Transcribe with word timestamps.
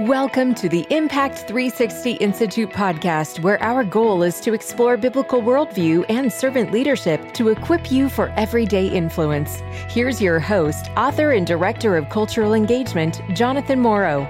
Welcome 0.00 0.56
to 0.56 0.68
the 0.68 0.84
Impact 0.90 1.46
360 1.46 2.14
Institute 2.14 2.70
podcast, 2.70 3.38
where 3.38 3.62
our 3.62 3.84
goal 3.84 4.24
is 4.24 4.40
to 4.40 4.52
explore 4.52 4.96
biblical 4.96 5.40
worldview 5.40 6.04
and 6.08 6.32
servant 6.32 6.72
leadership 6.72 7.32
to 7.34 7.50
equip 7.50 7.92
you 7.92 8.08
for 8.08 8.30
everyday 8.30 8.88
influence. 8.88 9.62
Here's 9.88 10.20
your 10.20 10.40
host, 10.40 10.90
author, 10.96 11.30
and 11.30 11.46
director 11.46 11.96
of 11.96 12.08
cultural 12.08 12.54
engagement, 12.54 13.22
Jonathan 13.34 13.78
Morrow. 13.78 14.24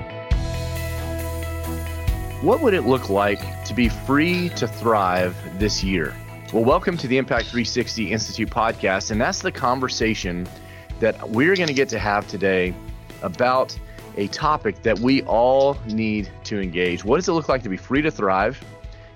What 2.42 2.60
would 2.60 2.74
it 2.74 2.82
look 2.82 3.08
like 3.08 3.64
to 3.64 3.72
be 3.72 3.88
free 3.88 4.50
to 4.50 4.68
thrive 4.68 5.34
this 5.58 5.82
year? 5.82 6.14
Well, 6.52 6.64
welcome 6.64 6.98
to 6.98 7.08
the 7.08 7.16
Impact 7.16 7.46
360 7.46 8.12
Institute 8.12 8.50
podcast, 8.50 9.10
and 9.12 9.18
that's 9.18 9.40
the 9.40 9.50
conversation 9.50 10.46
that 11.00 11.30
we're 11.30 11.56
going 11.56 11.68
to 11.68 11.74
get 11.74 11.88
to 11.88 11.98
have 11.98 12.28
today 12.28 12.74
about 13.22 13.74
a 14.16 14.28
topic 14.28 14.82
that 14.82 14.98
we 14.98 15.22
all 15.22 15.76
need 15.86 16.30
to 16.44 16.60
engage. 16.60 17.04
What 17.04 17.16
does 17.16 17.28
it 17.28 17.32
look 17.32 17.48
like 17.48 17.62
to 17.62 17.68
be 17.68 17.76
free 17.76 18.02
to 18.02 18.10
thrive? 18.10 18.62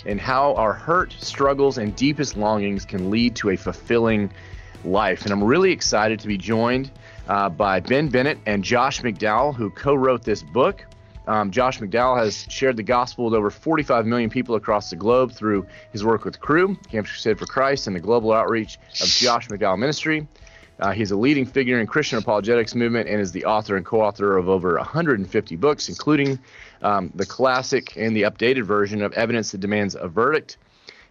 And 0.06 0.20
how 0.20 0.54
our 0.54 0.72
hurt, 0.72 1.12
struggles, 1.18 1.78
and 1.78 1.94
deepest 1.94 2.36
longings 2.36 2.84
can 2.84 3.10
lead 3.10 3.34
to 3.36 3.50
a 3.50 3.56
fulfilling 3.56 4.30
life. 4.84 5.22
And 5.22 5.32
I'm 5.32 5.42
really 5.42 5.72
excited 5.72 6.20
to 6.20 6.28
be 6.28 6.38
joined 6.38 6.90
uh, 7.28 7.48
by 7.48 7.80
Ben 7.80 8.08
Bennett 8.08 8.38
and 8.46 8.62
Josh 8.62 9.02
McDowell, 9.02 9.54
who 9.54 9.70
co 9.70 9.94
wrote 9.94 10.22
this 10.22 10.42
book. 10.42 10.84
Um, 11.26 11.50
Josh 11.50 11.78
McDowell 11.78 12.16
has 12.16 12.46
shared 12.48 12.78
the 12.78 12.82
gospel 12.82 13.26
with 13.26 13.34
over 13.34 13.50
45 13.50 14.06
million 14.06 14.30
people 14.30 14.54
across 14.54 14.88
the 14.88 14.96
globe 14.96 15.30
through 15.30 15.66
his 15.92 16.02
work 16.02 16.24
with 16.24 16.40
Cru, 16.40 16.74
Campus 16.90 17.12
Crusade 17.12 17.38
for 17.38 17.44
Christ, 17.44 17.86
and 17.86 17.94
the 17.94 18.00
global 18.00 18.32
outreach 18.32 18.78
of 19.02 19.08
Josh 19.08 19.48
McDowell 19.48 19.78
Ministry. 19.78 20.26
Uh, 20.80 20.92
he's 20.92 21.10
a 21.10 21.16
leading 21.16 21.44
figure 21.44 21.80
in 21.80 21.86
Christian 21.86 22.18
apologetics 22.18 22.74
movement 22.74 23.08
and 23.08 23.20
is 23.20 23.32
the 23.32 23.44
author 23.44 23.76
and 23.76 23.84
co-author 23.84 24.36
of 24.36 24.48
over 24.48 24.76
150 24.76 25.56
books, 25.56 25.88
including 25.88 26.38
um, 26.82 27.10
the 27.14 27.26
classic 27.26 27.96
and 27.96 28.16
the 28.16 28.22
updated 28.22 28.64
version 28.64 29.02
of 29.02 29.12
Evidence 29.14 29.52
That 29.52 29.58
Demands 29.58 29.96
a 29.98 30.08
Verdict. 30.08 30.56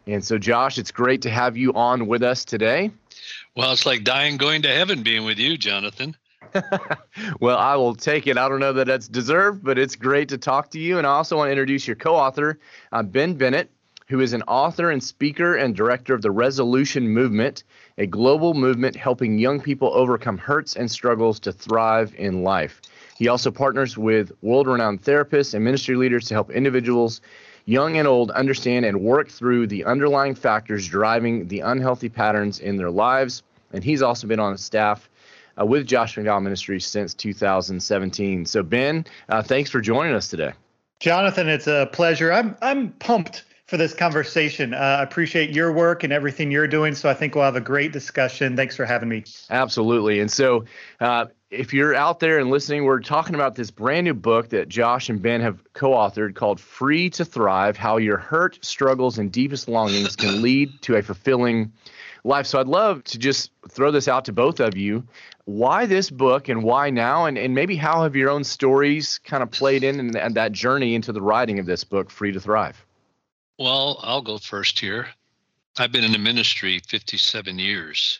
And 0.05 0.23
so, 0.23 0.37
Josh, 0.37 0.77
it's 0.77 0.91
great 0.91 1.23
to 1.23 1.29
have 1.29 1.57
you 1.57 1.73
on 1.73 2.07
with 2.07 2.23
us 2.23 2.45
today. 2.45 2.91
Well, 3.55 3.73
it's 3.73 3.85
like 3.85 4.03
dying 4.03 4.37
going 4.37 4.61
to 4.61 4.69
heaven 4.69 5.03
being 5.03 5.25
with 5.25 5.37
you, 5.37 5.57
Jonathan. 5.57 6.15
well, 7.41 7.57
I 7.57 7.75
will 7.75 7.95
take 7.95 8.27
it. 8.27 8.37
I 8.37 8.47
don't 8.47 8.61
know 8.61 8.73
that 8.73 8.87
that's 8.87 9.07
deserved, 9.07 9.63
but 9.63 9.77
it's 9.77 9.95
great 9.95 10.29
to 10.29 10.37
talk 10.37 10.71
to 10.71 10.79
you. 10.79 10.97
And 10.97 11.05
I 11.05 11.11
also 11.11 11.35
want 11.35 11.47
to 11.47 11.51
introduce 11.51 11.85
your 11.85 11.95
co 11.97 12.15
author, 12.15 12.59
uh, 12.93 13.03
Ben 13.03 13.33
Bennett, 13.33 13.69
who 14.07 14.21
is 14.21 14.33
an 14.33 14.43
author 14.43 14.89
and 14.89 15.03
speaker 15.03 15.55
and 15.55 15.75
director 15.75 16.13
of 16.13 16.21
the 16.21 16.31
Resolution 16.31 17.09
Movement 17.09 17.63
a 17.97 18.05
global 18.05 18.53
movement 18.53 18.95
helping 18.95 19.39
young 19.39 19.59
people 19.59 19.91
overcome 19.93 20.37
hurts 20.37 20.75
and 20.75 20.89
struggles 20.89 21.39
to 21.39 21.51
thrive 21.51 22.13
in 22.17 22.43
life. 22.43 22.81
He 23.17 23.27
also 23.27 23.49
partners 23.49 23.97
with 23.97 24.31
world 24.41 24.67
renowned 24.67 25.01
therapists 25.01 25.53
and 25.53 25.63
ministry 25.63 25.95
leaders 25.95 26.27
to 26.27 26.35
help 26.35 26.51
individuals, 26.51 27.21
young 27.65 27.97
and 27.97 28.07
old, 28.07 28.29
understand 28.31 28.85
and 28.85 29.01
work 29.01 29.29
through 29.29 29.67
the 29.67 29.83
underlying 29.85 30.35
factors 30.35 30.87
driving 30.87 31.47
the 31.47 31.61
unhealthy 31.61 32.09
patterns 32.09 32.59
in 32.59 32.77
their 32.77 32.91
lives. 32.91 33.41
And 33.73 33.83
he's 33.83 34.03
also 34.03 34.27
been 34.27 34.39
on 34.39 34.57
staff 34.57 35.09
uh, 35.59 35.65
with 35.65 35.87
Josh 35.87 36.15
McDowell 36.15 36.43
Ministries 36.43 36.85
since 36.85 37.15
2017. 37.15 38.45
So, 38.45 38.61
Ben, 38.61 39.05
uh, 39.29 39.41
thanks 39.41 39.71
for 39.71 39.81
joining 39.81 40.13
us 40.13 40.29
today. 40.29 40.53
Jonathan, 40.99 41.47
it's 41.47 41.67
a 41.67 41.89
pleasure. 41.91 42.31
I'm 42.31 42.55
I'm 42.61 42.89
pumped 42.93 43.43
for 43.67 43.77
this 43.77 43.93
conversation. 43.93 44.73
Uh, 44.73 44.77
I 44.77 45.03
appreciate 45.03 45.51
your 45.51 45.71
work 45.73 46.03
and 46.03 46.13
everything 46.13 46.51
you're 46.51 46.67
doing. 46.67 46.95
So 46.95 47.09
I 47.09 47.13
think 47.13 47.35
we'll 47.35 47.43
have 47.43 47.57
a 47.57 47.61
great 47.61 47.91
discussion. 47.91 48.55
Thanks 48.55 48.75
for 48.75 48.85
having 48.85 49.09
me. 49.09 49.25
Absolutely. 49.49 50.19
And 50.19 50.31
so, 50.31 50.65
uh, 50.99 51.27
if 51.49 51.73
you're 51.73 51.95
out 51.95 52.19
there 52.19 52.39
and 52.39 52.49
listening, 52.49 52.83
we're 52.83 52.99
talking 52.99 53.33
about 53.33 53.55
this 53.55 53.71
brand 53.71 54.03
new 54.03 54.13
book 54.13 54.49
that 54.49 54.67
Josh 54.67 55.09
and 55.09 55.21
Ben 55.21 55.39
have 55.39 55.61
co 55.73 55.91
authored 55.91 56.35
called 56.35 56.59
Free 56.59 57.09
to 57.11 57.23
Thrive 57.23 57.77
How 57.77 57.95
Your 57.95 58.17
Hurt, 58.17 58.63
Struggles, 58.65 59.17
and 59.17 59.31
Deepest 59.31 59.69
Longings 59.69 60.17
Can 60.17 60.41
Lead 60.41 60.69
to 60.81 60.95
a 60.95 61.01
Fulfilling 61.01 61.71
Life. 62.25 62.47
So 62.47 62.59
I'd 62.59 62.67
love 62.67 63.01
to 63.05 63.17
just 63.17 63.51
throw 63.69 63.91
this 63.91 64.09
out 64.09 64.25
to 64.25 64.33
both 64.33 64.59
of 64.59 64.75
you. 64.75 65.07
Why 65.45 65.85
this 65.85 66.09
book 66.09 66.49
and 66.49 66.63
why 66.63 66.89
now? 66.89 67.25
And, 67.25 67.37
and 67.37 67.55
maybe 67.55 67.77
how 67.77 68.03
have 68.03 68.17
your 68.17 68.29
own 68.29 68.43
stories 68.43 69.17
kind 69.19 69.41
of 69.41 69.49
played 69.49 69.85
in 69.85 70.01
and, 70.01 70.17
and 70.17 70.35
that 70.35 70.51
journey 70.51 70.95
into 70.95 71.13
the 71.13 71.21
writing 71.21 71.59
of 71.59 71.65
this 71.65 71.85
book, 71.85 72.09
Free 72.09 72.33
to 72.33 72.41
Thrive? 72.41 72.85
Well, 73.59 73.99
I'll 74.03 74.21
go 74.21 74.37
first 74.37 74.79
here. 74.79 75.07
I've 75.79 75.91
been 75.91 76.03
in 76.03 76.11
the 76.11 76.19
ministry 76.19 76.79
57 76.87 77.57
years 77.57 78.19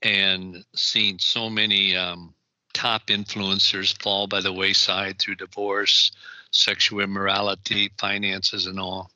and 0.00 0.64
seen 0.74 1.18
so 1.18 1.50
many 1.50 1.94
um, 1.94 2.32
top 2.72 3.08
influencers 3.08 4.00
fall 4.02 4.26
by 4.26 4.40
the 4.40 4.52
wayside 4.52 5.18
through 5.18 5.34
divorce, 5.34 6.12
sexual 6.50 7.00
immorality, 7.00 7.90
finances, 7.98 8.66
and 8.66 8.80
all. 8.80 9.10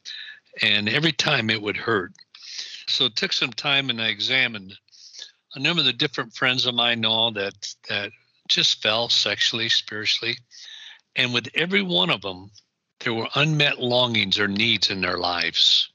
And 0.61 0.87
every 0.87 1.13
time 1.13 1.49
it 1.49 1.63
would 1.63 1.79
hurt. 1.79 2.13
So 2.87 3.07
it 3.07 3.17
took 3.17 3.33
some 3.33 3.53
time 3.53 3.89
and 3.89 4.03
I 4.03 4.09
examined 4.09 4.75
a 5.55 5.61
number 5.61 5.81
of 5.81 5.87
the 5.87 5.95
different 5.95 6.35
friends 6.35 6.67
of 6.67 6.75
mine 6.75 7.01
know 7.01 7.31
that 7.31 7.75
that 7.89 8.13
just 8.49 8.83
fell 8.83 9.09
sexually, 9.09 9.71
spiritually. 9.71 10.37
And 11.17 11.33
with 11.33 11.49
every 11.55 11.83
one 11.83 12.11
of 12.11 12.21
them, 12.21 12.51
there 13.05 13.15
were 13.15 13.29
unmet 13.35 13.79
longings 13.79 14.39
or 14.39 14.49
needs 14.49 14.91
in 14.91 15.03
their 15.03 15.19
lives. 15.19 15.91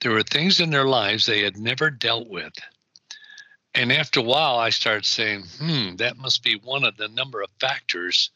There 0.00 0.12
were 0.12 0.22
things 0.22 0.60
in 0.60 0.70
their 0.70 0.84
lives 0.84 1.24
they 1.24 1.40
had 1.40 1.56
never 1.56 1.90
dealt 1.90 2.28
with. 2.28 2.52
And 3.74 3.90
after 3.90 4.20
a 4.20 4.22
while, 4.22 4.58
I 4.58 4.70
started 4.70 5.06
saying, 5.06 5.44
hmm, 5.58 5.96
that 5.96 6.18
must 6.18 6.42
be 6.42 6.60
one 6.62 6.84
of 6.84 6.96
the 6.96 7.08
number 7.08 7.42
of 7.42 7.50
factors 7.58 8.30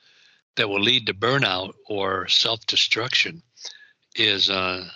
that 0.56 0.68
will 0.68 0.80
lead 0.80 1.06
to 1.06 1.14
burnout 1.14 1.74
or 1.86 2.26
self 2.28 2.64
destruction 2.66 3.42
is 4.16 4.50
uh, 4.50 4.88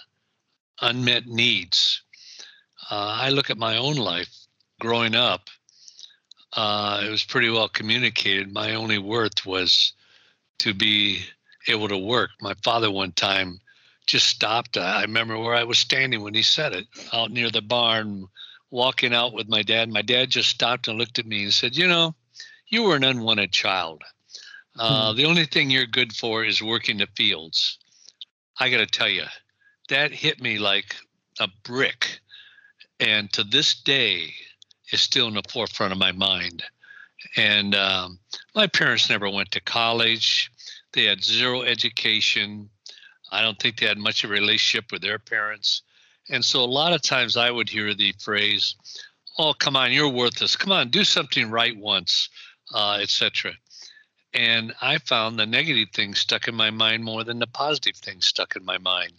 unmet 0.81 1.27
needs. 1.27 2.03
Uh, 2.91 3.17
I 3.21 3.29
look 3.31 3.51
at 3.51 3.59
my 3.59 3.77
own 3.77 3.97
life 3.97 4.35
growing 4.81 5.15
up, 5.15 5.49
uh, 6.55 7.03
it 7.05 7.11
was 7.11 7.25
pretty 7.25 7.51
well 7.51 7.69
communicated. 7.69 8.53
My 8.53 8.75
only 8.75 8.99
worth 8.99 9.45
was 9.45 9.93
to 10.59 10.73
be 10.73 11.25
able 11.69 11.89
to 11.89 11.99
work. 11.99 12.31
My 12.41 12.55
father 12.63 12.91
one 12.91 13.13
time 13.13 13.61
just 14.07 14.29
stopped. 14.29 14.77
I 14.77 15.03
remember 15.03 15.39
where 15.39 15.55
I 15.55 15.65
was 15.65 15.79
standing 15.79 16.23
when 16.23 16.35
he 16.35 16.43
said 16.43 16.73
it, 16.73 16.87
out 17.13 17.31
near 17.31 17.51
the 17.51 17.63
barn, 17.63 18.27
walking 18.71 19.15
out 19.15 19.33
with 19.33 19.49
my 19.49 19.63
dad. 19.63 19.89
My 19.89 20.03
dad 20.03 20.31
just 20.31 20.51
stopped 20.51 20.89
and 20.89 20.99
looked 20.99 21.19
at 21.19 21.27
me 21.27 21.45
and 21.45 21.55
said, 21.55 21.77
"You 21.77 21.89
know, 21.89 22.15
you 22.69 22.83
were 22.83 22.97
an 22.97 23.05
unwanted 23.05 23.53
child. 23.53 24.03
Uh, 24.77 25.13
hmm. 25.13 25.17
The 25.17 25.25
only 25.25 25.47
thing 25.47 25.71
you're 25.71 25.87
good 25.87 26.15
for 26.15 26.45
is 26.45 26.63
working 26.63 26.99
the 26.99 27.09
fields." 27.17 27.79
I 28.59 28.71
got 28.71 28.79
to 28.79 28.87
tell 28.87 29.09
you, 29.09 29.25
that 29.89 30.13
hit 30.13 30.41
me 30.41 30.59
like 30.59 30.95
a 31.41 31.49
brick, 31.65 32.21
and 33.01 33.33
to 33.33 33.43
this 33.43 33.75
day, 33.75 34.35
is 34.93 35.01
still 35.01 35.29
in 35.29 35.35
the 35.35 35.43
forefront 35.49 35.93
of 35.93 35.99
my 35.99 36.13
mind. 36.13 36.63
And 37.37 37.75
um, 37.75 38.19
my 38.55 38.67
parents 38.67 39.11
never 39.11 39.29
went 39.29 39.51
to 39.53 39.61
college. 39.61 40.51
They 40.95 41.05
had 41.05 41.23
zero 41.23 41.63
education. 41.63 42.71
I 43.31 43.43
don't 43.43 43.59
think 43.59 43.79
they 43.79 43.87
had 43.87 43.99
much 43.99 44.25
of 44.25 44.31
a 44.31 44.33
relationship 44.33 44.93
with 44.93 45.03
their 45.03 45.19
parents. 45.19 45.83
And 46.31 46.45
so 46.45 46.61
a 46.61 46.67
lot 46.67 46.93
of 46.93 47.03
times 47.03 47.37
I 47.37 47.51
would 47.51 47.69
hear 47.69 47.93
the 47.95 48.15
phrase, 48.19 48.77
oh, 49.39 49.53
come 49.53 49.77
on, 49.77 49.93
you're 49.93 50.09
worthless. 50.09 50.57
Come 50.57 50.73
on, 50.73 50.91
do 50.91 51.05
something 51.05 51.51
right 51.51 51.77
once, 51.77 52.29
uh, 52.73 52.99
etc. 53.03 53.53
And 54.33 54.75
I 54.81 54.99
found 54.99 55.39
the 55.39 55.47
negative 55.47 55.89
things 55.93 56.21
stuck 56.21 56.49
in 56.49 56.55
my 56.55 56.71
mind 56.71 57.05
more 57.05 57.25
than 57.25 57.39
the 57.39 57.47
positive 57.47 57.97
things 57.97 58.27
stuck 58.27 58.57
in 58.57 58.65
my 58.65 58.79
mind. 58.79 59.13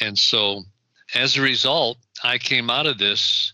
And 0.00 0.18
so 0.18 0.64
as 1.14 1.36
a 1.36 1.42
result, 1.42 1.98
I 2.24 2.38
came 2.38 2.70
out 2.70 2.86
of 2.86 2.98
this 2.98 3.52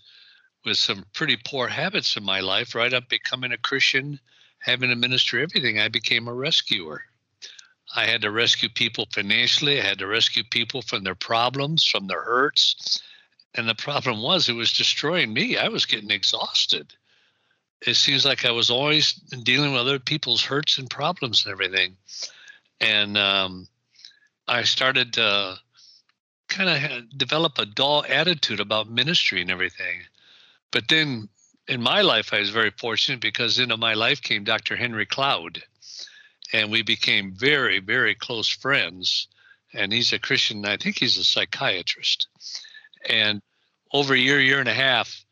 with 0.64 0.78
some 0.78 1.04
pretty 1.12 1.36
poor 1.44 1.68
habits 1.68 2.16
in 2.16 2.24
my 2.24 2.40
life, 2.40 2.74
right 2.74 2.92
up 2.92 3.08
becoming 3.08 3.52
a 3.52 3.58
Christian, 3.58 4.20
having 4.60 4.92
a 4.92 4.96
ministry, 4.96 5.42
everything. 5.42 5.78
I 5.80 5.88
became 5.88 6.28
a 6.28 6.34
rescuer. 6.34 7.04
I 7.94 8.06
had 8.06 8.22
to 8.22 8.30
rescue 8.30 8.68
people 8.68 9.06
financially. 9.12 9.80
I 9.80 9.84
had 9.84 9.98
to 9.98 10.06
rescue 10.06 10.44
people 10.44 10.82
from 10.82 11.04
their 11.04 11.14
problems, 11.14 11.84
from 11.84 12.06
their 12.06 12.22
hurts. 12.22 13.02
And 13.54 13.68
the 13.68 13.74
problem 13.74 14.22
was 14.22 14.48
it 14.48 14.54
was 14.54 14.72
destroying 14.72 15.32
me. 15.32 15.58
I 15.58 15.68
was 15.68 15.84
getting 15.84 16.10
exhausted. 16.10 16.94
It 17.86 17.94
seems 17.94 18.24
like 18.24 18.44
I 18.44 18.50
was 18.50 18.70
always 18.70 19.12
dealing 19.12 19.72
with 19.72 19.80
other 19.82 19.98
people's 19.98 20.42
hurts 20.42 20.78
and 20.78 20.88
problems 20.88 21.44
and 21.44 21.52
everything. 21.52 21.96
And 22.80 23.18
um, 23.18 23.68
I 24.48 24.62
started 24.62 25.12
to 25.14 25.56
kind 26.48 26.70
of 26.70 27.18
develop 27.18 27.58
a 27.58 27.66
dull 27.66 28.04
attitude 28.08 28.60
about 28.60 28.90
ministry 28.90 29.42
and 29.42 29.50
everything. 29.50 30.02
But 30.70 30.88
then 30.88 31.28
in 31.68 31.82
my 31.82 32.00
life, 32.00 32.32
I 32.32 32.38
was 32.38 32.50
very 32.50 32.70
fortunate 32.70 33.20
because 33.20 33.58
into 33.58 33.76
my 33.76 33.94
life 33.94 34.22
came 34.22 34.44
Dr. 34.44 34.76
Henry 34.76 35.04
Cloud 35.04 35.62
and 36.52 36.70
we 36.70 36.82
became 36.82 37.32
very, 37.32 37.78
very 37.80 38.14
close 38.14 38.48
friends. 38.48 39.28
And 39.74 39.92
he's 39.92 40.12
a 40.12 40.18
Christian. 40.18 40.66
I 40.66 40.76
think 40.76 40.98
he's 40.98 41.16
a 41.16 41.24
psychiatrist. 41.24 42.28
And 43.08 43.40
over 43.92 44.14
a 44.14 44.18
year, 44.18 44.40
year 44.40 44.60
and 44.60 44.68
a 44.68 44.74
half, 44.74 45.24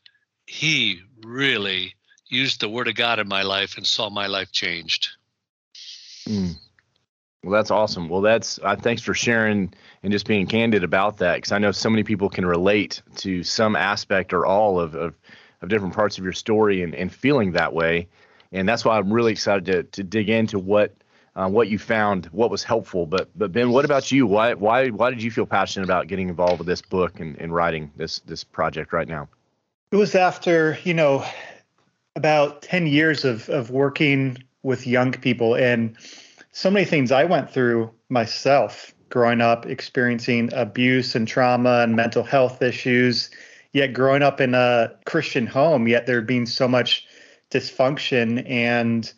he 0.47 1.01
really 1.23 1.93
used 2.27 2.61
the 2.61 2.69
Word 2.69 2.87
of 2.87 2.95
God 2.95 3.19
in 3.19 3.27
my 3.27 3.43
life 3.43 3.77
and 3.77 3.85
saw 3.85 4.09
my 4.09 4.27
life 4.27 4.51
changed. 4.51 5.09
Mm. 6.27 6.55
Well, 7.43 7.53
that's 7.53 7.71
awesome. 7.71 8.07
Well, 8.07 8.21
that's 8.21 8.59
uh, 8.63 8.75
thanks 8.75 9.01
for 9.01 9.13
sharing 9.13 9.73
and 10.03 10.11
just 10.11 10.27
being 10.27 10.47
candid 10.47 10.83
about 10.83 11.17
that 11.17 11.35
because 11.35 11.51
I 11.51 11.57
know 11.57 11.71
so 11.71 11.89
many 11.89 12.03
people 12.03 12.29
can 12.29 12.45
relate 12.45 13.01
to 13.17 13.43
some 13.43 13.75
aspect 13.75 14.33
or 14.33 14.45
all 14.45 14.79
of, 14.79 14.95
of, 14.95 15.15
of 15.61 15.69
different 15.69 15.95
parts 15.95 16.17
of 16.17 16.23
your 16.23 16.33
story 16.33 16.83
and, 16.83 16.93
and 16.93 17.11
feeling 17.11 17.53
that 17.53 17.73
way. 17.73 18.07
And 18.51 18.67
that's 18.67 18.85
why 18.85 18.97
I'm 18.97 19.11
really 19.11 19.31
excited 19.31 19.65
to, 19.65 19.83
to 19.83 20.03
dig 20.03 20.29
into 20.29 20.59
what 20.59 20.95
uh, 21.35 21.47
what 21.47 21.69
you 21.69 21.79
found, 21.79 22.25
what 22.27 22.49
was 22.49 22.63
helpful. 22.63 23.05
But 23.05 23.29
but 23.35 23.51
Ben, 23.51 23.71
what 23.71 23.85
about 23.85 24.11
you? 24.11 24.27
Why 24.27 24.53
why 24.53 24.89
why 24.89 25.09
did 25.09 25.23
you 25.23 25.31
feel 25.31 25.45
passionate 25.45 25.85
about 25.85 26.07
getting 26.07 26.29
involved 26.29 26.59
with 26.59 26.67
this 26.67 26.81
book 26.81 27.19
and, 27.19 27.37
and 27.39 27.53
writing 27.53 27.91
this 27.95 28.19
this 28.19 28.43
project 28.43 28.93
right 28.93 29.07
now? 29.07 29.29
It 29.91 29.97
was 29.97 30.15
after 30.15 30.77
you 30.83 30.93
know 30.93 31.25
about 32.15 32.61
ten 32.61 32.87
years 32.87 33.25
of 33.25 33.49
of 33.49 33.71
working 33.71 34.37
with 34.63 34.85
young 34.85 35.11
people 35.11 35.55
and 35.55 35.97
so 36.51 36.69
many 36.69 36.85
things 36.85 37.11
I 37.11 37.23
went 37.23 37.49
through 37.49 37.91
myself 38.09 38.93
growing 39.09 39.41
up, 39.41 39.65
experiencing 39.65 40.49
abuse 40.53 41.15
and 41.15 41.27
trauma 41.27 41.81
and 41.81 41.95
mental 41.95 42.23
health 42.23 42.61
issues, 42.61 43.29
yet 43.73 43.93
growing 43.93 44.21
up 44.21 44.41
in 44.41 44.53
a 44.53 44.91
Christian 45.05 45.47
home, 45.47 45.87
yet 45.87 46.05
there 46.05 46.21
being 46.21 46.45
so 46.45 46.67
much 46.67 47.05
dysfunction 47.51 48.49
and 48.49 49.13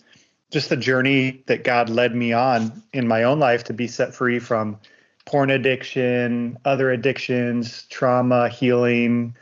just 0.53 0.69
the 0.69 0.77
journey 0.77 1.43
that 1.47 1.63
God 1.63 1.89
led 1.89 2.15
me 2.15 2.31
on 2.31 2.83
in 2.93 3.07
my 3.07 3.23
own 3.23 3.39
life 3.39 3.63
to 3.65 3.73
be 3.73 3.87
set 3.87 4.13
free 4.13 4.37
from 4.37 4.77
porn 5.25 5.49
addiction, 5.49 6.57
other 6.63 6.91
addictions, 6.91 7.87
trauma, 7.89 8.49
healing. 8.49 9.35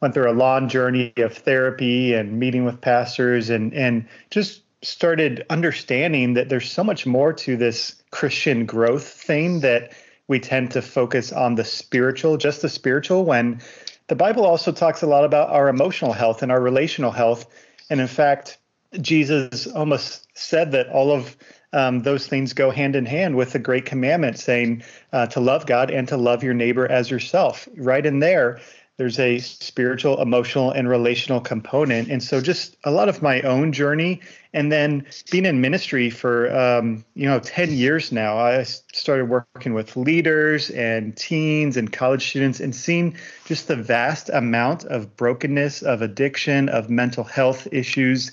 Went 0.00 0.14
through 0.14 0.30
a 0.30 0.32
long 0.32 0.68
journey 0.68 1.12
of 1.18 1.36
therapy 1.36 2.14
and 2.14 2.38
meeting 2.38 2.64
with 2.64 2.80
pastors 2.80 3.50
and 3.50 3.72
and 3.74 4.06
just 4.30 4.62
started 4.82 5.44
understanding 5.50 6.34
that 6.34 6.48
there's 6.48 6.70
so 6.70 6.82
much 6.82 7.06
more 7.06 7.32
to 7.32 7.56
this 7.56 8.02
Christian 8.10 8.66
growth 8.66 9.06
thing 9.06 9.60
that 9.60 9.92
we 10.28 10.40
tend 10.40 10.70
to 10.70 10.82
focus 10.82 11.32
on 11.32 11.54
the 11.54 11.64
spiritual, 11.64 12.36
just 12.36 12.62
the 12.62 12.68
spiritual, 12.68 13.24
when 13.24 13.60
the 14.08 14.16
Bible 14.16 14.44
also 14.44 14.72
talks 14.72 15.02
a 15.02 15.06
lot 15.06 15.24
about 15.24 15.50
our 15.50 15.68
emotional 15.68 16.12
health 16.12 16.42
and 16.42 16.52
our 16.52 16.60
relational 16.60 17.10
health. 17.10 17.46
And 17.90 18.00
in 18.00 18.06
fact, 18.06 18.58
Jesus 19.00 19.66
almost 19.66 20.26
said 20.34 20.72
that 20.72 20.88
all 20.88 21.10
of 21.10 21.36
um, 21.72 22.02
those 22.02 22.26
things 22.26 22.52
go 22.52 22.70
hand 22.70 22.94
in 22.94 23.04
hand 23.04 23.36
with 23.36 23.52
the 23.52 23.58
great 23.58 23.84
commandment 23.84 24.38
saying 24.38 24.82
uh, 25.12 25.26
to 25.26 25.40
love 25.40 25.66
God 25.66 25.90
and 25.90 26.06
to 26.08 26.16
love 26.16 26.44
your 26.44 26.54
neighbor 26.54 26.90
as 26.90 27.10
yourself. 27.10 27.68
Right 27.76 28.06
in 28.06 28.20
there, 28.20 28.60
there's 28.96 29.18
a 29.18 29.40
spiritual, 29.40 30.22
emotional, 30.22 30.70
and 30.70 30.88
relational 30.88 31.40
component. 31.40 32.08
And 32.08 32.22
so, 32.22 32.40
just 32.40 32.76
a 32.84 32.92
lot 32.92 33.08
of 33.08 33.22
my 33.22 33.40
own 33.42 33.72
journey, 33.72 34.20
and 34.52 34.70
then 34.70 35.04
being 35.32 35.46
in 35.46 35.60
ministry 35.60 36.10
for 36.10 36.54
um, 36.56 37.04
you 37.14 37.26
know 37.26 37.40
10 37.40 37.72
years 37.72 38.12
now. 38.12 38.38
I 38.38 38.62
started 38.62 39.28
working 39.28 39.74
with 39.74 39.96
leaders 39.96 40.70
and 40.70 41.16
teens 41.16 41.76
and 41.76 41.92
college 41.92 42.28
students, 42.28 42.60
and 42.60 42.74
seeing 42.74 43.16
just 43.46 43.66
the 43.66 43.74
vast 43.74 44.30
amount 44.30 44.84
of 44.84 45.16
brokenness, 45.16 45.82
of 45.82 46.00
addiction, 46.00 46.68
of 46.68 46.88
mental 46.88 47.24
health 47.24 47.66
issues, 47.72 48.30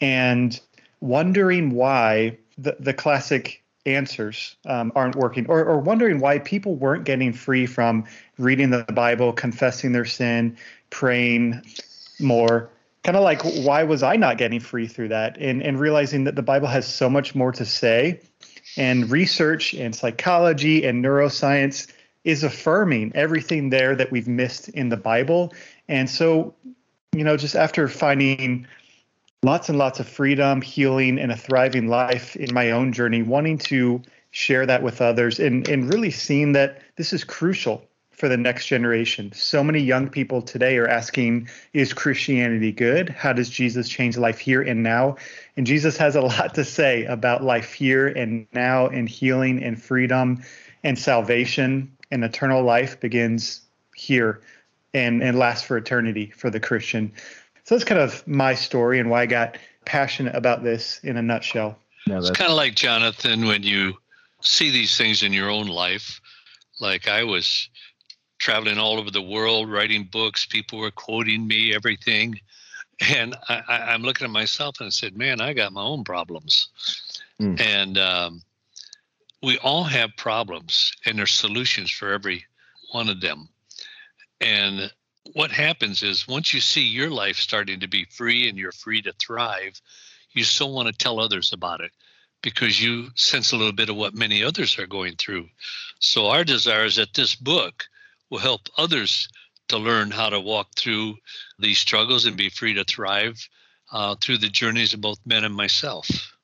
and 0.00 0.60
wondering 1.00 1.70
why 1.70 2.36
the 2.58 2.76
the 2.78 2.94
classic 2.94 3.62
answers 3.86 4.56
um, 4.66 4.92
aren't 4.94 5.16
working 5.16 5.46
or, 5.48 5.64
or 5.64 5.78
wondering 5.78 6.20
why 6.20 6.38
people 6.38 6.74
weren't 6.74 7.04
getting 7.04 7.32
free 7.32 7.64
from 7.66 8.04
reading 8.38 8.70
the 8.70 8.84
bible 8.92 9.32
confessing 9.32 9.92
their 9.92 10.04
sin 10.04 10.56
praying 10.90 11.62
more. 12.18 12.68
Kind 13.02 13.16
of 13.16 13.22
like 13.22 13.40
why 13.64 13.82
was 13.84 14.02
i 14.02 14.16
not 14.16 14.36
getting 14.36 14.60
free 14.60 14.86
through 14.86 15.08
that? 15.08 15.38
And, 15.38 15.62
and 15.62 15.80
realizing 15.80 16.24
that 16.24 16.36
the 16.36 16.42
bible 16.42 16.68
has 16.68 16.86
so 16.86 17.08
much 17.08 17.34
more 17.34 17.52
to 17.52 17.64
say. 17.64 18.20
And 18.76 19.10
research 19.10 19.74
and 19.74 19.96
psychology 19.96 20.84
and 20.84 21.02
neuroscience 21.02 21.90
is 22.24 22.44
affirming 22.44 23.12
everything 23.14 23.70
there 23.70 23.96
that 23.96 24.10
we've 24.10 24.28
missed 24.28 24.68
in 24.68 24.90
the 24.90 24.96
bible. 24.96 25.54
And 25.88 26.10
so 26.10 26.54
you 27.12 27.24
know 27.24 27.36
just 27.36 27.56
after 27.56 27.88
finding 27.88 28.66
lots 29.42 29.70
and 29.70 29.78
lots 29.78 30.00
of 30.00 30.08
freedom, 30.08 30.60
healing, 30.60 31.18
and 31.18 31.32
a 31.32 31.36
thriving 31.36 31.88
life 31.88 32.36
in 32.36 32.52
my 32.52 32.70
own 32.72 32.92
journey, 32.92 33.22
wanting 33.22 33.56
to 33.56 34.02
share 34.32 34.66
that 34.66 34.82
with 34.82 35.00
others 35.00 35.40
and, 35.40 35.66
and 35.68 35.92
really 35.92 36.10
seeing 36.10 36.52
that 36.52 36.82
this 36.96 37.12
is 37.12 37.24
crucial 37.24 37.82
for 38.10 38.28
the 38.28 38.36
next 38.36 38.66
generation. 38.66 39.32
So 39.32 39.64
many 39.64 39.80
young 39.80 40.10
people 40.10 40.42
today 40.42 40.76
are 40.76 40.86
asking, 40.86 41.48
is 41.72 41.94
Christianity 41.94 42.70
good? 42.70 43.08
How 43.08 43.32
does 43.32 43.48
Jesus 43.48 43.88
change 43.88 44.18
life 44.18 44.38
here 44.38 44.60
and 44.60 44.82
now? 44.82 45.16
And 45.56 45.66
Jesus 45.66 45.96
has 45.96 46.16
a 46.16 46.20
lot 46.20 46.54
to 46.54 46.64
say 46.64 47.04
about 47.06 47.42
life 47.42 47.72
here 47.72 48.08
and 48.08 48.46
now 48.52 48.88
and 48.88 49.08
healing 49.08 49.64
and 49.64 49.82
freedom 49.82 50.42
and 50.84 50.98
salvation 50.98 51.96
and 52.10 52.22
eternal 52.22 52.62
life 52.62 53.00
begins 53.00 53.62
here 53.96 54.42
and, 54.92 55.22
and 55.22 55.38
lasts 55.38 55.66
for 55.66 55.78
eternity 55.78 56.30
for 56.36 56.50
the 56.50 56.60
Christian. 56.60 57.12
So 57.64 57.74
that's 57.74 57.84
kind 57.84 58.00
of 58.00 58.26
my 58.26 58.54
story 58.54 58.98
and 58.98 59.10
why 59.10 59.22
I 59.22 59.26
got 59.26 59.58
passionate 59.84 60.34
about 60.34 60.62
this 60.62 61.00
in 61.02 61.16
a 61.16 61.22
nutshell. 61.22 61.78
No, 62.06 62.18
it's 62.18 62.30
kind 62.30 62.50
of 62.50 62.56
like 62.56 62.74
Jonathan 62.74 63.46
when 63.46 63.62
you 63.62 63.94
see 64.42 64.70
these 64.70 64.96
things 64.96 65.22
in 65.22 65.32
your 65.32 65.50
own 65.50 65.66
life. 65.66 66.20
Like 66.80 67.08
I 67.08 67.24
was 67.24 67.68
traveling 68.38 68.78
all 68.78 68.98
over 68.98 69.10
the 69.10 69.22
world, 69.22 69.70
writing 69.70 70.08
books. 70.10 70.46
People 70.46 70.78
were 70.78 70.90
quoting 70.90 71.46
me, 71.46 71.74
everything. 71.74 72.40
And 73.14 73.34
I, 73.48 73.94
am 73.94 74.02
looking 74.02 74.26
at 74.26 74.30
myself 74.30 74.80
and 74.80 74.86
I 74.86 74.90
said, 74.90 75.16
man, 75.16 75.40
I 75.40 75.54
got 75.54 75.72
my 75.72 75.82
own 75.82 76.04
problems. 76.04 76.68
Mm. 77.40 77.60
And 77.60 77.98
um, 77.98 78.42
we 79.42 79.58
all 79.58 79.84
have 79.84 80.10
problems, 80.16 80.92
and 81.06 81.18
there's 81.18 81.32
solutions 81.32 81.90
for 81.90 82.12
every 82.12 82.44
one 82.92 83.08
of 83.08 83.20
them. 83.20 83.48
And 84.40 84.92
what 85.34 85.50
happens 85.50 86.02
is 86.02 86.26
once 86.26 86.52
you 86.52 86.60
see 86.60 86.82
your 86.82 87.10
life 87.10 87.36
starting 87.36 87.80
to 87.80 87.88
be 87.88 88.04
free 88.04 88.48
and 88.48 88.58
you're 88.58 88.72
free 88.72 89.02
to 89.02 89.12
thrive, 89.12 89.80
you 90.32 90.44
still 90.44 90.72
want 90.72 90.88
to 90.88 90.94
tell 90.94 91.20
others 91.20 91.52
about 91.52 91.80
it 91.80 91.90
because 92.42 92.82
you 92.82 93.08
sense 93.14 93.52
a 93.52 93.56
little 93.56 93.72
bit 93.72 93.90
of 93.90 93.96
what 93.96 94.14
many 94.14 94.42
others 94.42 94.78
are 94.78 94.86
going 94.86 95.14
through. 95.16 95.46
So 95.98 96.26
our 96.26 96.44
desire 96.44 96.84
is 96.84 96.96
that 96.96 97.14
this 97.14 97.34
book 97.34 97.84
will 98.30 98.38
help 98.38 98.62
others 98.78 99.28
to 99.68 99.78
learn 99.78 100.10
how 100.10 100.30
to 100.30 100.40
walk 100.40 100.68
through 100.76 101.16
these 101.58 101.78
struggles 101.78 102.26
and 102.26 102.36
be 102.36 102.48
free 102.48 102.74
to 102.74 102.84
thrive 102.84 103.36
uh, 103.92 104.16
through 104.20 104.38
the 104.38 104.48
journeys 104.48 104.94
of 104.94 105.00
both 105.00 105.18
Ben 105.26 105.44
and 105.44 105.54
myself. 105.54 106.36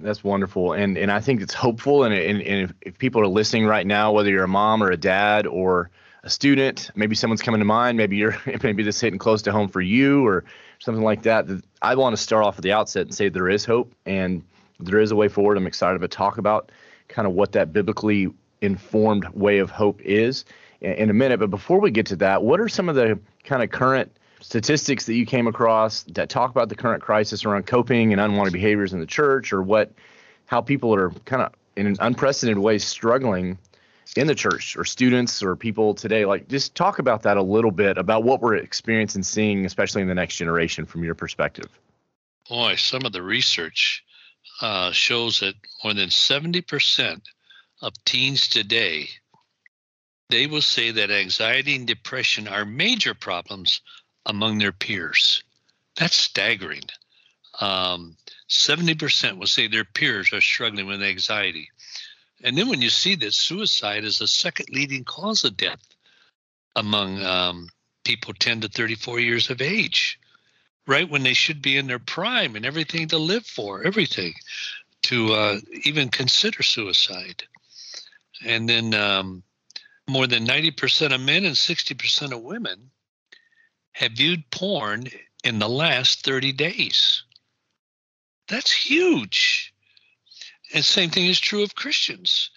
That's 0.00 0.22
wonderful, 0.22 0.74
and 0.74 0.96
and 0.96 1.10
I 1.10 1.18
think 1.18 1.40
it's 1.40 1.54
hopeful. 1.54 2.04
And 2.04 2.14
and, 2.14 2.40
and 2.40 2.62
if, 2.62 2.74
if 2.82 2.98
people 2.98 3.20
are 3.20 3.26
listening 3.26 3.66
right 3.66 3.86
now, 3.86 4.12
whether 4.12 4.30
you're 4.30 4.44
a 4.44 4.48
mom 4.48 4.80
or 4.80 4.92
a 4.92 4.96
dad 4.96 5.44
or 5.44 5.90
a 6.22 6.30
student, 6.30 6.90
maybe 6.94 7.14
someone's 7.14 7.42
coming 7.42 7.60
to 7.60 7.64
mind, 7.64 7.96
maybe 7.96 8.16
you're 8.16 8.36
maybe 8.62 8.82
this 8.82 9.00
hitting 9.00 9.18
close 9.18 9.42
to 9.42 9.52
home 9.52 9.68
for 9.68 9.80
you 9.80 10.26
or 10.26 10.44
something 10.78 11.04
like 11.04 11.22
that. 11.22 11.46
I 11.82 11.94
want 11.94 12.16
to 12.16 12.22
start 12.22 12.44
off 12.44 12.58
at 12.58 12.62
the 12.62 12.72
outset 12.72 13.02
and 13.02 13.14
say 13.14 13.28
there 13.28 13.48
is 13.48 13.64
hope 13.64 13.94
and 14.06 14.42
there 14.80 15.00
is 15.00 15.10
a 15.10 15.16
way 15.16 15.28
forward. 15.28 15.56
I'm 15.56 15.66
excited 15.66 16.00
to 16.00 16.08
talk 16.08 16.38
about 16.38 16.70
kind 17.08 17.26
of 17.26 17.34
what 17.34 17.52
that 17.52 17.72
biblically 17.72 18.28
informed 18.60 19.28
way 19.30 19.58
of 19.58 19.70
hope 19.70 20.00
is 20.02 20.44
in 20.80 21.10
a 21.10 21.14
minute. 21.14 21.40
But 21.40 21.50
before 21.50 21.80
we 21.80 21.90
get 21.90 22.06
to 22.06 22.16
that, 22.16 22.42
what 22.42 22.60
are 22.60 22.68
some 22.68 22.88
of 22.88 22.94
the 22.94 23.18
kind 23.44 23.62
of 23.62 23.70
current 23.70 24.12
statistics 24.40 25.06
that 25.06 25.14
you 25.14 25.26
came 25.26 25.46
across 25.46 26.04
that 26.04 26.28
talk 26.28 26.50
about 26.50 26.68
the 26.68 26.76
current 26.76 27.02
crisis 27.02 27.44
around 27.44 27.66
coping 27.66 28.12
and 28.12 28.20
unwanted 28.20 28.52
behaviors 28.52 28.92
in 28.92 29.00
the 29.00 29.06
church 29.06 29.52
or 29.52 29.62
what 29.62 29.92
how 30.46 30.60
people 30.60 30.94
are 30.94 31.10
kind 31.24 31.42
of 31.42 31.52
in 31.76 31.86
an 31.86 31.96
unprecedented 32.00 32.62
way 32.62 32.78
struggling 32.78 33.58
in 34.16 34.26
the 34.26 34.34
church 34.34 34.76
or 34.76 34.84
students 34.84 35.42
or 35.42 35.56
people 35.56 35.94
today 35.94 36.24
like 36.24 36.48
just 36.48 36.74
talk 36.74 36.98
about 36.98 37.22
that 37.22 37.36
a 37.36 37.42
little 37.42 37.70
bit 37.70 37.98
about 37.98 38.24
what 38.24 38.40
we're 38.40 38.56
experiencing 38.56 39.22
seeing 39.22 39.66
especially 39.66 40.02
in 40.02 40.08
the 40.08 40.14
next 40.14 40.36
generation 40.36 40.86
from 40.86 41.04
your 41.04 41.14
perspective. 41.14 41.68
Boy 42.48 42.76
some 42.76 43.04
of 43.04 43.12
the 43.12 43.22
research 43.22 44.04
uh, 44.60 44.90
shows 44.92 45.40
that 45.40 45.54
more 45.84 45.94
than 45.94 46.08
70% 46.08 47.20
of 47.82 47.92
teens 48.04 48.48
today 48.48 49.08
they 50.30 50.46
will 50.46 50.62
say 50.62 50.90
that 50.90 51.10
anxiety 51.10 51.74
and 51.74 51.86
depression 51.86 52.48
are 52.48 52.64
major 52.64 53.14
problems 53.14 53.80
among 54.26 54.58
their 54.58 54.72
peers. 54.72 55.42
That's 55.96 56.16
staggering. 56.16 56.82
Um, 57.60 58.16
70% 58.48 59.38
will 59.38 59.46
say 59.46 59.66
their 59.66 59.84
peers 59.84 60.32
are 60.32 60.40
struggling 60.40 60.86
with 60.86 61.02
anxiety 61.02 61.70
and 62.42 62.56
then 62.56 62.68
when 62.68 62.82
you 62.82 62.90
see 62.90 63.14
that 63.16 63.34
suicide 63.34 64.04
is 64.04 64.18
the 64.18 64.26
second 64.26 64.68
leading 64.70 65.04
cause 65.04 65.44
of 65.44 65.56
death 65.56 65.82
among 66.76 67.22
um, 67.22 67.68
people 68.04 68.32
10 68.34 68.60
to 68.62 68.68
34 68.68 69.20
years 69.20 69.50
of 69.50 69.60
age, 69.60 70.18
right 70.86 71.08
when 71.08 71.22
they 71.22 71.34
should 71.34 71.60
be 71.60 71.76
in 71.76 71.86
their 71.86 71.98
prime 71.98 72.56
and 72.56 72.64
everything 72.64 73.08
to 73.08 73.18
live 73.18 73.44
for, 73.44 73.82
everything 73.84 74.34
to 75.02 75.32
uh, 75.32 75.58
even 75.84 76.08
consider 76.08 76.62
suicide. 76.62 77.42
And 78.44 78.68
then 78.68 78.94
um, 78.94 79.42
more 80.08 80.26
than 80.26 80.46
90% 80.46 81.14
of 81.14 81.20
men 81.20 81.44
and 81.44 81.54
60% 81.54 82.32
of 82.32 82.42
women 82.42 82.90
have 83.92 84.12
viewed 84.12 84.48
porn 84.50 85.08
in 85.42 85.58
the 85.58 85.68
last 85.68 86.24
30 86.24 86.52
days. 86.52 87.24
That's 88.48 88.70
huge. 88.70 89.57
And 90.74 90.84
same 90.84 91.10
thing 91.10 91.26
is 91.26 91.40
true 91.40 91.62
of 91.62 91.74
Christians. 91.74 92.50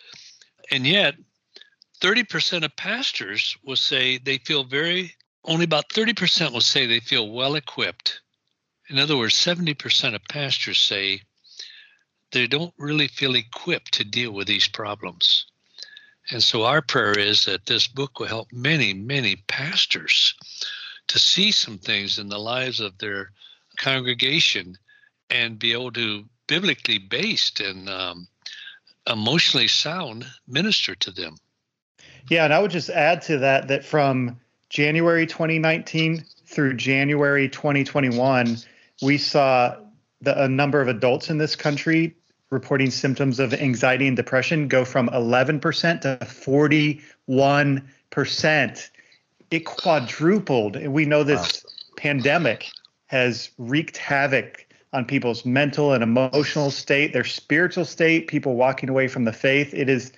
And 0.69 0.85
yet, 0.85 1.15
30% 2.01 2.65
of 2.65 2.75
pastors 2.75 3.55
will 3.63 3.75
say 3.75 4.17
they 4.17 4.39
feel 4.39 4.63
very, 4.63 5.15
only 5.45 5.65
about 5.65 5.89
30% 5.89 6.51
will 6.51 6.61
say 6.61 6.85
they 6.85 6.99
feel 6.99 7.29
well 7.29 7.55
equipped. 7.55 8.21
In 8.89 8.99
other 8.99 9.17
words, 9.17 9.35
70% 9.35 10.15
of 10.15 10.21
pastors 10.25 10.79
say 10.79 11.21
they 12.31 12.47
don't 12.47 12.73
really 12.77 13.07
feel 13.07 13.35
equipped 13.35 13.93
to 13.93 14.03
deal 14.03 14.31
with 14.31 14.47
these 14.47 14.67
problems. 14.67 15.45
And 16.31 16.41
so 16.41 16.63
our 16.63 16.81
prayer 16.81 17.17
is 17.17 17.45
that 17.45 17.65
this 17.65 17.87
book 17.87 18.19
will 18.19 18.27
help 18.27 18.51
many, 18.51 18.93
many 18.93 19.37
pastors 19.47 20.33
to 21.07 21.19
see 21.19 21.51
some 21.51 21.77
things 21.77 22.19
in 22.19 22.29
the 22.29 22.39
lives 22.39 22.79
of 22.79 22.97
their 22.97 23.31
congregation 23.77 24.77
and 25.29 25.59
be 25.59 25.73
able 25.73 25.91
to 25.91 26.25
biblically 26.51 26.97
based 26.97 27.61
and 27.61 27.87
um, 27.87 28.27
emotionally 29.09 29.69
sound 29.69 30.25
minister 30.49 30.93
to 30.95 31.09
them. 31.09 31.37
Yeah, 32.29 32.43
and 32.43 32.53
I 32.53 32.59
would 32.59 32.71
just 32.71 32.89
add 32.89 33.21
to 33.23 33.37
that 33.37 33.69
that 33.69 33.85
from 33.85 34.37
January 34.67 35.25
2019 35.25 36.25
through 36.45 36.73
January 36.73 37.47
2021, 37.47 38.57
we 39.01 39.17
saw 39.17 39.77
the, 40.19 40.43
a 40.43 40.49
number 40.49 40.81
of 40.81 40.89
adults 40.89 41.29
in 41.29 41.37
this 41.37 41.55
country 41.55 42.13
reporting 42.49 42.91
symptoms 42.91 43.39
of 43.39 43.53
anxiety 43.53 44.09
and 44.09 44.17
depression 44.17 44.67
go 44.67 44.83
from 44.83 45.07
11% 45.07 46.01
to 46.01 46.17
41%. 46.19 48.89
It 49.51 49.59
quadrupled. 49.61 50.75
And 50.75 50.91
we 50.91 51.05
know 51.05 51.23
this 51.23 51.63
wow. 51.63 51.69
pandemic 51.95 52.69
has 53.07 53.51
wreaked 53.57 53.95
havoc 53.95 54.65
on 54.93 55.05
people's 55.05 55.45
mental 55.45 55.93
and 55.93 56.03
emotional 56.03 56.69
state, 56.69 57.13
their 57.13 57.23
spiritual 57.23 57.85
state, 57.85 58.27
people 58.27 58.55
walking 58.55 58.89
away 58.89 59.07
from 59.07 59.23
the 59.23 59.33
faith. 59.33 59.73
It 59.73 59.89
is 59.89 60.11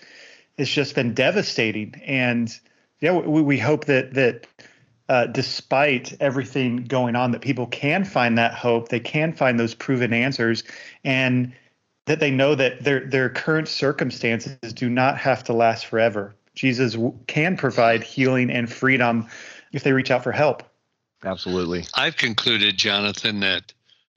it's 0.58 0.72
just 0.72 0.96
been 0.96 1.14
devastating. 1.14 1.96
And 2.06 2.56
yeah, 3.02 3.14
we, 3.14 3.42
we 3.42 3.60
hope 3.60 3.86
that 3.86 4.14
that 4.14 4.48
uh, 5.10 5.28
despite 5.28 6.16
everything 6.20 6.86
going 6.86 7.16
on, 7.16 7.32
that 7.32 7.42
people 7.42 7.68
can 7.68 8.06
find 8.06 8.38
that 8.38 8.54
hope, 8.54 8.90
they 8.90 9.00
can 9.00 9.34
find 9.34 9.60
those 9.60 9.76
proven 9.76 10.14
answers, 10.14 10.64
and 11.04 11.54
that 12.06 12.20
they 12.20 12.32
know 12.32 12.56
that 12.56 12.84
their 12.84 13.06
their 13.08 13.30
current 13.30 13.68
circumstances 13.68 14.74
do 14.74 14.90
not 14.90 15.18
have 15.18 15.44
to 15.44 15.54
last 15.54 15.86
forever. 15.86 16.34
Jesus 16.56 16.96
can 17.28 17.58
provide 17.58 18.04
healing 18.04 18.50
and 18.50 18.72
freedom 18.72 19.28
if 19.72 19.84
they 19.84 19.92
reach 19.92 20.12
out 20.12 20.24
for 20.24 20.32
help. 20.32 20.64
Absolutely. 21.24 21.86
I've 21.96 22.18
concluded, 22.18 22.78
Jonathan, 22.78 23.40
that 23.40 23.74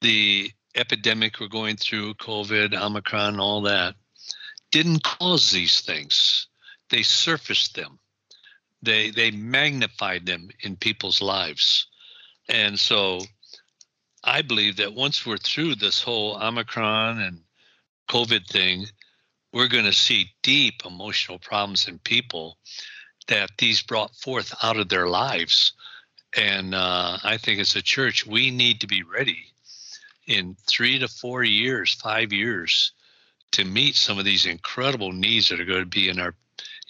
the 0.07 0.53
epidemic 0.77 1.41
we're 1.41 1.49
going 1.49 1.77
through, 1.77 2.15
COVID, 2.15 2.81
Omicron, 2.81 3.41
all 3.41 3.63
that, 3.63 3.97
didn't 4.71 5.03
cause 5.03 5.51
these 5.51 5.81
things. 5.81 6.47
They 6.91 7.03
surfaced 7.03 7.75
them. 7.75 7.99
They 8.83 9.11
they 9.11 9.33
magnified 9.33 10.25
them 10.25 10.51
in 10.61 10.77
people's 10.77 11.21
lives. 11.21 11.89
And 12.49 12.79
so 12.79 13.21
I 14.23 14.43
believe 14.43 14.77
that 14.77 14.95
once 14.95 15.27
we're 15.27 15.39
through 15.39 15.75
this 15.75 16.01
whole 16.01 16.41
Omicron 16.41 17.21
and 17.21 17.41
COVID 18.09 18.47
thing, 18.47 18.87
we're 19.53 19.67
going 19.67 19.87
to 19.87 19.93
see 19.93 20.31
deep 20.45 20.83
emotional 20.85 21.41
problems 21.41 21.89
in 21.89 21.99
people 21.99 22.59
that 23.27 23.51
these 23.59 23.83
brought 23.83 24.15
forth 24.15 24.55
out 24.63 24.77
of 24.77 24.89
their 24.89 25.09
lives. 25.09 25.73
And 26.37 26.77
uh, 26.77 27.19
I 27.25 27.39
think 27.39 27.59
as 27.59 27.75
a 27.75 27.83
church, 27.83 28.25
we 28.25 28.53
need 28.53 28.83
to 28.83 28.87
be 28.87 29.03
ready 29.03 29.53
in 30.27 30.57
three 30.67 30.99
to 30.99 31.09
four 31.09 31.45
years, 31.45 31.95
five 31.95 32.33
years, 32.33 32.93
to 33.53 33.65
meet 33.65 33.95
some 33.95 34.19
of 34.19 34.25
these 34.25 34.47
incredible 34.47 35.13
needs 35.13 35.49
that 35.49 35.61
are 35.61 35.65
going 35.65 35.81
to 35.81 35.87
be 35.87 36.09
in 36.09 36.19
our 36.19 36.35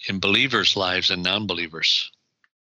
in 0.07 0.19
believers' 0.19 0.75
lives 0.75 1.09
and 1.09 1.23
non-believers. 1.23 2.11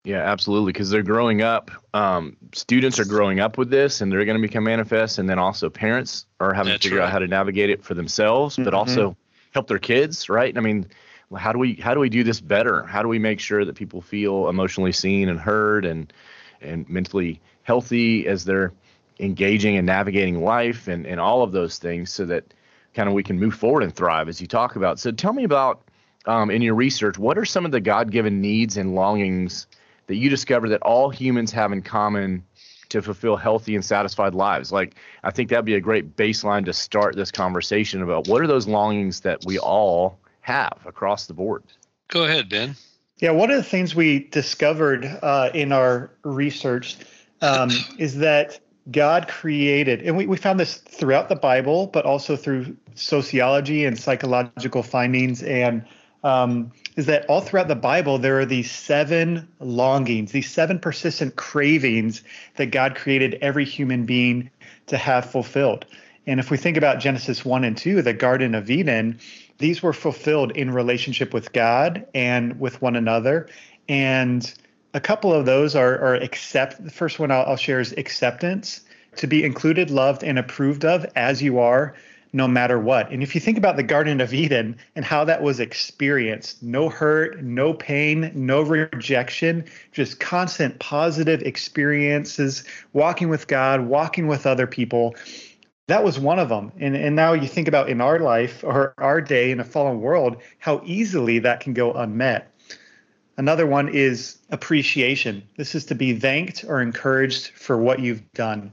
Yeah, 0.04 0.20
absolutely. 0.20 0.72
Because 0.72 0.90
they're 0.90 1.04
growing 1.04 1.42
up. 1.42 1.72
Um, 1.94 2.38
students 2.54 3.00
are 3.00 3.06
growing 3.06 3.40
up 3.40 3.58
with 3.58 3.70
this, 3.70 4.02
and 4.02 4.12
they're 4.12 4.24
going 4.24 4.40
to 4.40 4.48
become 4.48 4.64
manifest. 4.64 5.18
And 5.18 5.28
then 5.28 5.40
also 5.40 5.70
parents 5.70 6.28
are 6.40 6.54
having 6.54 6.72
That's 6.72 6.84
to 6.84 6.90
figure 6.90 7.00
right. 7.00 7.08
out 7.08 7.12
how 7.12 7.20
to 7.20 7.28
navigate 7.28 7.72
it 7.72 7.84
for 7.84 7.96
themselves, 7.96 8.56
mm-hmm. 8.56 8.66
but 8.66 8.74
also 8.74 9.18
help 9.52 9.68
their 9.68 9.80
kids. 9.80 10.30
Right? 10.30 10.56
I 10.56 10.62
mean, 10.62 10.88
how 11.36 11.52
do 11.52 11.60
we 11.60 11.74
how 11.74 11.94
do 11.94 12.00
we 12.00 12.10
do 12.10 12.24
this 12.24 12.40
better? 12.40 12.84
How 12.84 13.02
do 13.02 13.08
we 13.08 13.20
make 13.20 13.40
sure 13.40 13.66
that 13.66 13.76
people 13.76 14.02
feel 14.02 14.48
emotionally 14.48 14.92
seen 14.92 15.28
and 15.30 15.40
heard 15.40 15.86
and 15.86 16.14
and 16.62 16.88
mentally 16.88 17.42
healthy 17.64 18.28
as 18.28 18.46
they're 18.46 18.74
engaging 19.20 19.78
and 19.78 19.86
navigating 19.86 20.44
life 20.44 20.88
and 20.88 21.06
and 21.06 21.20
all 21.20 21.44
of 21.44 21.52
those 21.52 21.78
things, 21.78 22.12
so 22.12 22.26
that 22.26 22.54
kind 22.94 23.08
of 23.10 23.16
we 23.16 23.24
can 23.24 23.40
move 23.40 23.56
forward 23.56 23.84
and 23.84 23.96
thrive 23.96 24.30
as 24.30 24.40
you 24.40 24.48
talk 24.48 24.76
about. 24.76 25.00
So 25.00 25.12
tell 25.12 25.34
me 25.34 25.44
about 25.44 25.82
um, 26.26 26.50
in 26.50 26.62
your 26.62 26.76
research, 26.76 27.18
what 27.18 27.38
are 27.38 27.46
some 27.46 27.66
of 27.66 27.72
the 27.72 27.82
God 27.82 28.12
given 28.12 28.42
needs 28.42 28.78
and 28.78 28.96
longings 28.96 29.68
that 30.08 30.16
you 30.16 30.30
discover 30.30 30.70
that 30.70 30.82
all 30.82 31.10
humans 31.10 31.52
have 31.52 31.72
in 31.72 31.82
common 31.82 32.44
to 32.90 33.02
fulfill 33.02 33.36
healthy 33.36 33.76
and 33.76 33.84
satisfied 33.84 34.36
lives. 34.36 34.72
Like, 34.72 34.96
I 35.24 35.32
think 35.32 35.50
that'd 35.50 35.66
be 35.66 35.76
a 35.76 35.82
great 35.82 36.16
baseline 36.16 36.66
to 36.66 36.74
start 36.74 37.16
this 37.16 37.32
conversation 37.32 38.02
about 38.02 38.28
what 38.28 38.42
are 38.42 38.48
those 38.48 38.68
longings 38.68 39.22
that 39.22 39.44
we 39.46 39.58
all 39.58 40.20
have 40.42 40.78
across 40.86 41.26
the 41.26 41.34
board. 41.34 41.64
Go 42.08 42.26
ahead, 42.26 42.50
Ben. 42.50 42.76
Yeah, 43.18 43.32
one 43.32 43.50
of 43.50 43.58
the 43.58 43.64
things 43.64 43.96
we 43.96 44.20
discovered 44.20 45.06
uh, 45.06 45.50
in 45.54 45.72
our 45.72 46.12
research 46.24 46.98
um, 47.42 47.72
is 47.98 48.18
that 48.18 48.60
God 48.92 49.28
created, 49.28 50.02
and 50.02 50.16
we, 50.16 50.28
we 50.28 50.38
found 50.38 50.60
this 50.60 50.78
throughout 50.78 51.30
the 51.30 51.36
Bible, 51.36 51.88
but 51.88 52.06
also 52.06 52.36
through 52.36 52.78
sociology 52.94 53.84
and 53.86 53.98
psychological 53.98 54.84
findings 54.84 55.42
and 55.44 55.84
um, 56.24 56.72
is 56.96 57.06
that 57.06 57.26
all 57.28 57.40
throughout 57.40 57.68
the 57.68 57.76
Bible, 57.76 58.18
there 58.18 58.40
are 58.40 58.46
these 58.46 58.72
seven 58.72 59.48
longings, 59.60 60.32
these 60.32 60.50
seven 60.50 60.80
persistent 60.80 61.36
cravings 61.36 62.24
that 62.56 62.68
God 62.68 62.96
created 62.96 63.38
every 63.42 63.64
human 63.64 64.06
being 64.06 64.50
to 64.88 64.98
have 64.98 65.30
fulfilled. 65.30 65.86
And 66.26 66.40
if 66.40 66.50
we 66.50 66.58
think 66.58 66.78
about 66.78 67.00
Genesis 67.00 67.46
1 67.46 67.64
and 67.64 67.78
2, 67.78 68.02
the 68.02 68.14
Garden 68.14 68.56
of 68.56 68.72
Eden, 68.72 69.20
these 69.60 69.84
were 69.84 69.94
fulfilled 69.94 70.52
in 70.54 70.72
relationship 70.72 71.32
with 71.32 71.54
God 71.54 72.08
and 72.16 72.60
with 72.60 72.82
one 72.82 72.96
another. 72.96 73.48
And 73.88 74.52
a 74.96 75.02
couple 75.02 75.34
of 75.34 75.46
those 75.46 75.76
are, 75.76 76.00
are 76.00 76.16
accept. 76.16 76.84
The 76.84 76.90
first 76.90 77.20
one 77.20 77.30
I'll, 77.30 77.46
I'll 77.46 77.58
share 77.58 77.82
is 77.82 77.94
acceptance, 77.98 78.82
to 79.18 79.28
be 79.28 79.44
included, 79.44 79.92
loved, 79.92 80.24
and 80.24 80.40
approved 80.40 80.86
of 80.86 81.06
as 81.16 81.44
you 81.44 81.60
are 81.60 81.94
no 82.32 82.48
matter 82.48 82.80
what. 82.80 83.12
And 83.12 83.24
if 83.24 83.34
you 83.34 83.40
think 83.40 83.58
about 83.58 83.78
the 83.78 83.84
Garden 83.84 84.20
of 84.20 84.34
Eden 84.34 84.78
and 84.96 85.06
how 85.06 85.24
that 85.24 85.42
was 85.42 85.60
experienced 85.60 86.62
no 86.62 86.90
hurt, 86.90 87.42
no 87.42 87.74
pain, 87.74 88.32
no 88.36 88.62
rejection, 88.62 89.66
just 89.94 90.20
constant 90.20 90.80
positive 90.80 91.42
experiences, 91.44 92.64
walking 92.92 93.30
with 93.30 93.48
God, 93.48 93.82
walking 93.88 94.28
with 94.28 94.46
other 94.46 94.68
people. 94.68 95.16
That 95.88 96.04
was 96.04 96.20
one 96.20 96.40
of 96.40 96.50
them. 96.50 96.72
And, 96.78 96.96
and 96.96 97.16
now 97.16 97.34
you 97.34 97.48
think 97.48 97.68
about 97.68 97.90
in 97.90 98.02
our 98.02 98.20
life 98.20 98.64
or 98.64 98.94
our 98.98 99.22
day 99.22 99.52
in 99.52 99.60
a 99.60 99.66
fallen 99.66 100.02
world, 100.02 100.42
how 100.60 100.82
easily 100.84 101.40
that 101.40 101.60
can 101.60 101.74
go 101.74 101.94
unmet. 101.94 102.52
Another 103.38 103.68
one 103.68 103.90
is 103.90 104.38
appreciation. 104.50 105.44
This 105.58 105.76
is 105.76 105.86
to 105.86 105.96
be 105.96 106.18
thanked 106.18 106.64
or 106.68 106.82
encouraged 106.82 107.50
for 107.50 107.78
what 107.78 108.00
you've 108.00 108.32
done. 108.34 108.72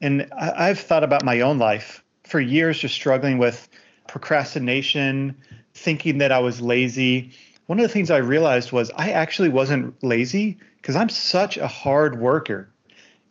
And 0.00 0.26
I've 0.32 0.80
thought 0.80 1.04
about 1.04 1.24
my 1.24 1.40
own 1.40 1.58
life 1.58 2.02
for 2.24 2.40
years 2.40 2.78
just 2.78 2.94
struggling 2.94 3.36
with 3.36 3.68
procrastination, 4.08 5.36
thinking 5.74 6.18
that 6.18 6.32
I 6.32 6.38
was 6.38 6.60
lazy. 6.60 7.30
One 7.66 7.78
of 7.78 7.82
the 7.82 7.92
things 7.92 8.10
I 8.10 8.18
realized 8.18 8.72
was 8.72 8.90
I 8.96 9.10
actually 9.10 9.50
wasn't 9.50 10.02
lazy 10.02 10.58
because 10.76 10.96
I'm 10.96 11.10
such 11.10 11.58
a 11.58 11.66
hard 11.66 12.18
worker. 12.18 12.68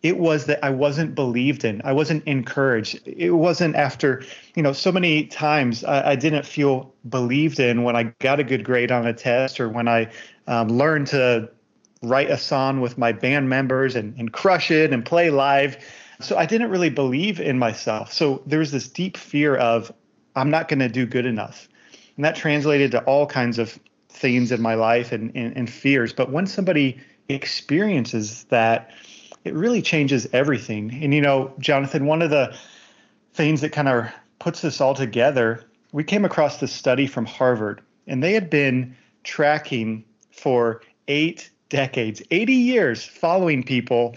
It 0.01 0.17
was 0.17 0.45
that 0.45 0.63
I 0.63 0.69
wasn't 0.69 1.13
believed 1.13 1.65
in. 1.65 1.81
I 1.83 1.91
wasn't 1.91 2.23
encouraged. 2.25 3.05
It 3.05 3.31
wasn't 3.31 3.75
after, 3.75 4.23
you 4.55 4.63
know, 4.63 4.71
so 4.71 4.93
many 4.93 5.25
times 5.25 5.83
I, 5.83 6.11
I 6.11 6.15
didn't 6.15 6.45
feel 6.45 6.93
believed 7.09 7.59
in 7.59 7.83
when 7.83 7.97
I 7.97 8.03
got 8.19 8.39
a 8.39 8.45
good 8.45 8.63
grade 8.63 8.91
on 8.91 9.05
a 9.07 9.13
test 9.13 9.59
or 9.59 9.67
when 9.67 9.89
I 9.89 10.09
um, 10.50 10.68
learned 10.68 11.08
to 11.08 11.50
write 12.01 12.29
a 12.29 12.38
song 12.38 12.82
with 12.82 12.98
my 12.98 13.12
band 13.13 13.48
members 13.48 13.96
and, 13.96 14.18
and 14.18 14.34
crush 14.34 14.72
it 14.72 14.91
and 14.91 15.06
play 15.06 15.29
live. 15.29 15.77
So 16.20 16.38
I 16.38 16.46
didn't 16.46 16.70
really 16.70 16.89
believe 16.89 17.39
in 17.39 17.58
myself. 17.58 18.12
So 18.12 18.41
there 18.46 18.60
was 18.60 18.72
this 18.72 18.89
deep 18.89 19.15
fear 19.15 19.56
of, 19.56 19.94
I'm 20.36 20.50
not 20.50 20.68
going 20.68 20.79
to 20.79 20.89
do 20.89 21.06
good 21.06 21.25
enough. 21.25 21.70
And 22.15 22.25
that 22.25 22.36
translated 22.36 22.91
to 22.91 23.03
all 23.03 23.25
kinds 23.25 23.60
of 23.60 23.79
things 24.10 24.51
in 24.51 24.62
my 24.62 24.74
life 24.74 25.12
and, 25.12 25.32
and, 25.36 25.56
and 25.56 25.70
fears. 25.70 26.12
But 26.12 26.32
when 26.32 26.48
somebody 26.48 27.00
experiences 27.29 28.46
that, 28.46 28.91
it 29.46 29.53
really 29.53 29.82
changes 29.82 30.27
everything. 30.34 30.91
And, 31.01 31.13
you 31.13 31.22
know, 31.22 31.53
Jonathan, 31.60 32.06
one 32.06 32.22
of 32.22 32.29
the 32.29 32.53
things 33.34 33.62
that 33.62 33.72
kind 33.72 33.88
of 33.88 34.08
puts 34.39 34.62
this 34.62 34.82
all 34.82 34.96
together, 34.96 35.63
we 35.91 36.03
came 36.03 36.25
across 36.25 36.60
this 36.60 36.74
study 36.74 37.08
from 37.08 37.25
Harvard, 37.25 37.82
and 38.08 38.24
they 38.24 38.34
had 38.34 38.50
been 38.50 38.96
tracking 39.24 40.03
for 40.39 40.81
eight 41.08 41.50
decades, 41.69 42.22
80 42.31 42.53
years, 42.53 43.05
following 43.05 43.63
people 43.63 44.15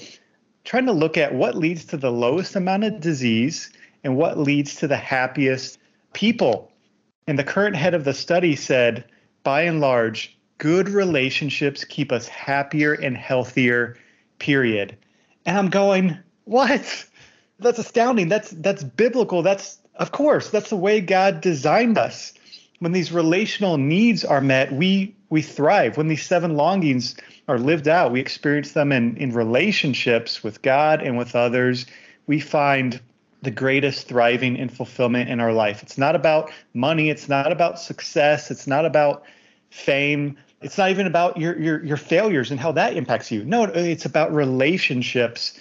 trying 0.65 0.87
to 0.87 0.93
look 0.93 1.19
at 1.19 1.35
what 1.35 1.57
leads 1.57 1.85
to 1.87 1.97
the 1.97 2.13
lowest 2.13 2.57
amount 2.57 2.85
of 2.85 3.01
disease 3.01 3.71
and 4.05 4.17
what 4.17 4.39
leads 4.39 4.77
to 4.77 4.87
the 4.87 4.97
happiest 4.97 5.79
people. 6.13 6.71
And 7.27 7.39
the 7.39 7.45
current 7.45 7.77
head 7.77 7.95
of 7.95 8.05
the 8.05 8.15
study 8.15 8.57
said, 8.57 9.05
by 9.43 9.63
and 9.63 9.81
large, 9.81 10.37
good 10.59 10.89
relationships 10.89 11.85
keep 11.85 12.13
us 12.13 12.29
happier 12.29 12.93
and 12.93 13.17
healthier, 13.17 13.97
period. 14.39 14.97
And 15.45 15.59
I'm 15.59 15.71
going, 15.71 16.17
what? 16.45 17.07
That's 17.59 17.79
astounding. 17.79 18.29
That's 18.29 18.51
that's 18.51 18.83
biblical. 18.83 19.43
That's 19.43 19.79
of 19.97 20.13
course, 20.13 20.51
that's 20.51 20.71
the 20.71 20.77
way 20.77 21.01
God 21.01 21.41
designed 21.41 21.99
us. 21.99 22.33
When 22.81 22.93
these 22.93 23.13
relational 23.13 23.79
needs 23.79 24.25
are 24.25 24.41
met, 24.41 24.73
we 24.73 25.15
we 25.33 25.41
thrive. 25.41 25.97
When 25.97 26.09
these 26.09 26.27
seven 26.27 26.57
longings 26.57 27.17
are 27.49 27.59
lived 27.59 27.89
out, 27.89 28.13
we 28.13 28.21
experience 28.21 28.73
them 28.73 28.93
in, 28.93 29.17
in 29.17 29.33
relationships 29.33 30.45
with 30.45 30.61
God 30.61 31.01
and 31.01 31.17
with 31.17 31.35
others. 31.35 31.87
We 32.27 32.39
find 32.39 33.01
the 33.41 33.51
greatest 33.51 34.07
thriving 34.07 34.61
and 34.61 34.71
fulfillment 34.71 35.31
in 35.31 35.41
our 35.41 35.55
life. 35.55 35.83
It's 35.83 35.97
not 35.97 36.15
about 36.15 36.53
money, 36.75 37.09
it's 37.09 37.31
not 37.31 37.51
about 37.51 37.81
success, 37.81 38.51
it's 38.51 38.67
not 38.67 38.85
about 38.85 39.25
fame, 39.71 40.37
it's 40.61 40.77
not 40.77 40.91
even 40.91 41.07
about 41.07 41.39
your 41.39 41.59
your 41.59 41.83
your 41.83 41.97
failures 41.97 42.51
and 42.51 42.61
how 42.61 42.73
that 42.73 42.95
impacts 42.95 43.33
you. 43.33 43.43
No, 43.43 43.65
it's 43.65 44.05
about 44.05 44.35
relationships 44.35 45.59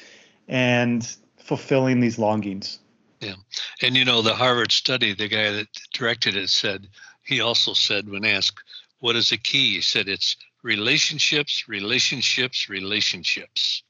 and 0.49 1.15
fulfilling 1.37 2.01
these 2.01 2.19
longings. 2.19 2.79
Yeah. 3.21 3.35
And 3.81 3.95
you 3.95 4.03
know, 4.03 4.21
the 4.21 4.35
Harvard 4.35 4.73
study, 4.73 5.13
the 5.13 5.29
guy 5.29 5.51
that 5.51 5.67
directed 5.93 6.35
it 6.35 6.49
said, 6.49 6.89
he 7.23 7.39
also 7.39 7.71
said 7.71 8.09
when 8.09 8.25
asked, 8.25 8.59
what 9.01 9.15
is 9.15 9.31
the 9.31 9.37
key? 9.37 9.75
He 9.75 9.81
said 9.81 10.07
it's 10.07 10.37
relationships, 10.63 11.65
relationships, 11.67 12.69
relationships. 12.69 13.83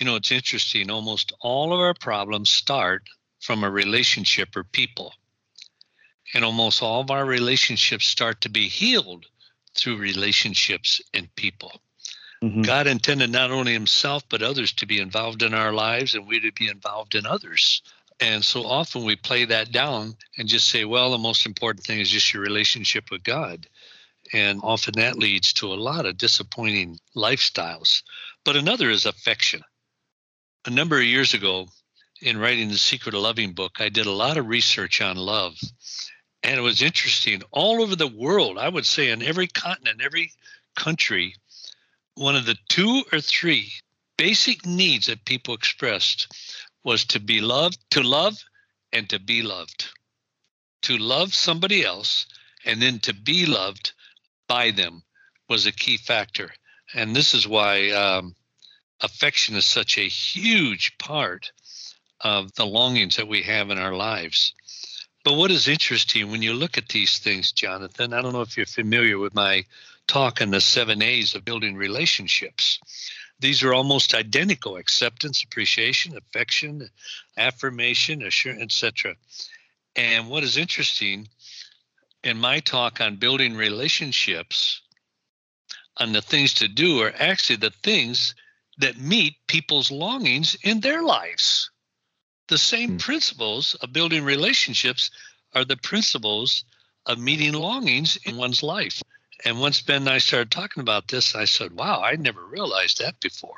You 0.00 0.06
know, 0.06 0.16
it's 0.16 0.32
interesting. 0.32 0.90
Almost 0.90 1.32
all 1.40 1.72
of 1.72 1.80
our 1.80 1.94
problems 1.94 2.50
start 2.50 3.02
from 3.40 3.62
a 3.62 3.70
relationship 3.70 4.56
or 4.56 4.64
people. 4.64 5.12
And 6.34 6.44
almost 6.44 6.82
all 6.82 7.02
of 7.02 7.10
our 7.10 7.26
relationships 7.26 8.06
start 8.06 8.40
to 8.40 8.48
be 8.48 8.68
healed 8.68 9.26
through 9.76 9.98
relationships 9.98 11.00
and 11.12 11.34
people. 11.36 11.80
Mm-hmm. 12.42 12.62
God 12.62 12.86
intended 12.86 13.30
not 13.30 13.50
only 13.50 13.72
himself, 13.72 14.24
but 14.30 14.42
others 14.42 14.72
to 14.74 14.86
be 14.86 14.98
involved 14.98 15.42
in 15.42 15.52
our 15.52 15.72
lives 15.72 16.14
and 16.14 16.26
we 16.26 16.40
to 16.40 16.52
be 16.52 16.68
involved 16.68 17.14
in 17.14 17.26
others. 17.26 17.82
And 18.18 18.42
so 18.42 18.64
often 18.64 19.04
we 19.04 19.16
play 19.16 19.44
that 19.44 19.72
down 19.72 20.14
and 20.38 20.48
just 20.48 20.68
say, 20.68 20.84
well, 20.84 21.10
the 21.10 21.18
most 21.18 21.44
important 21.44 21.84
thing 21.84 22.00
is 22.00 22.10
just 22.10 22.32
your 22.32 22.42
relationship 22.42 23.10
with 23.10 23.22
God. 23.24 23.66
And 24.32 24.60
often 24.62 24.94
that 24.96 25.18
leads 25.18 25.52
to 25.54 25.72
a 25.72 25.74
lot 25.74 26.06
of 26.06 26.16
disappointing 26.16 26.98
lifestyles. 27.14 28.02
But 28.44 28.56
another 28.56 28.88
is 28.88 29.04
affection. 29.04 29.62
A 30.64 30.70
number 30.70 30.96
of 30.96 31.04
years 31.04 31.34
ago, 31.34 31.68
in 32.22 32.38
writing 32.38 32.68
the 32.68 32.78
Secret 32.78 33.14
of 33.14 33.20
Loving 33.20 33.52
book, 33.52 33.80
I 33.80 33.88
did 33.88 34.06
a 34.06 34.12
lot 34.12 34.38
of 34.38 34.46
research 34.46 35.00
on 35.00 35.16
love. 35.16 35.58
And 36.42 36.56
it 36.56 36.62
was 36.62 36.82
interesting. 36.82 37.42
All 37.50 37.82
over 37.82 37.94
the 37.94 38.06
world, 38.06 38.58
I 38.58 38.68
would 38.68 38.86
say 38.86 39.10
in 39.10 39.22
every 39.22 39.48
continent, 39.48 40.00
every 40.00 40.32
country, 40.76 41.34
one 42.14 42.36
of 42.36 42.46
the 42.46 42.56
two 42.68 43.04
or 43.12 43.20
three 43.20 43.72
basic 44.16 44.64
needs 44.64 45.06
that 45.06 45.24
people 45.24 45.54
expressed 45.54 46.32
was 46.84 47.04
to 47.06 47.20
be 47.20 47.40
loved, 47.40 47.78
to 47.90 48.02
love, 48.02 48.42
and 48.92 49.08
to 49.10 49.18
be 49.18 49.42
loved. 49.42 49.90
To 50.82 50.96
love 50.96 51.34
somebody 51.34 51.84
else 51.84 52.26
and 52.64 52.80
then 52.80 52.98
to 53.00 53.12
be 53.12 53.46
loved 53.46 53.92
by 54.48 54.70
them 54.70 55.02
was 55.48 55.66
a 55.66 55.72
key 55.72 55.96
factor. 55.96 56.50
And 56.94 57.14
this 57.14 57.34
is 57.34 57.46
why 57.46 57.90
um, 57.90 58.34
affection 59.00 59.56
is 59.56 59.64
such 59.64 59.98
a 59.98 60.08
huge 60.08 60.96
part 60.98 61.52
of 62.20 62.54
the 62.54 62.66
longings 62.66 63.16
that 63.16 63.28
we 63.28 63.42
have 63.42 63.70
in 63.70 63.78
our 63.78 63.94
lives. 63.94 64.54
But 65.24 65.34
what 65.34 65.50
is 65.50 65.68
interesting 65.68 66.30
when 66.30 66.42
you 66.42 66.52
look 66.52 66.78
at 66.78 66.88
these 66.88 67.18
things, 67.18 67.52
Jonathan, 67.52 68.12
I 68.12 68.22
don't 68.22 68.32
know 68.32 68.42
if 68.42 68.56
you're 68.56 68.66
familiar 68.66 69.18
with 69.18 69.34
my 69.34 69.64
talk 70.06 70.42
on 70.42 70.50
the 70.50 70.60
seven 70.60 71.02
A's 71.02 71.34
of 71.34 71.44
building 71.44 71.76
relationships. 71.76 72.80
These 73.38 73.62
are 73.62 73.74
almost 73.74 74.14
identical 74.14 74.76
acceptance, 74.76 75.42
appreciation, 75.42 76.16
affection, 76.16 76.88
affirmation, 77.36 78.22
assurance, 78.22 78.62
etc. 78.62 79.16
And 79.96 80.28
what 80.28 80.44
is 80.44 80.56
interesting 80.56 81.28
in 82.24 82.38
my 82.38 82.60
talk 82.60 83.00
on 83.00 83.16
building 83.16 83.56
relationships 83.56 84.80
on 85.96 86.12
the 86.12 86.22
things 86.22 86.54
to 86.54 86.68
do 86.68 87.00
are 87.02 87.12
actually 87.18 87.56
the 87.56 87.70
things 87.82 88.34
that 88.78 88.96
meet 88.98 89.36
people's 89.46 89.90
longings 89.90 90.56
in 90.62 90.80
their 90.80 91.02
lives. 91.02 91.70
The 92.48 92.58
same 92.58 92.92
mm. 92.92 93.00
principles 93.00 93.74
of 93.76 93.92
building 93.92 94.24
relationships 94.24 95.10
are 95.54 95.64
the 95.64 95.76
principles 95.76 96.64
of 97.06 97.18
meeting 97.18 97.52
longings 97.52 98.16
in 98.24 98.36
one's 98.36 98.62
life. 98.62 99.02
And 99.44 99.60
once 99.60 99.82
Ben 99.82 100.02
and 100.02 100.10
I 100.10 100.18
started 100.18 100.50
talking 100.50 100.80
about 100.80 101.08
this, 101.08 101.34
I 101.34 101.44
said, 101.44 101.72
wow, 101.72 102.00
I 102.00 102.16
never 102.16 102.44
realized 102.44 103.00
that 103.00 103.18
before. 103.20 103.56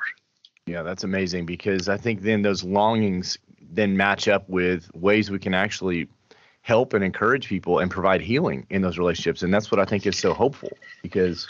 Yeah, 0.65 0.81
that's 0.81 1.03
amazing 1.03 1.45
because 1.45 1.87
I 1.87 1.97
think 1.97 2.21
then 2.21 2.41
those 2.41 2.63
longings 2.63 3.37
then 3.61 3.95
match 3.95 4.27
up 4.27 4.49
with 4.49 4.89
ways 4.95 5.29
we 5.29 5.39
can 5.39 5.53
actually 5.53 6.07
help 6.65 6.93
and 6.93 7.03
encourage 7.03 7.47
people 7.47 7.77
and 7.77 7.91
provide 7.91 8.21
healing 8.21 8.65
in 8.71 8.81
those 8.81 8.97
relationships. 8.97 9.43
And 9.43 9.53
that's 9.53 9.69
what 9.69 9.79
I 9.79 9.85
think 9.85 10.07
is 10.07 10.17
so 10.17 10.33
hopeful 10.33 10.71
because 11.03 11.47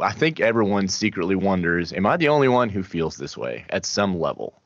I 0.00 0.12
think 0.12 0.40
everyone 0.40 0.88
secretly 0.88 1.36
wonders, 1.36 1.92
am 1.92 2.06
I 2.06 2.16
the 2.16 2.26
only 2.26 2.48
one 2.48 2.68
who 2.68 2.82
feels 2.82 3.16
this 3.16 3.36
way 3.36 3.64
at 3.70 3.86
some 3.86 4.18
level? 4.18 4.60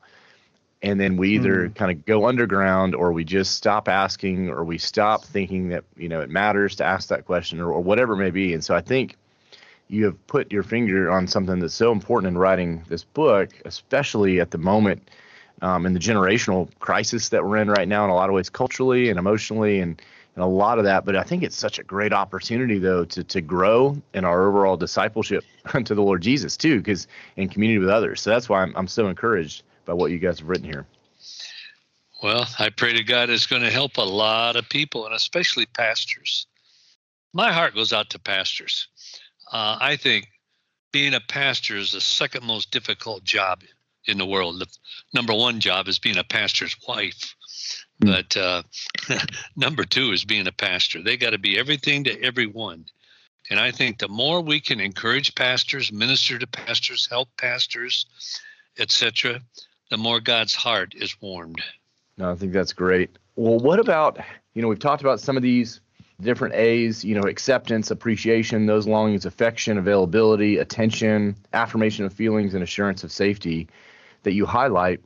and 0.81 0.99
then 0.99 1.15
we 1.15 1.35
either 1.35 1.69
mm. 1.69 1.75
kind 1.75 1.91
of 1.91 2.03
go 2.07 2.25
underground 2.25 2.95
or 2.95 3.11
we 3.11 3.23
just 3.23 3.55
stop 3.55 3.87
asking 3.87 4.49
or 4.49 4.63
we 4.63 4.79
stop 4.79 5.23
thinking 5.23 5.69
that 5.69 5.83
you 5.95 6.09
know 6.09 6.21
it 6.21 6.29
matters 6.31 6.75
to 6.75 6.83
ask 6.83 7.09
that 7.09 7.23
question 7.25 7.59
or, 7.59 7.71
or 7.71 7.81
whatever 7.81 8.13
it 8.13 8.17
may 8.17 8.31
be 8.31 8.51
and 8.51 8.63
so 8.63 8.75
i 8.75 8.81
think 8.81 9.15
you 9.89 10.05
have 10.05 10.27
put 10.27 10.51
your 10.51 10.63
finger 10.63 11.11
on 11.11 11.27
something 11.27 11.59
that's 11.59 11.75
so 11.75 11.91
important 11.91 12.31
in 12.31 12.35
writing 12.35 12.83
this 12.87 13.03
book 13.03 13.49
especially 13.65 14.39
at 14.39 14.49
the 14.49 14.57
moment 14.57 15.07
um, 15.61 15.85
in 15.85 15.93
the 15.93 15.99
generational 15.99 16.69
crisis 16.79 17.29
that 17.29 17.45
we're 17.45 17.57
in 17.57 17.69
right 17.69 17.87
now 17.87 18.03
in 18.03 18.09
a 18.09 18.15
lot 18.15 18.29
of 18.29 18.35
ways 18.35 18.49
culturally 18.49 19.09
and 19.09 19.19
emotionally 19.19 19.79
and, 19.79 20.01
and 20.35 20.43
a 20.43 20.47
lot 20.47 20.77
of 20.77 20.85
that 20.85 21.05
but 21.05 21.15
i 21.15 21.23
think 21.23 21.43
it's 21.43 21.55
such 21.55 21.79
a 21.79 21.83
great 21.83 22.13
opportunity 22.13 22.79
though 22.79 23.05
to, 23.05 23.23
to 23.23 23.41
grow 23.41 23.95
in 24.13 24.25
our 24.25 24.47
overall 24.47 24.77
discipleship 24.77 25.43
unto 25.73 25.93
the 25.93 26.01
lord 26.01 26.21
jesus 26.21 26.57
too 26.57 26.77
because 26.77 27.07
in 27.35 27.49
community 27.49 27.79
with 27.79 27.89
others 27.89 28.21
so 28.21 28.29
that's 28.29 28.49
why 28.49 28.61
i'm, 28.61 28.73
I'm 28.75 28.87
so 28.87 29.07
encouraged 29.07 29.63
by 29.85 29.93
what 29.93 30.11
you 30.11 30.19
guys 30.19 30.39
have 30.39 30.49
written 30.49 30.65
here. 30.65 30.85
Well, 32.21 32.47
I 32.59 32.69
pray 32.69 32.93
to 32.93 33.03
God 33.03 33.29
it's 33.29 33.47
going 33.47 33.63
to 33.63 33.71
help 33.71 33.97
a 33.97 34.01
lot 34.01 34.55
of 34.55 34.69
people 34.69 35.05
and 35.05 35.15
especially 35.15 35.65
pastors. 35.65 36.47
My 37.33 37.51
heart 37.51 37.73
goes 37.73 37.93
out 37.93 38.09
to 38.11 38.19
pastors. 38.19 38.87
Uh, 39.51 39.77
I 39.81 39.95
think 39.95 40.27
being 40.91 41.13
a 41.13 41.19
pastor 41.19 41.77
is 41.77 41.91
the 41.91 42.01
second 42.01 42.45
most 42.45 42.71
difficult 42.71 43.23
job 43.23 43.63
in 44.05 44.17
the 44.17 44.25
world. 44.25 44.59
The 44.59 44.67
number 45.13 45.33
one 45.33 45.59
job 45.59 45.87
is 45.87 45.99
being 45.99 46.17
a 46.17 46.23
pastor's 46.23 46.75
wife. 46.87 47.35
Hmm. 48.01 48.09
But 48.09 48.37
uh, 48.37 48.63
number 49.55 49.83
two 49.83 50.11
is 50.11 50.25
being 50.25 50.47
a 50.47 50.51
pastor. 50.51 51.01
They 51.01 51.17
got 51.17 51.31
to 51.31 51.37
be 51.37 51.57
everything 51.57 52.03
to 52.05 52.21
everyone. 52.21 52.85
And 53.49 53.59
I 53.59 53.71
think 53.71 53.99
the 53.99 54.07
more 54.07 54.41
we 54.41 54.59
can 54.59 54.79
encourage 54.79 55.35
pastors, 55.35 55.91
minister 55.91 56.39
to 56.39 56.47
pastors, 56.47 57.07
help 57.09 57.29
pastors, 57.37 58.05
etc., 58.79 59.41
the 59.89 59.97
more 59.97 60.21
God's 60.21 60.55
heart 60.55 60.93
is 60.95 61.19
warmed. 61.21 61.61
No, 62.17 62.31
I 62.31 62.35
think 62.35 62.53
that's 62.53 62.71
great. 62.71 63.17
Well, 63.35 63.59
what 63.59 63.79
about, 63.79 64.19
you 64.53 64.61
know, 64.61 64.69
we've 64.69 64.79
talked 64.79 65.01
about 65.01 65.19
some 65.19 65.35
of 65.35 65.43
these 65.43 65.81
different 66.21 66.55
A's, 66.55 67.03
you 67.03 67.15
know, 67.15 67.27
acceptance, 67.27 67.91
appreciation, 67.91 68.67
those 68.67 68.87
longings, 68.87 69.25
affection, 69.25 69.77
availability, 69.77 70.57
attention, 70.57 71.35
affirmation 71.51 72.05
of 72.05 72.13
feelings, 72.13 72.53
and 72.53 72.63
assurance 72.63 73.03
of 73.03 73.11
safety 73.11 73.67
that 74.23 74.33
you 74.33 74.45
highlight. 74.45 75.01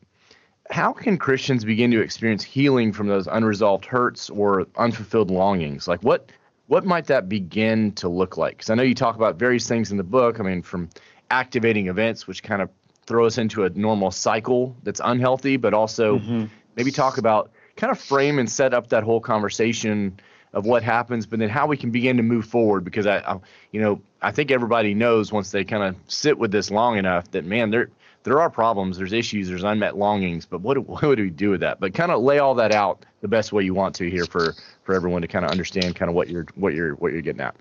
How 0.72 0.94
can 0.94 1.18
Christians 1.18 1.64
begin 1.64 1.92
to 1.92 2.02
experience 2.02 2.44
healing 2.44 2.92
from 2.92 3.08
those 3.08 3.28
unresolved 3.28 3.86
hurts 3.86 4.30
or 4.30 4.66
unfulfilled 4.78 5.30
longings? 5.30 5.88
Like 5.88 6.02
what 6.02 6.32
what 6.68 6.86
might 6.86 7.06
that 7.08 7.30
begin 7.30 7.92
to 7.94 8.10
look 8.10 8.38
like? 8.38 8.58
Because 8.58 8.70
I 8.70 8.76
know 8.76 8.84
you 8.84 8.96
talk 8.96 9.16
about 9.16 9.36
various 9.36 9.68
things 9.68 9.92
in 9.92 9.98
the 9.98 10.04
book. 10.04 10.40
I 10.40 10.44
mean, 10.44 10.62
from 10.64 10.90
activating 11.30 11.88
events, 11.88 12.28
which 12.28 12.42
kind 12.42 12.62
of 12.62 12.70
throw 13.06 13.26
us 13.26 13.38
into 13.38 13.66
a 13.66 13.70
normal 13.70 14.12
cycle 14.12 14.76
that's 14.84 15.02
unhealthy, 15.04 15.58
but 15.58 15.74
also 15.74 16.18
mm-hmm. 16.18 16.46
maybe 16.76 16.92
talk 16.92 17.18
about 17.18 17.52
kind 17.76 17.92
of 17.92 18.00
frame 18.00 18.40
and 18.40 18.50
set 18.50 18.74
up 18.74 18.90
that 18.90 19.04
whole 19.04 19.20
conversation 19.20 20.20
of 20.54 20.66
what 20.66 20.82
happens, 20.82 21.26
but 21.26 21.38
then 21.38 21.50
how 21.50 21.68
we 21.68 21.78
can 21.78 21.92
begin 21.92 22.18
to 22.18 22.24
move 22.24 22.46
forward. 22.46 22.84
Because 22.84 23.06
I, 23.06 23.18
I 23.18 23.38
you 23.72 23.82
know, 23.82 24.02
I 24.22 24.32
think 24.32 24.50
everybody 24.50 24.94
knows 24.94 25.32
once 25.32 25.52
they 25.52 25.64
kind 25.64 25.84
of 25.84 25.96
sit 26.08 26.38
with 26.38 26.52
this 26.52 26.72
long 26.72 26.98
enough 26.98 27.30
that 27.32 27.46
man, 27.46 27.70
there 27.70 27.90
there 28.26 28.42
are 28.42 28.50
problems, 28.50 28.98
there's 28.98 29.14
issues, 29.14 29.48
there's 29.48 29.64
unmet 29.64 29.98
longings, 29.98 30.46
but 30.46 30.60
what 30.60 30.78
what 30.88 31.16
do 31.16 31.24
we 31.24 31.30
do 31.30 31.52
with 31.52 31.62
that? 31.62 31.80
But 31.80 31.94
kind 31.94 32.12
of 32.12 32.22
lay 32.22 32.40
all 32.40 32.56
that 32.56 32.74
out 32.74 33.06
the 33.22 33.28
best 33.30 33.54
way 33.54 33.64
you 33.64 33.74
want 33.74 33.96
to 33.96 34.10
here 34.10 34.26
for 34.26 34.54
for 34.84 34.94
everyone 34.94 35.22
to 35.22 35.28
kind 35.28 35.46
of 35.46 35.52
understand 35.52 35.96
kind 35.96 36.10
of 36.10 36.16
what 36.16 36.28
you're 36.28 36.46
what 36.56 36.74
you're 36.74 36.96
what 36.96 37.14
you're 37.14 37.22
getting 37.22 37.42
at. 37.42 37.56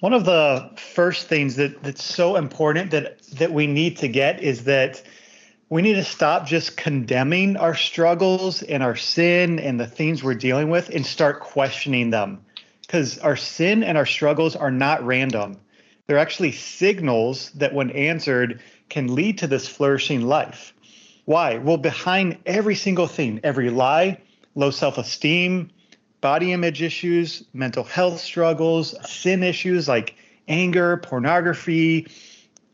One 0.00 0.12
of 0.12 0.24
the 0.24 0.70
first 0.76 1.26
things 1.26 1.56
that 1.56 1.82
that's 1.82 2.02
so 2.02 2.36
important 2.36 2.92
that 2.92 3.20
that 3.32 3.52
we 3.52 3.66
need 3.66 3.98
to 3.98 4.08
get 4.08 4.42
is 4.42 4.64
that 4.64 5.02
we 5.68 5.82
need 5.82 5.94
to 5.94 6.04
stop 6.04 6.46
just 6.46 6.76
condemning 6.76 7.56
our 7.56 7.74
struggles 7.74 8.62
and 8.62 8.84
our 8.84 8.94
sin 8.94 9.58
and 9.58 9.80
the 9.80 9.86
things 9.86 10.22
we're 10.22 10.34
dealing 10.34 10.70
with 10.70 10.90
and 10.90 11.04
start 11.04 11.40
questioning 11.40 12.10
them. 12.10 12.40
because 12.82 13.18
our 13.18 13.36
sin 13.36 13.82
and 13.82 13.98
our 13.98 14.06
struggles 14.06 14.54
are 14.54 14.70
not 14.70 15.04
random. 15.04 15.58
They're 16.06 16.18
actually 16.18 16.52
signals 16.52 17.50
that, 17.56 17.74
when 17.74 17.90
answered, 17.90 18.60
can 18.88 19.14
lead 19.14 19.38
to 19.38 19.46
this 19.46 19.68
flourishing 19.68 20.22
life. 20.22 20.74
Why? 21.24 21.58
Well, 21.58 21.76
behind 21.76 22.38
every 22.46 22.74
single 22.74 23.06
thing, 23.06 23.40
every 23.42 23.70
lie, 23.70 24.20
low 24.54 24.70
self 24.70 24.98
esteem, 24.98 25.70
body 26.20 26.52
image 26.52 26.82
issues, 26.82 27.44
mental 27.52 27.84
health 27.84 28.20
struggles, 28.20 28.94
sin 29.08 29.42
issues 29.42 29.88
like 29.88 30.14
anger, 30.48 30.96
pornography, 30.98 32.06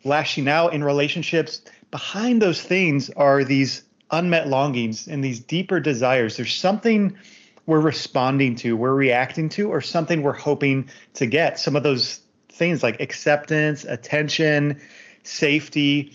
lashing 0.04 0.48
out 0.48 0.74
in 0.74 0.84
relationships, 0.84 1.62
behind 1.90 2.42
those 2.42 2.60
things 2.60 3.10
are 3.10 3.44
these 3.44 3.82
unmet 4.10 4.48
longings 4.48 5.08
and 5.08 5.24
these 5.24 5.40
deeper 5.40 5.80
desires. 5.80 6.36
There's 6.36 6.54
something 6.54 7.16
we're 7.66 7.80
responding 7.80 8.56
to, 8.56 8.76
we're 8.76 8.94
reacting 8.94 9.48
to, 9.50 9.70
or 9.70 9.80
something 9.80 10.22
we're 10.22 10.32
hoping 10.32 10.90
to 11.14 11.26
get. 11.26 11.58
Some 11.58 11.76
of 11.76 11.82
those 11.82 12.20
things 12.50 12.82
like 12.82 13.00
acceptance, 13.00 13.84
attention, 13.84 14.80
safety. 15.22 16.12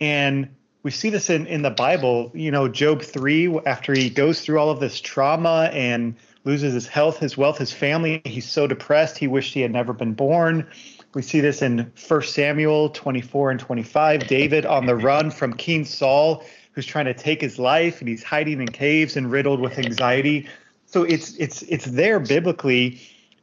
And 0.00 0.48
we 0.82 0.90
see 0.90 1.10
this 1.10 1.30
in, 1.30 1.46
in 1.46 1.62
the 1.62 1.70
Bible. 1.70 2.30
You 2.34 2.50
know, 2.50 2.68
Job 2.68 3.02
3, 3.02 3.60
after 3.66 3.94
he 3.94 4.10
goes 4.10 4.40
through 4.40 4.58
all 4.58 4.70
of 4.70 4.80
this 4.80 5.00
trauma 5.00 5.70
and 5.72 6.14
loses 6.44 6.74
his 6.74 6.86
health, 6.86 7.18
his 7.18 7.36
wealth, 7.36 7.58
his 7.58 7.72
family, 7.72 8.20
he's 8.24 8.48
so 8.48 8.66
depressed, 8.66 9.16
he 9.16 9.26
wished 9.26 9.54
he 9.54 9.60
had 9.60 9.72
never 9.72 9.92
been 9.92 10.12
born. 10.12 10.66
We 11.14 11.22
see 11.22 11.40
this 11.40 11.62
in 11.62 11.90
1 12.06 12.22
Samuel 12.22 12.90
24 12.90 13.52
and 13.52 13.60
25. 13.60 14.26
David 14.26 14.66
on 14.66 14.86
the 14.86 14.96
run 14.96 15.30
from 15.30 15.54
King 15.54 15.84
Saul, 15.84 16.44
who's 16.72 16.86
trying 16.86 17.06
to 17.06 17.14
take 17.14 17.40
his 17.40 17.58
life, 17.58 18.00
and 18.00 18.08
he's 18.08 18.22
hiding 18.22 18.60
in 18.60 18.68
caves 18.68 19.16
and 19.16 19.30
riddled 19.30 19.60
with 19.60 19.78
anxiety. 19.78 20.48
So 20.86 21.04
it's 21.04 21.34
it's 21.36 21.62
it's 21.62 21.86
there 21.86 22.20
biblically. 22.20 23.00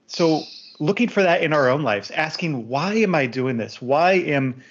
So 0.07 0.43
looking 0.79 1.07
for 1.07 1.23
that 1.23 1.43
in 1.43 1.53
our 1.53 1.69
own 1.69 1.81
lives, 1.81 2.11
asking 2.11 2.67
why 2.67 2.95
am 2.95 3.15
I 3.15 3.25
doing 3.25 3.57
this? 3.57 3.81
Why 3.81 4.13
am 4.13 4.61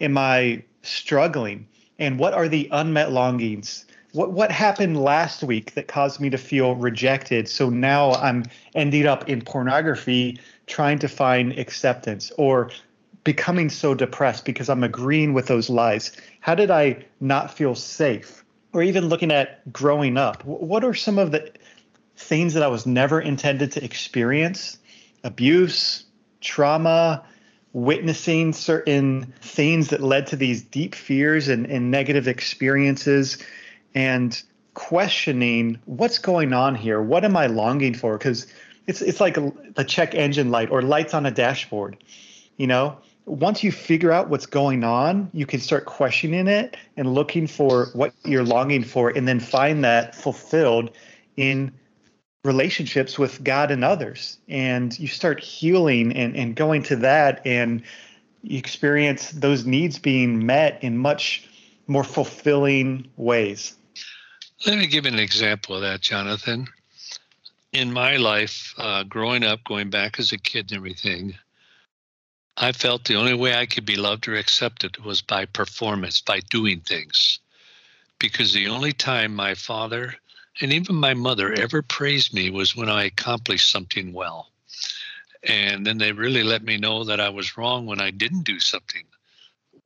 am 0.00 0.18
I 0.18 0.62
struggling? 0.82 1.66
And 1.98 2.18
what 2.18 2.34
are 2.34 2.48
the 2.48 2.68
unmet 2.72 3.12
longings? 3.12 3.86
What 4.12 4.32
what 4.32 4.50
happened 4.50 5.02
last 5.02 5.42
week 5.42 5.74
that 5.74 5.88
caused 5.88 6.20
me 6.20 6.30
to 6.30 6.38
feel 6.38 6.74
rejected? 6.74 7.48
So 7.48 7.70
now 7.70 8.12
I'm 8.12 8.44
ending 8.74 9.06
up 9.06 9.28
in 9.28 9.42
pornography 9.42 10.38
trying 10.66 10.98
to 11.00 11.08
find 11.08 11.58
acceptance 11.58 12.32
or 12.38 12.70
becoming 13.26 13.68
so 13.68 13.92
depressed 13.92 14.44
because 14.44 14.68
I'm 14.70 14.84
agreeing 14.84 15.34
with 15.34 15.46
those 15.48 15.68
lies? 15.68 16.12
How 16.40 16.54
did 16.54 16.70
I 16.70 17.04
not 17.20 17.52
feel 17.52 17.74
safe? 17.74 18.44
Or 18.72 18.82
even 18.82 19.08
looking 19.08 19.32
at 19.32 19.70
growing 19.72 20.16
up, 20.16 20.44
what 20.44 20.84
are 20.84 20.94
some 20.94 21.18
of 21.18 21.32
the 21.32 21.50
things 22.16 22.54
that 22.54 22.62
I 22.62 22.68
was 22.68 22.86
never 22.86 23.20
intended 23.20 23.72
to 23.72 23.84
experience? 23.84 24.78
Abuse, 25.24 26.04
trauma, 26.40 27.24
witnessing 27.76 28.54
certain 28.54 29.34
things 29.42 29.88
that 29.88 30.02
led 30.02 30.26
to 30.26 30.34
these 30.34 30.62
deep 30.62 30.94
fears 30.94 31.46
and, 31.46 31.66
and 31.66 31.90
negative 31.90 32.26
experiences, 32.26 33.36
and 33.94 34.42
questioning 34.72 35.78
what's 35.84 36.18
going 36.18 36.54
on 36.54 36.74
here? 36.74 37.02
What 37.02 37.22
am 37.22 37.36
I 37.36 37.48
longing 37.48 37.92
for? 37.92 38.16
Because 38.16 38.46
it's 38.86 39.02
it's 39.02 39.20
like 39.20 39.36
a, 39.36 39.52
a 39.76 39.84
check 39.84 40.14
engine 40.14 40.50
light 40.50 40.70
or 40.70 40.80
lights 40.80 41.12
on 41.12 41.26
a 41.26 41.30
dashboard. 41.30 42.02
You 42.56 42.66
know, 42.66 42.96
once 43.26 43.62
you 43.62 43.70
figure 43.70 44.10
out 44.10 44.30
what's 44.30 44.46
going 44.46 44.82
on, 44.82 45.28
you 45.34 45.44
can 45.44 45.60
start 45.60 45.84
questioning 45.84 46.48
it 46.48 46.78
and 46.96 47.12
looking 47.12 47.46
for 47.46 47.90
what 47.92 48.14
you're 48.24 48.42
longing 48.42 48.84
for, 48.84 49.10
and 49.10 49.28
then 49.28 49.38
find 49.38 49.84
that 49.84 50.14
fulfilled 50.14 50.92
in 51.36 51.74
relationships 52.44 53.18
with 53.18 53.42
God 53.42 53.70
and 53.70 53.84
others. 53.84 54.38
And 54.48 54.96
you 54.98 55.08
start 55.08 55.40
healing 55.40 56.12
and, 56.14 56.36
and 56.36 56.54
going 56.54 56.82
to 56.84 56.96
that, 56.96 57.44
and 57.46 57.82
you 58.42 58.58
experience 58.58 59.30
those 59.30 59.66
needs 59.66 59.98
being 59.98 60.46
met 60.46 60.82
in 60.82 60.96
much 60.96 61.48
more 61.86 62.04
fulfilling 62.04 63.08
ways. 63.16 63.76
Let 64.66 64.78
me 64.78 64.86
give 64.86 65.06
an 65.06 65.18
example 65.18 65.76
of 65.76 65.82
that, 65.82 66.00
Jonathan 66.00 66.68
in 67.76 67.92
my 67.92 68.16
life, 68.16 68.74
uh, 68.78 69.02
growing 69.02 69.44
up, 69.44 69.62
going 69.64 69.90
back 69.90 70.18
as 70.18 70.32
a 70.32 70.38
kid 70.38 70.70
and 70.70 70.78
everything, 70.78 71.36
I 72.56 72.72
felt 72.72 73.04
the 73.04 73.16
only 73.16 73.34
way 73.34 73.54
I 73.54 73.66
could 73.66 73.84
be 73.84 73.96
loved 73.96 74.28
or 74.28 74.34
accepted 74.34 75.04
was 75.04 75.20
by 75.20 75.44
performance, 75.44 76.22
by 76.22 76.40
doing 76.40 76.80
things. 76.80 77.38
Because 78.18 78.54
the 78.54 78.68
only 78.68 78.92
time 78.92 79.34
my 79.34 79.54
father 79.54 80.16
and 80.60 80.72
even 80.72 80.96
my 80.96 81.14
mother 81.14 81.52
ever 81.52 81.82
praised 81.82 82.32
me 82.32 82.50
was 82.50 82.74
when 82.76 82.88
I 82.88 83.04
accomplished 83.04 83.70
something 83.70 84.12
well. 84.12 84.50
And 85.42 85.86
then 85.86 85.98
they 85.98 86.12
really 86.12 86.42
let 86.42 86.62
me 86.62 86.76
know 86.76 87.04
that 87.04 87.20
I 87.20 87.28
was 87.28 87.56
wrong 87.56 87.86
when 87.86 88.00
I 88.00 88.10
didn't 88.10 88.44
do 88.44 88.58
something 88.58 89.04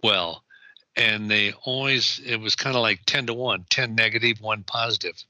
well. 0.03 0.45
And 0.97 1.31
they 1.31 1.53
always, 1.65 2.21
it 2.25 2.37
was 2.37 2.57
kind 2.57 2.77
of 2.77 2.83
like 2.83 3.01
10 3.07 3.27
to 3.27 3.35
1, 3.35 3.67
10 3.69 3.95
negative, 3.95 4.41
1 4.41 4.63
positive. 4.65 5.23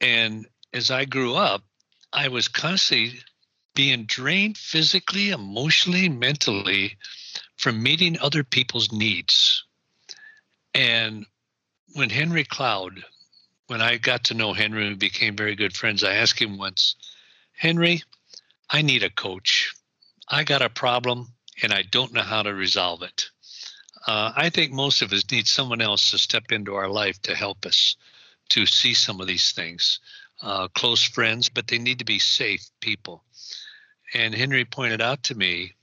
And 0.00 0.46
as 0.72 0.90
I 0.90 1.04
grew 1.04 1.34
up, 1.34 1.62
I 2.12 2.28
was 2.28 2.48
constantly 2.48 3.20
being 3.74 4.04
drained 4.04 4.58
physically, 4.58 5.30
emotionally, 5.30 6.08
mentally 6.08 6.96
from 7.56 7.82
meeting 7.82 8.18
other 8.18 8.42
people's 8.42 8.92
needs. 8.92 9.64
And 10.74 11.26
when 11.94 12.10
Henry 12.10 12.44
Cloud, 12.44 13.02
when 13.70 13.80
I 13.80 13.98
got 13.98 14.24
to 14.24 14.34
know 14.34 14.52
Henry 14.52 14.84
and 14.84 14.98
became 14.98 15.36
very 15.36 15.54
good 15.54 15.76
friends, 15.76 16.02
I 16.02 16.14
asked 16.14 16.42
him 16.42 16.58
once, 16.58 16.96
Henry, 17.52 18.02
I 18.68 18.82
need 18.82 19.04
a 19.04 19.10
coach. 19.10 19.72
I 20.28 20.42
got 20.42 20.60
a 20.60 20.68
problem 20.68 21.28
and 21.62 21.72
I 21.72 21.82
don't 21.82 22.12
know 22.12 22.22
how 22.22 22.42
to 22.42 22.52
resolve 22.52 23.02
it. 23.02 23.30
Uh, 24.08 24.32
I 24.34 24.50
think 24.50 24.72
most 24.72 25.02
of 25.02 25.12
us 25.12 25.30
need 25.30 25.46
someone 25.46 25.80
else 25.80 26.10
to 26.10 26.18
step 26.18 26.50
into 26.50 26.74
our 26.74 26.88
life 26.88 27.22
to 27.22 27.36
help 27.36 27.64
us 27.64 27.94
to 28.48 28.66
see 28.66 28.92
some 28.92 29.20
of 29.20 29.28
these 29.28 29.52
things 29.52 30.00
uh, 30.42 30.66
close 30.74 31.04
friends, 31.04 31.48
but 31.48 31.68
they 31.68 31.78
need 31.78 32.00
to 32.00 32.04
be 32.04 32.18
safe 32.18 32.68
people. 32.80 33.22
And 34.14 34.34
Henry 34.34 34.64
pointed 34.64 35.00
out 35.00 35.22
to 35.24 35.36
me 35.36 35.74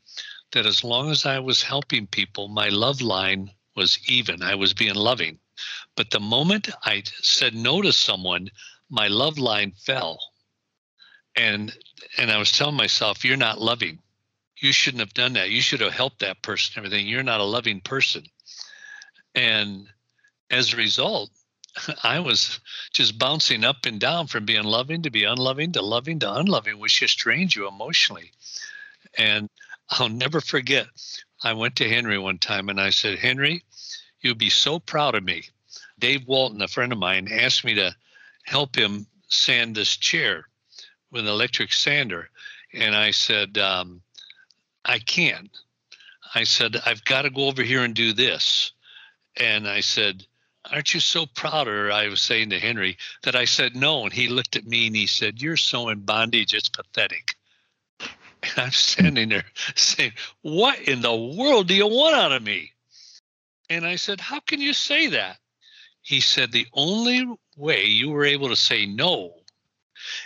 that 0.52 0.66
as 0.66 0.84
long 0.84 1.10
as 1.10 1.26
I 1.26 1.40
was 1.40 1.64
helping 1.64 2.06
people, 2.06 2.50
my 2.50 2.68
love 2.68 3.00
line 3.00 3.52
was 3.78 3.98
even. 4.10 4.44
I 4.44 4.56
was 4.56 4.74
being 4.74 4.96
loving. 4.96 5.40
But 5.96 6.12
the 6.12 6.20
moment 6.20 6.70
I 6.84 7.04
said 7.22 7.56
no 7.56 7.82
to 7.82 7.94
someone, 7.94 8.50
my 8.90 9.08
love 9.08 9.38
line 9.38 9.74
fell. 9.78 10.20
And 11.36 11.76
and 12.18 12.32
I 12.32 12.38
was 12.38 12.52
telling 12.52 12.76
myself, 12.76 13.24
you're 13.24 13.38
not 13.38 13.62
loving. 13.62 14.00
You 14.58 14.72
shouldn't 14.72 15.02
have 15.02 15.14
done 15.14 15.34
that. 15.34 15.52
You 15.52 15.62
should 15.62 15.82
have 15.82 15.94
helped 15.94 16.20
that 16.20 16.42
person, 16.42 16.74
everything. 16.78 17.08
You're 17.08 17.24
not 17.24 17.42
a 17.42 17.46
loving 17.46 17.82
person. 17.82 18.24
And 19.36 19.88
as 20.50 20.74
a 20.74 20.78
result, 20.78 21.30
I 22.04 22.20
was 22.20 22.60
just 22.92 23.20
bouncing 23.20 23.64
up 23.64 23.86
and 23.86 24.00
down 24.00 24.28
from 24.28 24.46
being 24.46 24.64
loving 24.64 25.04
to 25.04 25.12
be 25.12 25.26
unloving 25.26 25.74
to 25.74 25.82
loving 25.82 26.20
to 26.20 26.34
unloving, 26.34 26.80
which 26.80 27.00
just 27.00 27.20
drains 27.20 27.56
you 27.56 27.68
emotionally. 27.68 28.32
And 29.18 29.50
I'll 29.90 30.10
never 30.10 30.42
forget, 30.42 30.88
I 31.44 31.54
went 31.54 31.76
to 31.78 31.90
Henry 31.90 32.18
one 32.18 32.40
time 32.40 32.70
and 32.70 32.80
I 32.80 32.90
said, 32.90 33.20
Henry, 33.20 33.64
you'd 34.22 34.38
be 34.38 34.50
so 34.50 34.80
proud 34.80 35.16
of 35.16 35.24
me. 35.24 35.44
Dave 36.00 36.28
Walton, 36.28 36.62
a 36.62 36.68
friend 36.68 36.92
of 36.92 36.98
mine, 36.98 37.28
asked 37.32 37.64
me 37.64 37.76
to 37.76 37.96
help 38.44 38.76
him 38.76 39.08
sand 39.28 39.76
this 39.76 39.96
chair 39.98 40.48
with 41.12 41.22
an 41.22 41.28
electric 41.28 41.74
sander. 41.74 42.30
And 42.74 42.96
I 42.96 43.12
said, 43.12 43.58
um, 43.58 44.02
I 44.86 45.00
can't. 45.00 45.50
I 46.36 46.44
said, 46.44 46.76
I've 46.86 47.04
got 47.06 47.24
to 47.24 47.30
go 47.30 47.48
over 47.48 47.64
here 47.64 47.84
and 47.84 47.94
do 47.94 48.14
this. 48.14 48.72
And 49.38 49.68
I 49.68 49.82
said, 49.82 50.26
aren't 50.72 50.94
you 50.94 51.00
so 51.00 51.26
proud 51.26 51.68
of? 51.68 51.92
I 51.92 52.08
was 52.08 52.22
saying 52.22 52.50
to 52.50 52.60
Henry 52.60 52.98
that 53.24 53.36
I 53.36 53.46
said 53.46 53.76
no. 53.76 54.04
And 54.04 54.14
he 54.14 54.28
looked 54.28 54.56
at 54.56 54.66
me 54.66 54.88
and 54.88 54.96
he 54.96 55.08
said, 55.08 55.42
You're 55.42 55.58
so 55.58 55.90
in 55.90 56.00
bondage, 56.02 56.54
it's 56.54 56.70
pathetic. 56.70 57.36
And 58.44 58.54
I'm 58.58 58.72
standing 58.72 59.30
there 59.30 59.46
saying, 59.76 60.12
What 60.42 60.80
in 60.82 61.02
the 61.02 61.16
world 61.16 61.68
do 61.68 61.74
you 61.74 61.88
want 61.88 62.16
out 62.16 62.32
of 62.32 62.44
me? 62.44 62.72
And 63.70 63.86
I 63.86 63.96
said, 63.96 64.22
How 64.22 64.40
can 64.40 64.62
you 64.62 64.74
say 64.74 65.08
that? 65.08 65.38
He 66.02 66.22
said, 66.22 66.52
The 66.52 66.68
only 66.74 67.26
way 67.56 67.86
you 67.86 68.10
were 68.10 68.26
able 68.26 68.50
to 68.50 68.56
say 68.56 68.86
no 68.86 69.34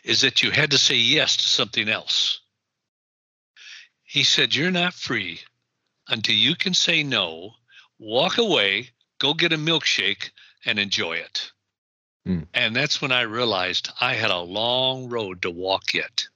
is 0.03 0.21
that 0.21 0.43
you 0.43 0.51
had 0.51 0.71
to 0.71 0.77
say 0.77 0.95
yes 0.95 1.37
to 1.37 1.47
something 1.47 1.89
else. 1.89 2.41
He 4.03 4.23
said, 4.23 4.55
You're 4.55 4.71
not 4.71 4.93
free 4.93 5.39
until 6.07 6.35
you 6.35 6.55
can 6.55 6.73
say 6.73 7.03
no, 7.03 7.55
walk 7.97 8.37
away, 8.37 8.89
go 9.19 9.33
get 9.33 9.53
a 9.53 9.57
milkshake 9.57 10.31
and 10.65 10.77
enjoy 10.77 11.13
it. 11.13 11.51
Mm. 12.27 12.47
And 12.53 12.75
that's 12.75 13.01
when 13.01 13.11
I 13.11 13.21
realized 13.21 13.89
I 13.99 14.13
had 14.13 14.29
a 14.31 14.37
long 14.37 15.09
road 15.09 15.41
to 15.43 15.49
walk 15.49 15.93
yet. 15.93 16.27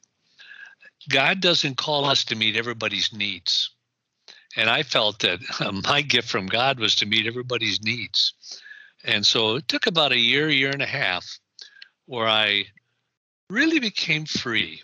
God 1.10 1.42
doesn't 1.42 1.78
call 1.78 2.06
us 2.06 2.26
to 2.26 2.36
meet 2.36 2.56
everybody's 2.56 3.14
needs. 3.14 3.75
And 4.56 4.70
I 4.70 4.84
felt 4.84 5.20
that 5.20 5.40
uh, 5.60 5.72
my 5.72 6.02
gift 6.02 6.30
from 6.30 6.48
God 6.48 6.80
was 6.80 6.96
to 6.96 7.06
meet 7.06 7.28
everybody's 7.28 7.84
needs. 7.84 8.34
And 9.04 9.26
so 9.26 9.56
it 9.56 9.68
took 9.68 9.88
about 9.88 10.12
a 10.12 10.18
year, 10.18 10.50
year 10.50 10.72
and 10.72 10.82
a 10.82 10.88
half 10.88 11.40
where 12.06 12.28
I 12.28 12.66
really 13.50 13.80
became 13.80 14.26
free. 14.26 14.82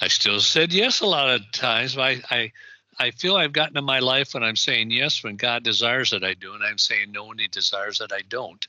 I 0.00 0.08
still 0.08 0.40
said 0.40 0.72
yes 0.72 1.00
a 1.00 1.06
lot 1.06 1.30
of 1.30 1.50
times. 1.52 1.96
I, 1.96 2.20
I, 2.30 2.52
I 2.98 3.10
feel 3.12 3.36
I've 3.36 3.52
gotten 3.52 3.76
in 3.76 3.84
my 3.84 3.98
life 3.98 4.34
when 4.34 4.44
I'm 4.44 4.56
saying 4.56 4.90
yes 4.90 5.24
when 5.24 5.36
God 5.36 5.64
desires 5.64 6.10
that 6.10 6.24
I 6.24 6.34
do, 6.34 6.54
and 6.54 6.62
I'm 6.62 6.78
saying 6.78 7.12
no 7.12 7.24
when 7.24 7.38
He 7.38 7.48
desires 7.48 7.98
that 7.98 8.12
I 8.12 8.20
don't. 8.28 8.66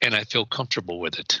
And 0.00 0.14
I 0.14 0.24
feel 0.24 0.44
comfortable 0.44 1.00
with 1.00 1.18
it. 1.18 1.40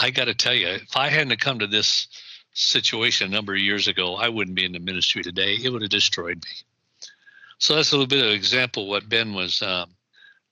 I 0.00 0.10
got 0.10 0.24
to 0.26 0.34
tell 0.34 0.54
you, 0.54 0.68
if 0.68 0.96
I 0.96 1.08
hadn't 1.08 1.40
come 1.40 1.58
to 1.58 1.66
this 1.66 2.08
situation 2.54 3.28
a 3.28 3.34
number 3.34 3.54
of 3.54 3.60
years 3.60 3.88
ago, 3.88 4.14
I 4.14 4.28
wouldn't 4.28 4.56
be 4.56 4.64
in 4.64 4.72
the 4.72 4.78
ministry 4.78 5.22
today. 5.22 5.56
It 5.62 5.70
would 5.70 5.82
have 5.82 5.90
destroyed 5.90 6.36
me. 6.44 6.50
So 7.62 7.76
that's 7.76 7.92
a 7.92 7.94
little 7.94 8.08
bit 8.08 8.24
of 8.24 8.32
example 8.32 8.88
what 8.88 9.08
Ben 9.08 9.34
was 9.34 9.62
um, 9.62 9.90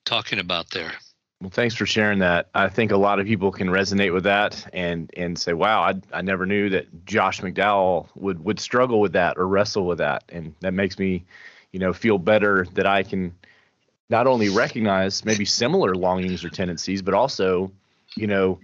talking 0.05 0.39
about 0.39 0.69
there. 0.69 0.93
Well, 1.41 1.49
thanks 1.49 1.75
for 1.75 1.85
sharing 1.85 2.19
that. 2.19 2.47
I 2.55 2.69
think 2.69 2.93
a 2.93 2.97
lot 2.97 3.19
of 3.19 3.25
people 3.25 3.51
can 3.51 3.67
resonate 3.67 4.13
with 4.13 4.23
that 4.23 4.65
and 4.71 5.11
and 5.17 5.37
say, 5.37 5.51
"Wow, 5.51 5.81
I, 5.81 5.95
I 6.13 6.21
never 6.21 6.45
knew 6.45 6.69
that 6.69 7.05
Josh 7.05 7.41
McDowell 7.41 8.07
would 8.15 8.41
would 8.45 8.61
struggle 8.61 9.01
with 9.01 9.11
that 9.11 9.37
or 9.37 9.45
wrestle 9.45 9.85
with 9.87 9.97
that," 9.97 10.23
and 10.29 10.55
that 10.61 10.73
makes 10.73 10.97
me, 10.97 11.25
you 11.73 11.79
know, 11.79 11.91
feel 11.91 12.17
better 12.17 12.65
that 12.75 12.87
I 12.87 13.03
can 13.03 13.35
not 14.09 14.25
only 14.25 14.47
recognize 14.47 15.25
maybe 15.25 15.43
similar 15.43 15.95
longings 15.95 16.45
or 16.45 16.49
tendencies, 16.49 17.01
but 17.01 17.13
also, 17.13 17.73
you 18.15 18.27
know, 18.27 18.57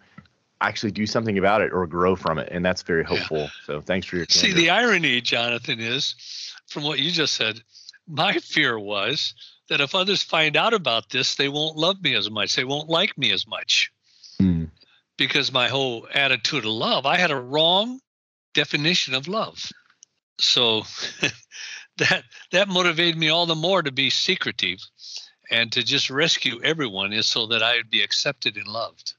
actually 0.62 0.92
do 0.92 1.06
something 1.06 1.38
about 1.38 1.60
it 1.60 1.74
or 1.74 1.86
grow 1.86 2.16
from 2.16 2.40
it, 2.40 2.48
and 2.50 2.64
that's 2.64 2.82
very 2.82 3.04
hopeful. 3.04 3.40
Yeah. 3.40 3.50
So, 3.66 3.82
thanks 3.82 4.08
for 4.08 4.16
your. 4.16 4.26
Candor. 4.26 4.48
See, 4.48 4.54
the 4.54 4.70
irony, 4.70 5.20
Jonathan, 5.20 5.82
is 5.82 6.16
from 6.68 6.84
what 6.84 7.00
you 7.00 7.12
just 7.12 7.34
said. 7.34 7.62
My 8.08 8.34
fear 8.34 8.80
was 8.80 9.34
that 9.70 9.82
if 9.82 9.94
others 9.94 10.24
find 10.24 10.56
out 10.56 10.74
about 10.74 11.10
this, 11.10 11.36
they 11.36 11.50
won't 11.50 11.76
love 11.76 12.02
me 12.02 12.16
as 12.16 12.30
much. 12.30 12.56
They 12.56 12.64
won't 12.64 12.90
like 12.90 13.18
me 13.18 13.32
as 13.32 13.46
much. 13.46 13.92
Mm. 14.42 14.70
Because 15.18 15.52
my 15.52 15.68
whole 15.68 16.08
attitude 16.14 16.64
of 16.64 16.72
love, 16.72 17.06
I 17.06 17.18
had 17.18 17.32
a 17.32 17.40
wrong 17.40 18.00
definition 18.54 19.14
of 19.14 19.28
love. 19.28 19.72
So 20.40 20.84
that 21.98 22.24
that 22.52 22.68
motivated 22.68 23.18
me 23.18 23.30
all 23.30 23.46
the 23.46 23.56
more 23.56 23.82
to 23.82 23.92
be 23.92 24.10
secretive 24.10 24.80
and 25.50 25.72
to 25.72 25.84
just 25.84 26.10
rescue 26.10 26.62
everyone 26.64 27.14
is 27.14 27.28
so 27.28 27.48
that 27.48 27.64
I 27.64 27.78
would 27.78 27.90
be 27.90 28.02
accepted 28.02 28.58
and 28.58 28.68
loved. 28.68 29.14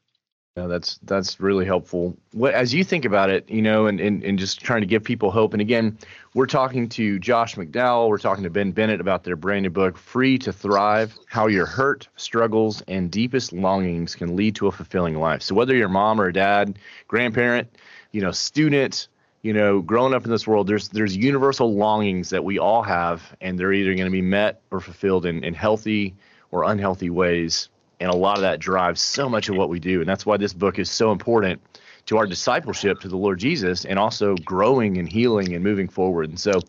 Yeah, 0.58 0.66
that's 0.66 0.98
that's 1.04 1.38
really 1.38 1.64
helpful. 1.64 2.16
What, 2.32 2.52
as 2.52 2.74
you 2.74 2.82
think 2.82 3.04
about 3.04 3.30
it, 3.30 3.48
you 3.48 3.62
know, 3.62 3.86
and, 3.86 4.00
and, 4.00 4.24
and 4.24 4.36
just 4.36 4.60
trying 4.60 4.80
to 4.80 4.88
give 4.88 5.04
people 5.04 5.30
hope. 5.30 5.52
And 5.52 5.60
again, 5.60 5.96
we're 6.34 6.46
talking 6.46 6.88
to 6.88 7.20
Josh 7.20 7.54
McDowell, 7.54 8.08
we're 8.08 8.18
talking 8.18 8.42
to 8.42 8.50
Ben 8.50 8.72
Bennett 8.72 9.00
about 9.00 9.22
their 9.22 9.36
brand 9.36 9.62
new 9.62 9.70
book, 9.70 9.96
Free 9.96 10.36
to 10.38 10.52
Thrive: 10.52 11.16
How 11.26 11.46
Your 11.46 11.64
Hurt, 11.64 12.08
Struggles, 12.16 12.82
and 12.88 13.08
Deepest 13.08 13.52
Longings 13.52 14.16
Can 14.16 14.34
Lead 14.34 14.56
to 14.56 14.66
a 14.66 14.72
Fulfilling 14.72 15.14
Life. 15.14 15.42
So 15.42 15.54
whether 15.54 15.76
you're 15.76 15.88
mom 15.88 16.20
or 16.20 16.32
dad, 16.32 16.80
grandparent, 17.06 17.68
you 18.10 18.20
know, 18.20 18.32
student, 18.32 19.06
you 19.42 19.52
know, 19.52 19.80
growing 19.80 20.12
up 20.12 20.24
in 20.24 20.30
this 20.32 20.44
world, 20.44 20.66
there's 20.66 20.88
there's 20.88 21.16
universal 21.16 21.72
longings 21.72 22.30
that 22.30 22.42
we 22.42 22.58
all 22.58 22.82
have, 22.82 23.22
and 23.40 23.60
they're 23.60 23.72
either 23.72 23.94
going 23.94 24.06
to 24.06 24.10
be 24.10 24.22
met 24.22 24.60
or 24.72 24.80
fulfilled 24.80 25.24
in, 25.24 25.44
in 25.44 25.54
healthy 25.54 26.16
or 26.50 26.64
unhealthy 26.64 27.10
ways 27.10 27.68
and 28.00 28.10
a 28.10 28.16
lot 28.16 28.36
of 28.36 28.42
that 28.42 28.60
drives 28.60 29.00
so 29.00 29.28
much 29.28 29.48
of 29.48 29.56
what 29.56 29.68
we 29.68 29.80
do. 29.80 30.00
And 30.00 30.08
that's 30.08 30.24
why 30.24 30.36
this 30.36 30.52
book 30.52 30.78
is 30.78 30.90
so 30.90 31.12
important 31.12 31.60
to 32.06 32.16
our 32.16 32.26
discipleship 32.26 33.00
to 33.00 33.08
the 33.08 33.16
lord 33.16 33.38
jesus 33.38 33.84
and 33.84 33.98
also 33.98 34.34
growing 34.36 34.96
and 34.96 35.10
healing 35.10 35.54
and 35.54 35.62
moving 35.62 35.88
forward. 35.88 36.28
And 36.30 36.38
so 36.38 36.60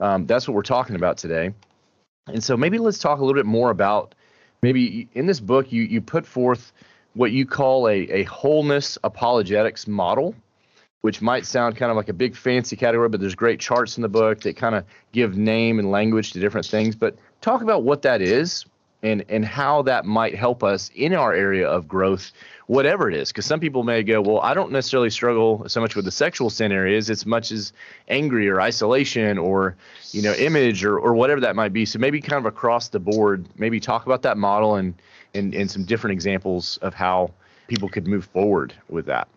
um, 0.00 0.26
that's 0.26 0.48
what 0.48 0.54
we're 0.54 0.62
talking 0.62 0.96
about 0.96 1.18
today. 1.18 1.52
And 2.28 2.42
so 2.42 2.56
maybe 2.56 2.78
let's 2.78 2.98
talk 2.98 3.18
a 3.18 3.24
little 3.24 3.38
bit 3.38 3.46
more 3.46 3.70
about 3.70 4.14
maybe 4.62 5.08
in 5.14 5.26
this 5.26 5.40
book 5.40 5.70
you 5.72 5.82
you 5.82 6.00
put 6.00 6.26
forth 6.26 6.72
what 7.14 7.32
you 7.32 7.46
call 7.46 7.88
a, 7.88 8.00
a 8.10 8.22
wholeness 8.24 8.98
apologetics 9.04 9.86
model 9.86 10.34
which 11.02 11.22
might 11.22 11.46
sound 11.46 11.76
kind 11.76 11.90
of 11.90 11.96
like 11.96 12.08
a 12.08 12.12
big 12.12 12.34
fancy 12.34 12.74
category, 12.74 13.08
but 13.08 13.20
there's 13.20 13.36
great 13.36 13.60
charts 13.60 13.96
in 13.96 14.02
the 14.02 14.08
book 14.08 14.40
that 14.40 14.56
kind 14.56 14.74
of 14.74 14.84
give 15.12 15.36
name 15.36 15.78
and 15.78 15.92
language 15.92 16.32
to 16.32 16.40
different 16.40 16.66
things. 16.66 16.96
But 16.96 17.16
talk 17.40 17.62
about 17.62 17.84
what 17.84 18.02
that 18.02 18.20
is 18.20 18.64
and 19.02 19.24
and 19.28 19.44
how 19.44 19.82
that 19.82 20.04
might 20.04 20.34
help 20.34 20.64
us 20.64 20.90
in 20.94 21.14
our 21.14 21.32
area 21.32 21.68
of 21.68 21.86
growth 21.86 22.32
whatever 22.66 23.08
it 23.08 23.14
is. 23.14 23.30
Because 23.30 23.46
some 23.46 23.60
people 23.60 23.82
may 23.84 24.02
go 24.02 24.20
well 24.20 24.40
i 24.40 24.54
don't 24.54 24.72
necessarily 24.72 25.10
struggle 25.10 25.68
so 25.68 25.80
much 25.80 25.94
with 25.94 26.04
the 26.04 26.10
sexual 26.10 26.50
sin 26.50 26.72
areas. 26.72 27.10
As 27.10 27.26
much 27.26 27.52
as 27.52 27.72
angry 28.08 28.48
or 28.48 28.60
isolation 28.60 29.38
or 29.38 29.76
you 30.12 30.22
know 30.22 30.32
image 30.34 30.84
or, 30.84 30.98
or 30.98 31.14
whatever 31.14 31.40
that 31.40 31.56
might 31.56 31.72
be. 31.72 31.84
So 31.84 31.98
maybe 31.98 32.20
kind 32.20 32.38
of 32.38 32.46
across 32.46 32.88
the 32.88 33.00
board 33.00 33.46
maybe 33.56 33.80
talk 33.80 34.06
about 34.06 34.22
that 34.22 34.36
model 34.36 34.76
and 34.76 34.94
and, 35.34 35.54
and 35.54 35.70
some 35.70 35.84
different 35.84 36.12
examples 36.12 36.78
of 36.78 36.94
how 36.94 37.30
people 37.68 37.88
could 37.88 38.06
move 38.06 38.24
forward 38.26 38.72
with 38.88 39.06
that 39.06 39.28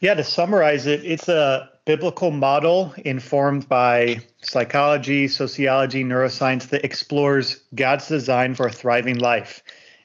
yeah 0.00 0.14
to 0.14 0.24
summarize 0.24 0.86
it 0.86 1.04
it's 1.04 1.28
a 1.28 1.70
biblical 1.90 2.30
model 2.30 2.94
informed 2.98 3.68
by 3.68 4.20
psychology, 4.42 5.26
sociology, 5.26 6.04
neuroscience 6.04 6.68
that 6.68 6.84
explores 6.84 7.64
God's 7.74 8.06
design 8.06 8.54
for 8.54 8.68
a 8.68 8.72
thriving 8.72 9.18
life. 9.18 9.60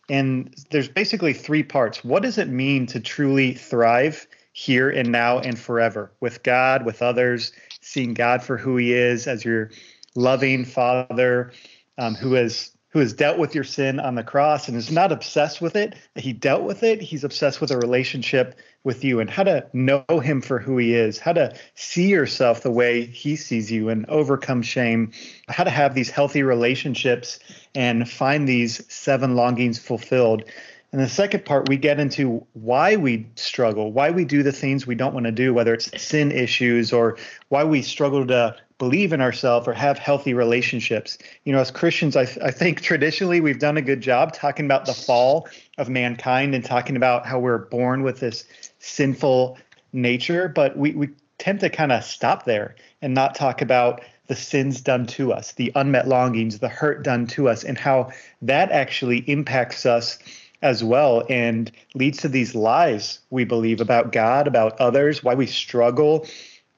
And 0.10 0.52
there's 0.72 0.88
basically 0.88 1.34
three 1.34 1.62
parts. 1.62 2.04
What 2.04 2.24
does 2.24 2.40
it 2.40 2.48
mean 2.48 2.88
to 2.88 3.00
truly 3.00 3.54
thrive 3.54 4.26
here 4.54 4.90
and 4.90 5.12
now 5.12 5.38
and 5.38 5.60
forever 5.60 6.12
with 6.22 6.42
God, 6.42 6.86
with 6.86 7.04
others, 7.04 7.52
seeing 7.82 8.16
God 8.16 8.42
for 8.42 8.58
who 8.58 8.78
He 8.78 8.94
is 8.94 9.28
as 9.28 9.46
your 9.46 9.70
loving 10.16 10.66
Father 10.66 11.52
um, 12.00 12.16
who 12.16 12.34
has 12.34 12.75
who 12.96 13.02
has 13.02 13.12
dealt 13.12 13.38
with 13.38 13.54
your 13.54 13.66
sin 13.66 14.00
on 14.00 14.16
the 14.16 14.24
cross 14.24 14.70
and 14.70 14.78
is 14.78 14.90
not 14.90 15.12
obsessed 15.12 15.62
with 15.62 15.76
it. 15.76 15.96
He 16.16 16.32
dealt 16.32 16.64
with 16.64 16.82
it. 16.82 17.02
He's 17.02 17.26
obsessed 17.26 17.60
with 17.60 17.70
a 17.72 17.78
relationship 17.78 18.58
with 18.86 19.04
you 19.04 19.20
and 19.20 19.30
how 19.30 19.44
to 19.44 19.68
know 19.74 20.06
him 20.24 20.40
for 20.40 20.60
who 20.60 20.78
he 20.78 20.96
is, 20.96 21.20
how 21.20 21.34
to 21.34 21.54
see 21.74 22.08
yourself 22.08 22.62
the 22.62 22.72
way 22.72 23.06
he 23.06 23.36
sees 23.36 23.70
you 23.70 23.90
and 23.90 24.06
overcome 24.06 24.62
shame, 24.62 25.12
how 25.50 25.66
to 25.66 25.70
have 25.70 25.94
these 25.94 26.10
healthy 26.10 26.42
relationships 26.42 27.38
and 27.76 28.10
find 28.10 28.48
these 28.48 28.82
seven 28.88 29.36
longings 29.36 29.78
fulfilled. 29.78 30.46
And 30.94 31.02
the 31.02 31.10
second 31.10 31.44
part, 31.44 31.68
we 31.68 31.76
get 31.76 32.00
into 32.00 32.48
why 32.54 32.96
we 32.96 33.28
struggle, 33.36 33.92
why 33.92 34.12
we 34.12 34.24
do 34.24 34.42
the 34.42 34.54
things 34.54 34.88
we 34.88 34.96
don't 34.96 35.14
want 35.14 35.26
to 35.26 35.34
do, 35.34 35.54
whether 35.54 35.74
it's 35.74 36.02
sin 36.02 36.32
issues 36.32 36.94
or 36.94 37.18
why 37.50 37.66
we 37.66 37.82
struggle 37.82 38.26
to 38.28 38.56
believe 38.78 39.14
in 39.14 39.22
ourselves 39.22 39.68
or 39.68 39.74
have 39.74 39.98
healthy 39.98 40.34
relationships. 40.34 41.18
You 41.44 41.54
know, 41.54 41.60
as 41.60 41.72
Christians, 41.72 42.16
I, 42.16 42.24
I 42.44 42.52
think 42.52 42.82
traditionally 42.82 43.40
we've 43.40 43.60
done 43.60 43.78
a 43.78 43.82
good 43.82 44.02
job 44.02 44.34
talking 44.34 44.66
about 44.66 44.86
the 44.86 44.94
fall 44.94 45.48
of 45.78 45.90
mankind 45.90 46.54
and 46.54 46.64
talking 46.64 46.96
about 46.96 47.26
how 47.26 47.40
we're 47.40 47.58
born 47.58 48.04
with 48.04 48.20
this 48.20 48.46
sinful 48.80 49.58
nature, 49.94 50.50
but 50.50 50.78
we, 50.78 50.92
we 50.92 51.10
tend 51.38 51.60
to 51.62 51.70
kind 51.70 51.92
of 51.92 52.04
stop 52.04 52.46
there 52.46 52.76
and 53.02 53.14
not 53.14 53.36
talk 53.36 53.62
about 53.62 54.02
the 54.28 54.36
sins 54.36 54.82
done 54.82 55.06
to 55.06 55.32
us, 55.32 55.54
the 55.54 55.72
unmet 55.76 56.08
longings, 56.08 56.60
the 56.60 56.70
hurt 56.70 57.04
done 57.04 57.28
to 57.28 57.48
us, 57.48 57.64
and 57.64 57.78
how 57.78 58.12
that 58.42 58.72
actually 58.72 59.20
impacts 59.30 59.86
us 59.86 60.18
as 60.62 60.84
well 60.84 61.24
and 61.30 61.72
leads 61.94 62.18
to 62.20 62.28
these 62.28 62.56
lies 62.56 63.20
we 63.30 63.44
believe 63.44 63.80
about 63.80 64.12
God, 64.12 64.48
about 64.48 64.80
others, 64.80 65.24
why 65.24 65.36
we 65.36 65.46
struggle, 65.46 66.26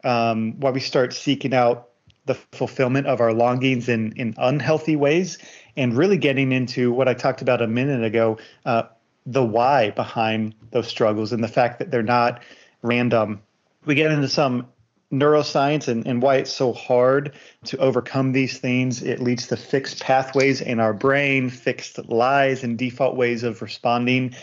um, 0.03 0.59
why 0.59 0.71
we 0.71 0.79
start 0.79 1.13
seeking 1.13 1.53
out 1.53 1.89
the 2.25 2.35
fulfillment 2.51 3.07
of 3.07 3.21
our 3.21 3.33
longings 3.33 3.89
in, 3.89 4.11
in 4.13 4.35
unhealthy 4.37 4.95
ways 4.95 5.37
and 5.75 5.95
really 5.95 6.17
getting 6.17 6.51
into 6.51 6.91
what 6.91 7.07
I 7.07 7.13
talked 7.13 7.41
about 7.41 7.61
a 7.61 7.67
minute 7.67 8.03
ago 8.03 8.37
uh, 8.65 8.83
the 9.25 9.43
why 9.43 9.91
behind 9.91 10.55
those 10.71 10.87
struggles 10.87 11.33
and 11.33 11.43
the 11.43 11.47
fact 11.47 11.79
that 11.79 11.91
they're 11.91 12.03
not 12.03 12.41
random. 12.81 13.41
We 13.85 13.95
get 13.95 14.11
into 14.11 14.27
some 14.29 14.67
neuroscience 15.11 15.87
and, 15.87 16.05
and 16.05 16.21
why 16.21 16.35
it's 16.35 16.51
so 16.51 16.73
hard 16.73 17.33
to 17.65 17.77
overcome 17.77 18.33
these 18.33 18.57
things. 18.57 19.01
It 19.03 19.21
leads 19.21 19.47
to 19.47 19.57
fixed 19.57 20.01
pathways 20.01 20.61
in 20.61 20.79
our 20.79 20.93
brain, 20.93 21.49
fixed 21.49 21.97
lies 22.09 22.63
and 22.63 22.77
default 22.77 23.15
ways 23.15 23.43
of 23.43 23.61
responding. 23.61 24.35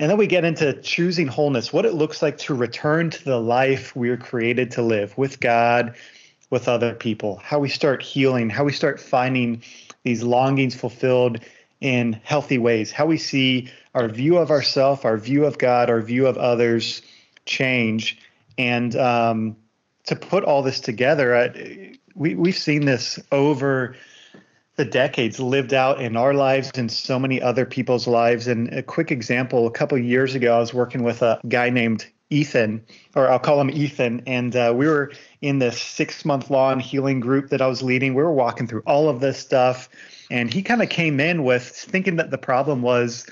And 0.00 0.10
then 0.10 0.18
we 0.18 0.26
get 0.26 0.44
into 0.44 0.72
choosing 0.82 1.28
wholeness, 1.28 1.72
what 1.72 1.86
it 1.86 1.94
looks 1.94 2.20
like 2.20 2.38
to 2.38 2.54
return 2.54 3.10
to 3.10 3.24
the 3.24 3.40
life 3.40 3.94
we 3.94 4.10
are 4.10 4.16
created 4.16 4.72
to 4.72 4.82
live 4.82 5.16
with 5.16 5.38
God, 5.38 5.94
with 6.50 6.68
other 6.68 6.94
people, 6.94 7.36
how 7.36 7.58
we 7.60 7.68
start 7.68 8.02
healing, 8.02 8.50
how 8.50 8.64
we 8.64 8.72
start 8.72 9.00
finding 9.00 9.62
these 10.02 10.22
longings 10.22 10.74
fulfilled 10.74 11.40
in 11.80 12.18
healthy 12.24 12.58
ways, 12.58 12.90
how 12.90 13.06
we 13.06 13.18
see 13.18 13.70
our 13.94 14.08
view 14.08 14.38
of 14.38 14.50
ourself, 14.50 15.04
our 15.04 15.16
view 15.16 15.44
of 15.44 15.58
God, 15.58 15.90
our 15.90 16.00
view 16.00 16.26
of 16.26 16.36
others 16.38 17.02
change. 17.46 18.18
And 18.58 18.96
um, 18.96 19.56
to 20.06 20.16
put 20.16 20.44
all 20.44 20.62
this 20.62 20.80
together, 20.80 21.36
I, 21.36 21.96
we, 22.14 22.34
we've 22.34 22.56
seen 22.56 22.84
this 22.84 23.18
over 23.30 23.96
the 24.76 24.84
decades 24.84 25.38
lived 25.38 25.72
out 25.72 26.00
in 26.00 26.16
our 26.16 26.34
lives 26.34 26.70
and 26.74 26.90
so 26.90 27.18
many 27.18 27.40
other 27.40 27.64
people's 27.64 28.06
lives. 28.06 28.46
And 28.46 28.72
a 28.72 28.82
quick 28.82 29.10
example 29.10 29.66
a 29.66 29.70
couple 29.70 29.96
years 29.98 30.34
ago, 30.34 30.56
I 30.56 30.60
was 30.60 30.74
working 30.74 31.02
with 31.02 31.22
a 31.22 31.40
guy 31.48 31.70
named 31.70 32.06
Ethan, 32.30 32.84
or 33.14 33.30
I'll 33.30 33.38
call 33.38 33.60
him 33.60 33.70
Ethan, 33.70 34.22
and 34.26 34.56
uh, 34.56 34.72
we 34.74 34.88
were 34.88 35.12
in 35.42 35.58
this 35.58 35.80
six 35.80 36.24
month 36.24 36.50
long 36.50 36.80
healing 36.80 37.20
group 37.20 37.50
that 37.50 37.60
I 37.60 37.66
was 37.66 37.82
leading. 37.82 38.14
We 38.14 38.22
were 38.22 38.32
walking 38.32 38.66
through 38.66 38.82
all 38.86 39.08
of 39.08 39.20
this 39.20 39.38
stuff, 39.38 39.88
and 40.30 40.52
he 40.52 40.62
kind 40.62 40.82
of 40.82 40.88
came 40.88 41.20
in 41.20 41.44
with 41.44 41.62
thinking 41.62 42.16
that 42.16 42.30
the 42.30 42.38
problem 42.38 42.82
was 42.82 43.26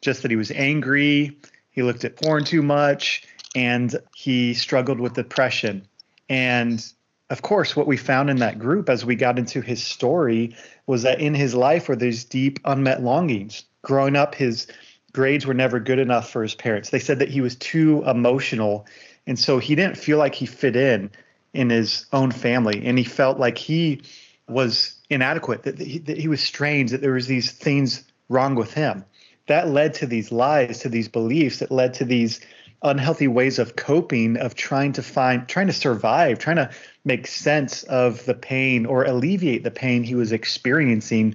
just 0.00 0.22
that 0.22 0.30
he 0.30 0.36
was 0.36 0.50
angry, 0.52 1.38
he 1.70 1.82
looked 1.82 2.04
at 2.04 2.16
porn 2.16 2.44
too 2.44 2.62
much, 2.62 3.22
and 3.54 3.96
he 4.16 4.54
struggled 4.54 4.98
with 4.98 5.14
depression. 5.14 5.86
And 6.28 6.84
of 7.30 7.42
course, 7.42 7.76
what 7.76 7.86
we 7.86 7.96
found 7.96 8.30
in 8.30 8.38
that 8.38 8.58
group 8.58 8.88
as 8.88 9.04
we 9.04 9.14
got 9.14 9.38
into 9.38 9.60
his 9.60 9.82
story 9.82 10.56
was 10.86 11.02
that 11.02 11.20
in 11.20 11.34
his 11.34 11.54
life 11.54 11.88
were 11.88 11.96
these 11.96 12.24
deep 12.24 12.58
unmet 12.64 13.02
longings. 13.02 13.64
Growing 13.82 14.16
up, 14.16 14.34
his 14.34 14.66
grades 15.12 15.46
were 15.46 15.54
never 15.54 15.78
good 15.78 15.98
enough 15.98 16.30
for 16.30 16.42
his 16.42 16.54
parents. 16.54 16.90
They 16.90 16.98
said 16.98 17.18
that 17.18 17.28
he 17.28 17.40
was 17.40 17.54
too 17.56 18.02
emotional. 18.06 18.86
And 19.26 19.38
so 19.38 19.58
he 19.58 19.74
didn't 19.74 19.98
feel 19.98 20.16
like 20.16 20.34
he 20.34 20.46
fit 20.46 20.74
in 20.74 21.10
in 21.52 21.68
his 21.68 22.06
own 22.12 22.30
family. 22.30 22.86
And 22.86 22.96
he 22.96 23.04
felt 23.04 23.38
like 23.38 23.58
he 23.58 24.00
was 24.48 24.94
inadequate, 25.10 25.64
that 25.64 25.78
he, 25.78 25.98
that 25.98 26.16
he 26.16 26.28
was 26.28 26.40
strange, 26.40 26.90
that 26.92 27.02
there 27.02 27.12
was 27.12 27.26
these 27.26 27.50
things 27.50 28.04
wrong 28.30 28.54
with 28.54 28.72
him. 28.72 29.04
That 29.48 29.68
led 29.68 29.94
to 29.94 30.06
these 30.06 30.32
lies, 30.32 30.78
to 30.80 30.88
these 30.88 31.08
beliefs, 31.08 31.58
that 31.58 31.70
led 31.70 31.94
to 31.94 32.04
these 32.06 32.40
unhealthy 32.82 33.28
ways 33.28 33.58
of 33.58 33.76
coping, 33.76 34.36
of 34.36 34.54
trying 34.54 34.92
to 34.92 35.02
find, 35.02 35.48
trying 35.48 35.66
to 35.66 35.72
survive, 35.72 36.38
trying 36.38 36.56
to 36.56 36.70
make 37.04 37.26
sense 37.26 37.82
of 37.84 38.24
the 38.24 38.34
pain 38.34 38.86
or 38.86 39.04
alleviate 39.04 39.64
the 39.64 39.70
pain 39.70 40.02
he 40.02 40.14
was 40.14 40.32
experiencing. 40.32 41.34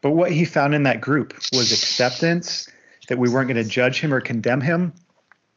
But 0.00 0.10
what 0.10 0.32
he 0.32 0.44
found 0.44 0.74
in 0.74 0.82
that 0.82 1.00
group 1.00 1.34
was 1.52 1.72
acceptance, 1.72 2.68
that 3.08 3.18
we 3.18 3.28
weren't 3.28 3.48
going 3.48 3.62
to 3.62 3.68
judge 3.68 4.00
him 4.00 4.12
or 4.12 4.20
condemn 4.20 4.60
him. 4.60 4.92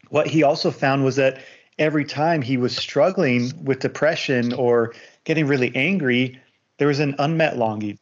What 0.10 0.28
he 0.28 0.44
also 0.44 0.70
found 0.72 1.04
was 1.04 1.16
that 1.16 1.42
every 1.80 2.06
time 2.06 2.42
he 2.42 2.58
was 2.58 2.76
struggling 2.76 3.52
with 3.64 3.80
depression 3.80 4.54
or 4.54 4.94
getting 5.24 5.48
really 5.48 5.76
angry, 5.76 6.40
there 6.78 6.88
was 6.88 7.00
an 7.00 7.16
unmet 7.18 7.58
longing 7.58 7.98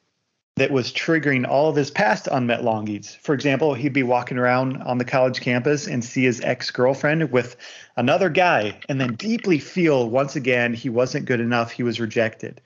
that 0.56 0.72
was 0.72 0.94
triggering 0.94 1.48
all 1.48 1.70
of 1.70 1.76
his 1.76 1.90
past 1.90 2.28
unmet 2.32 2.64
longings. 2.64 3.16
For 3.16 3.34
example, 3.34 3.74
he'd 3.74 3.94
be 3.94 4.04
walking 4.04 4.38
around 4.38 4.78
on 4.84 5.00
the 5.00 5.06
college 5.06 5.42
campus 5.42 5.88
and 5.88 6.04
see 6.04 6.24
his 6.24 6.42
ex 6.42 6.70
girlfriend 6.70 7.32
with 7.32 7.56
another 7.98 8.30
guy, 8.30 8.78
and 8.88 9.02
then 9.02 9.16
deeply 9.16 9.58
feel 9.58 10.10
once 10.10 10.36
again 10.36 10.74
he 10.74 10.90
wasn't 10.90 11.26
good 11.26 11.40
enough, 11.40 11.72
he 11.72 11.82
was 11.82 12.00
rejected. 12.00 12.62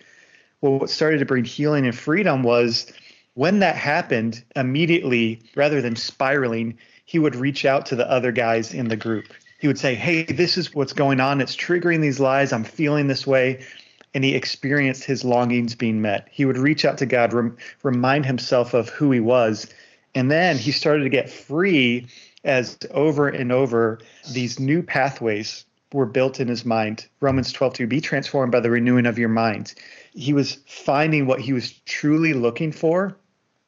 Well, 0.60 0.80
what 0.80 0.90
started 0.90 1.20
to 1.20 1.26
bring 1.26 1.46
healing 1.46 1.86
and 1.86 1.98
freedom 1.98 2.44
was 2.44 2.92
when 3.36 3.60
that 3.60 3.76
happened, 3.76 4.44
immediately, 4.56 5.40
rather 5.56 5.82
than 5.82 5.96
spiraling, 5.96 6.78
he 7.06 7.20
would 7.20 7.36
reach 7.36 7.64
out 7.64 7.86
to 7.86 7.96
the 7.96 8.10
other 8.10 8.34
guys 8.34 8.74
in 8.74 8.90
the 8.90 8.98
group. 8.98 9.28
He 9.60 9.68
would 9.68 9.80
say, 9.80 9.96
Hey, 9.96 10.24
this 10.24 10.58
is 10.58 10.74
what's 10.76 10.94
going 10.94 11.20
on. 11.22 11.40
It's 11.40 11.56
triggering 11.56 12.02
these 12.02 12.20
lies. 12.20 12.52
I'm 12.52 12.64
feeling 12.64 13.08
this 13.08 13.26
way 13.26 13.66
and 14.14 14.24
he 14.24 14.36
experienced 14.36 15.04
his 15.04 15.24
longings 15.24 15.76
being 15.76 16.02
met. 16.02 16.28
He 16.32 16.46
would 16.46 16.58
reach 16.58 16.86
out 16.86 16.98
to 17.00 17.06
God, 17.06 17.34
rem- 17.34 17.58
remind 17.84 18.26
himself 18.26 18.74
of 18.74 18.90
who 18.90 19.12
he 19.12 19.20
was, 19.20 19.68
and 20.16 20.32
then 20.32 20.58
he 20.58 20.72
started 20.72 21.04
to 21.04 21.10
get 21.10 21.30
free 21.30 22.08
as 22.44 22.78
over 22.92 23.28
and 23.28 23.52
over 23.52 24.00
these 24.32 24.60
new 24.60 24.82
pathways 24.82 25.66
were 25.94 26.06
built 26.06 26.40
in 26.40 26.48
his 26.48 26.66
mind. 26.66 27.08
Romans 27.20 27.52
12, 27.52 27.74
2, 27.74 27.88
be 27.88 28.02
transformed 28.02 28.52
by 28.52 28.60
the 28.60 28.70
renewing 28.70 29.06
of 29.06 29.18
your 29.18 29.30
mind. 29.30 29.74
He 30.14 30.34
was 30.34 30.60
finding 30.68 31.28
what 31.28 31.42
he 31.42 31.54
was 31.54 31.72
truly 31.86 32.34
looking 32.34 32.72
for 32.72 33.18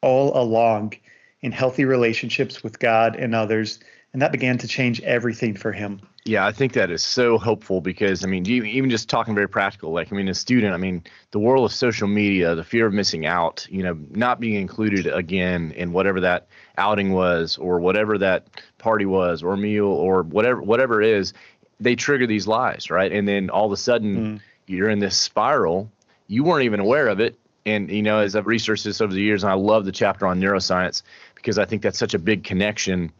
all 0.01 0.37
along 0.41 0.93
in 1.41 1.51
healthy 1.51 1.85
relationships 1.85 2.63
with 2.63 2.79
God 2.79 3.15
and 3.15 3.33
others. 3.33 3.79
And 4.11 4.21
that 4.23 4.31
began 4.31 4.57
to 4.57 4.67
change 4.67 5.01
everything 5.01 5.55
for 5.55 5.71
him. 5.71 6.01
Yeah, 6.25 6.45
I 6.45 6.51
think 6.51 6.73
that 6.73 6.89
is 6.89 7.03
so 7.03 7.37
hopeful 7.37 7.79
because 7.79 8.23
I 8.23 8.27
mean, 8.27 8.47
even 8.47 8.89
just 8.89 9.07
talking 9.07 9.35
very 9.35 9.47
practical, 9.47 9.91
like 9.91 10.11
I 10.11 10.15
mean, 10.15 10.27
a 10.27 10.33
student, 10.33 10.73
I 10.73 10.77
mean, 10.77 11.03
the 11.31 11.39
world 11.39 11.65
of 11.65 11.71
social 11.71 12.07
media, 12.07 12.55
the 12.55 12.63
fear 12.63 12.87
of 12.87 12.93
missing 12.93 13.25
out, 13.25 13.67
you 13.69 13.83
know, 13.83 13.97
not 14.11 14.39
being 14.39 14.55
included 14.55 15.07
again 15.07 15.71
in 15.71 15.91
whatever 15.91 16.19
that 16.21 16.47
outing 16.77 17.13
was 17.13 17.57
or 17.57 17.79
whatever 17.79 18.17
that 18.17 18.47
party 18.79 19.05
was 19.05 19.43
or 19.43 19.55
meal 19.55 19.85
or 19.85 20.23
whatever 20.23 20.61
whatever 20.61 21.01
it 21.01 21.09
is, 21.09 21.33
they 21.79 21.95
trigger 21.95 22.25
these 22.25 22.47
lies, 22.47 22.89
right? 22.89 23.11
And 23.11 23.27
then 23.27 23.49
all 23.49 23.67
of 23.67 23.71
a 23.71 23.77
sudden 23.77 24.15
mm. 24.17 24.41
you're 24.65 24.89
in 24.89 24.99
this 24.99 25.17
spiral. 25.17 25.91
You 26.27 26.43
weren't 26.43 26.65
even 26.65 26.79
aware 26.79 27.07
of 27.07 27.19
it. 27.19 27.39
And 27.65 27.91
you 27.91 28.01
know, 28.01 28.19
as 28.19 28.35
I've 28.35 28.47
researched 28.47 28.83
this 28.83 29.01
over 29.01 29.13
the 29.13 29.21
years, 29.21 29.43
and 29.43 29.51
I 29.51 29.55
love 29.55 29.85
the 29.85 29.91
chapter 29.91 30.25
on 30.25 30.39
neuroscience 30.39 31.03
because 31.35 31.59
I 31.59 31.65
think 31.65 31.83
that's 31.83 31.99
such 31.99 32.15
a 32.15 32.19
big 32.19 32.43
connection 32.43 33.11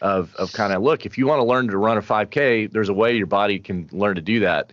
of 0.00 0.34
of 0.36 0.52
kind 0.52 0.72
of 0.72 0.82
look 0.82 1.06
if 1.06 1.18
you 1.18 1.26
want 1.26 1.38
to 1.38 1.44
learn 1.44 1.68
to 1.68 1.76
run 1.76 1.98
a 1.98 2.02
5k 2.02 2.70
there's 2.70 2.88
a 2.88 2.94
way 2.94 3.16
your 3.16 3.26
body 3.26 3.58
can 3.58 3.88
learn 3.92 4.14
to 4.16 4.22
do 4.22 4.40
that 4.40 4.72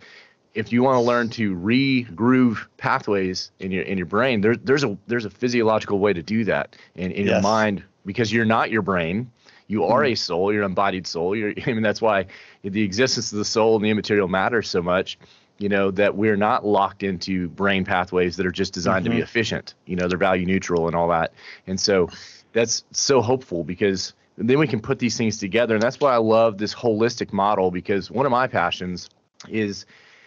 if 0.53 0.71
you 0.71 0.83
want 0.83 0.95
to 0.95 1.01
learn 1.01 1.29
to 1.29 1.55
regroove 1.55 2.65
pathways 2.77 3.51
in 3.59 3.71
your 3.71 3.83
in 3.83 3.97
your 3.97 4.07
brain 4.07 4.41
there, 4.41 4.55
there's 4.55 4.83
a 4.83 4.97
there's 5.07 5.25
a 5.25 5.29
physiological 5.29 5.99
way 5.99 6.13
to 6.13 6.23
do 6.23 6.43
that 6.45 6.75
in, 6.95 7.11
in 7.11 7.25
yes. 7.25 7.33
your 7.33 7.41
mind 7.41 7.83
because 8.05 8.31
you're 8.31 8.45
not 8.45 8.71
your 8.71 8.81
brain 8.81 9.31
you 9.67 9.83
are 9.83 10.01
mm-hmm. 10.01 10.13
a 10.13 10.15
soul 10.15 10.53
you're 10.53 10.63
an 10.63 10.71
embodied 10.71 11.05
soul 11.05 11.35
you're, 11.35 11.53
i 11.65 11.73
mean 11.73 11.83
that's 11.83 12.01
why 12.01 12.25
the 12.63 12.83
existence 12.83 13.31
of 13.31 13.37
the 13.37 13.45
soul 13.45 13.75
and 13.75 13.85
the 13.85 13.89
immaterial 13.89 14.27
matters 14.27 14.69
so 14.69 14.81
much 14.81 15.17
you 15.57 15.69
know 15.69 15.91
that 15.91 16.15
we're 16.15 16.37
not 16.37 16.65
locked 16.65 17.03
into 17.03 17.47
brain 17.49 17.85
pathways 17.85 18.37
that 18.37 18.45
are 18.45 18.51
just 18.51 18.73
designed 18.73 19.05
mm-hmm. 19.05 19.11
to 19.11 19.17
be 19.17 19.21
mm-hmm. 19.21 19.23
efficient 19.23 19.75
you 19.85 19.95
know 19.95 20.07
they're 20.07 20.17
value 20.17 20.45
neutral 20.45 20.87
and 20.87 20.95
all 20.95 21.09
that 21.09 21.33
and 21.67 21.79
so 21.79 22.09
that's 22.53 22.85
so 22.91 23.21
hopeful 23.21 23.63
because 23.63 24.13
then 24.37 24.59
we 24.59 24.67
can 24.67 24.81
put 24.81 24.99
these 24.99 25.17
things 25.17 25.37
together. 25.37 25.75
And 25.75 25.81
that's 25.81 25.99
why 25.99 26.13
I 26.13 26.17
love 26.17 26.57
this 26.57 26.73
holistic 26.73 27.31
model 27.31 27.71
because 27.71 28.11
one 28.11 28.25
of 28.25 28.31
my 28.31 28.47
passions 28.47 29.09
is 29.47 29.85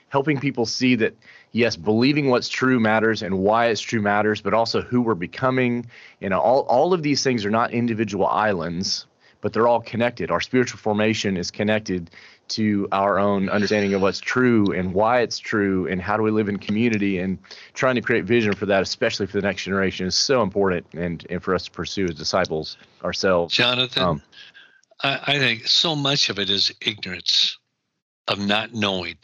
helping 0.08 0.40
people 0.40 0.64
see 0.64 0.94
that 0.96 1.14
yes, 1.52 1.76
believing 1.76 2.30
what's 2.30 2.48
true 2.48 2.80
matters 2.80 3.22
and 3.22 3.38
why 3.38 3.66
it's 3.66 3.80
true 3.80 4.00
matters, 4.00 4.40
but 4.40 4.54
also 4.54 4.80
who 4.80 5.00
we're 5.02 5.14
becoming. 5.14 5.86
You 6.20 6.30
know, 6.30 6.40
all, 6.40 6.60
all 6.62 6.94
of 6.94 7.02
these 7.02 7.22
things 7.22 7.44
are 7.44 7.50
not 7.50 7.72
individual 7.72 8.26
islands, 8.26 9.06
but 9.40 9.52
they're 9.52 9.68
all 9.68 9.80
connected. 9.80 10.30
Our 10.30 10.40
spiritual 10.40 10.78
formation 10.78 11.36
is 11.36 11.50
connected 11.50 12.10
to 12.48 12.88
our 12.92 13.18
own 13.18 13.48
understanding 13.48 13.94
of 13.94 14.02
what's 14.02 14.20
true 14.20 14.72
and 14.72 14.94
why 14.94 15.20
it's 15.20 15.38
true 15.38 15.86
and 15.88 16.00
how 16.00 16.16
do 16.16 16.22
we 16.22 16.30
live 16.30 16.48
in 16.48 16.58
community 16.58 17.18
and 17.18 17.38
trying 17.74 17.94
to 17.94 18.00
create 18.00 18.24
vision 18.24 18.52
for 18.52 18.66
that 18.66 18.82
especially 18.82 19.26
for 19.26 19.40
the 19.40 19.46
next 19.46 19.64
generation 19.64 20.06
is 20.06 20.14
so 20.14 20.42
important 20.42 20.86
and, 20.94 21.26
and 21.30 21.42
for 21.42 21.54
us 21.54 21.64
to 21.64 21.70
pursue 21.70 22.04
as 22.04 22.14
disciples 22.14 22.76
ourselves. 23.04 23.54
Jonathan 23.54 24.02
um, 24.02 24.22
I, 25.02 25.20
I 25.26 25.38
think 25.38 25.66
so 25.66 25.94
much 25.94 26.30
of 26.30 26.38
it 26.38 26.50
is 26.50 26.72
ignorance 26.80 27.58
of 28.26 28.38
not 28.38 28.74
knowing. 28.74 29.16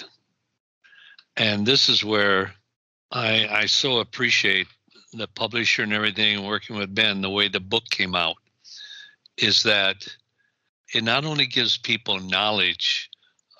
And 1.37 1.67
this 1.67 1.89
is 1.89 2.05
where 2.05 2.55
i 3.11 3.47
i 3.51 3.67
so 3.67 3.99
appreciate 3.99 4.67
the 5.13 5.29
publisher 5.29 5.83
and 5.83 5.93
everything 5.93 6.45
working 6.45 6.77
with 6.77 6.95
ben 6.95 7.21
the 7.21 7.31
way 7.31 7.49
the 7.49 7.61
book 7.61 7.85
came 7.91 8.15
out 8.15 8.37
is 9.37 9.63
that 9.63 10.07
it 10.93 11.03
not 11.05 11.25
only 11.25 11.47
gives 11.47 11.77
people 11.77 12.19
knowledge 12.19 13.11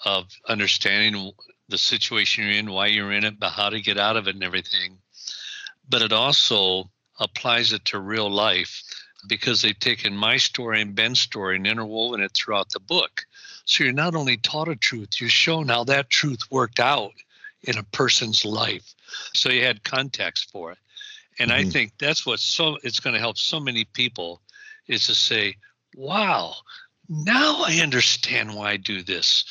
of 0.05 0.27
understanding 0.49 1.33
the 1.69 1.79
situation 1.79 2.45
you're 2.45 2.53
in, 2.53 2.71
why 2.71 2.87
you're 2.87 3.13
in 3.13 3.25
it, 3.25 3.39
but 3.39 3.51
how 3.51 3.71
to 3.71 3.81
get 3.81 3.99
out 3.99 4.17
of 4.17 4.29
it 4.29 4.35
and 4.35 4.45
everything. 4.45 4.99
But 5.89 6.03
it 6.03 6.13
also 6.13 6.91
applies 7.19 7.73
it 7.73 7.85
to 7.87 7.99
real 7.99 8.31
life 8.31 8.83
because 9.27 9.63
they've 9.63 9.79
taken 9.79 10.15
my 10.15 10.37
story 10.37 10.83
and 10.83 10.95
Ben's 10.95 11.21
story 11.21 11.57
and 11.57 11.67
interwoven 11.67 12.21
it 12.21 12.33
throughout 12.35 12.71
the 12.71 12.81
book. 12.81 13.25
So 13.65 13.85
you're 13.85 13.93
not 13.93 14.15
only 14.15 14.37
taught 14.37 14.69
a 14.69 14.77
truth, 14.77 15.21
you're 15.21 15.31
shown 15.31 15.69
how 15.69 15.85
that 15.85 16.11
truth 16.11 16.41
worked 16.51 16.81
out 16.81 17.13
in 17.63 17.79
a 17.79 17.83
person's 17.83 18.45
life. 18.45 18.95
So 19.33 19.49
you 19.49 19.65
had 19.65 19.85
context 19.85 20.51
for 20.51 20.73
it. 20.73 20.79
And 21.39 21.51
mm-hmm. 21.51 21.69
I 21.69 21.71
think 21.71 21.93
that's 21.99 22.27
what 22.27 22.41
so 22.41 22.79
it's 22.83 23.01
going 23.01 23.15
to 23.15 23.21
help 23.21 23.39
so 23.39 23.59
many 23.59 23.85
people 23.85 24.43
is 24.87 25.07
to 25.07 25.15
say, 25.15 25.57
wow, 25.97 26.55
now 27.09 27.63
I 27.67 27.81
understand 27.83 28.55
why 28.55 28.73
I 28.73 28.77
do 28.77 29.03
this 29.03 29.45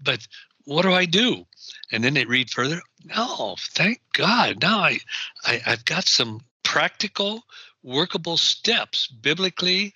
but 0.00 0.26
what 0.64 0.82
do 0.82 0.92
I 0.92 1.04
do? 1.04 1.46
And 1.92 2.02
then 2.02 2.14
they 2.14 2.24
read 2.24 2.50
further. 2.50 2.80
No, 3.04 3.56
thank 3.58 4.00
God. 4.12 4.62
Now 4.62 4.78
I, 4.78 4.98
I 5.44 5.60
I've 5.66 5.84
got 5.84 6.06
some 6.06 6.40
practical, 6.62 7.44
workable 7.82 8.36
steps 8.36 9.06
biblically, 9.06 9.94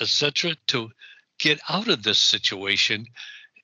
etc., 0.00 0.56
to 0.68 0.90
get 1.38 1.60
out 1.68 1.88
of 1.88 2.02
this 2.02 2.18
situation. 2.18 3.06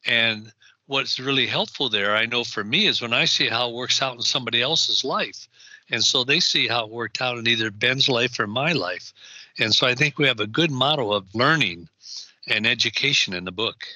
And 0.06 0.52
what's 0.86 1.18
really 1.18 1.46
helpful 1.46 1.88
there, 1.88 2.14
I 2.14 2.26
know 2.26 2.44
for 2.44 2.62
me, 2.62 2.86
is 2.86 3.00
when 3.00 3.14
I 3.14 3.24
see 3.24 3.48
how 3.48 3.70
it 3.70 3.74
works 3.74 4.02
out 4.02 4.16
in 4.16 4.22
somebody 4.22 4.60
else's 4.60 5.04
life. 5.04 5.48
And 5.90 6.04
so 6.04 6.24
they 6.24 6.40
see 6.40 6.68
how 6.68 6.84
it 6.84 6.90
worked 6.90 7.20
out 7.20 7.38
in 7.38 7.46
either 7.46 7.70
Ben's 7.70 8.08
life 8.08 8.38
or 8.38 8.46
my 8.46 8.72
life. 8.72 9.12
And 9.58 9.74
so 9.74 9.86
I 9.86 9.94
think 9.94 10.18
we 10.18 10.26
have 10.26 10.40
a 10.40 10.46
good 10.46 10.70
model 10.70 11.14
of 11.14 11.34
learning 11.34 11.88
and 12.46 12.66
education 12.66 13.34
in 13.34 13.44
the 13.44 13.52
book. 13.52 13.86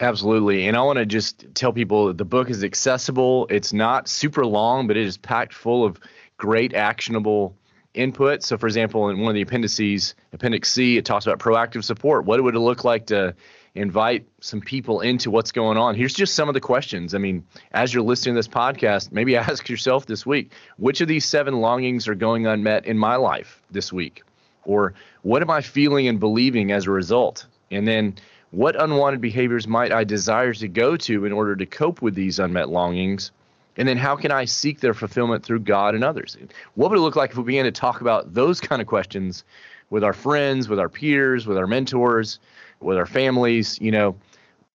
Absolutely. 0.00 0.66
And 0.66 0.76
I 0.78 0.82
want 0.82 0.98
to 0.98 1.04
just 1.04 1.54
tell 1.54 1.74
people 1.74 2.06
that 2.06 2.16
the 2.16 2.24
book 2.24 2.48
is 2.48 2.64
accessible. 2.64 3.46
It's 3.50 3.72
not 3.74 4.08
super 4.08 4.46
long, 4.46 4.86
but 4.86 4.96
it 4.96 5.04
is 5.04 5.18
packed 5.18 5.52
full 5.52 5.84
of 5.84 6.00
great 6.38 6.72
actionable 6.72 7.54
input. 7.92 8.42
So, 8.42 8.56
for 8.56 8.66
example, 8.66 9.10
in 9.10 9.20
one 9.20 9.28
of 9.28 9.34
the 9.34 9.42
appendices, 9.42 10.14
Appendix 10.32 10.72
C, 10.72 10.96
it 10.96 11.04
talks 11.04 11.26
about 11.26 11.38
proactive 11.38 11.84
support. 11.84 12.24
What 12.24 12.42
would 12.42 12.54
it 12.54 12.60
look 12.60 12.82
like 12.82 13.06
to 13.06 13.34
invite 13.74 14.26
some 14.40 14.62
people 14.62 15.02
into 15.02 15.30
what's 15.30 15.52
going 15.52 15.76
on? 15.76 15.94
Here's 15.94 16.14
just 16.14 16.34
some 16.34 16.48
of 16.48 16.54
the 16.54 16.60
questions. 16.60 17.14
I 17.14 17.18
mean, 17.18 17.44
as 17.72 17.92
you're 17.92 18.02
listening 18.02 18.36
to 18.36 18.38
this 18.38 18.48
podcast, 18.48 19.12
maybe 19.12 19.36
ask 19.36 19.68
yourself 19.68 20.06
this 20.06 20.24
week 20.24 20.52
which 20.78 21.02
of 21.02 21.08
these 21.08 21.26
seven 21.26 21.60
longings 21.60 22.08
are 22.08 22.14
going 22.14 22.46
unmet 22.46 22.86
in 22.86 22.96
my 22.96 23.16
life 23.16 23.62
this 23.70 23.92
week? 23.92 24.22
Or 24.64 24.94
what 25.22 25.42
am 25.42 25.50
I 25.50 25.60
feeling 25.60 26.08
and 26.08 26.18
believing 26.18 26.72
as 26.72 26.86
a 26.86 26.90
result? 26.90 27.46
And 27.70 27.86
then 27.86 28.16
what 28.50 28.80
unwanted 28.80 29.20
behaviors 29.20 29.68
might 29.68 29.92
I 29.92 30.04
desire 30.04 30.52
to 30.54 30.68
go 30.68 30.96
to 30.96 31.24
in 31.24 31.32
order 31.32 31.54
to 31.56 31.66
cope 31.66 32.02
with 32.02 32.14
these 32.14 32.38
unmet 32.38 32.68
longings? 32.68 33.30
And 33.76 33.88
then 33.88 33.96
how 33.96 34.16
can 34.16 34.32
I 34.32 34.44
seek 34.44 34.80
their 34.80 34.94
fulfillment 34.94 35.44
through 35.44 35.60
God 35.60 35.94
and 35.94 36.02
others? 36.02 36.36
What 36.74 36.90
would 36.90 36.98
it 36.98 37.02
look 37.02 37.16
like 37.16 37.30
if 37.30 37.36
we 37.36 37.44
began 37.44 37.64
to 37.64 37.70
talk 37.70 38.00
about 38.00 38.34
those 38.34 38.60
kind 38.60 38.82
of 38.82 38.88
questions 38.88 39.44
with 39.88 40.04
our 40.04 40.12
friends, 40.12 40.68
with 40.68 40.78
our 40.78 40.88
peers, 40.88 41.46
with 41.46 41.56
our 41.56 41.66
mentors, 41.66 42.40
with 42.80 42.96
our 42.96 43.06
families? 43.06 43.78
You 43.80 43.92
know, 43.92 44.16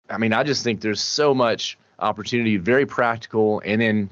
I 0.09 0.19
mean, 0.19 0.33
I 0.33 0.45
just 0.45 0.63
think 0.63 0.81
there's 0.81 1.01
so 1.01 1.35
much 1.35 1.77
opportunity, 1.99 2.57
very 2.57 2.87
practical. 2.87 3.61
And 3.65 3.81
then, 3.81 4.11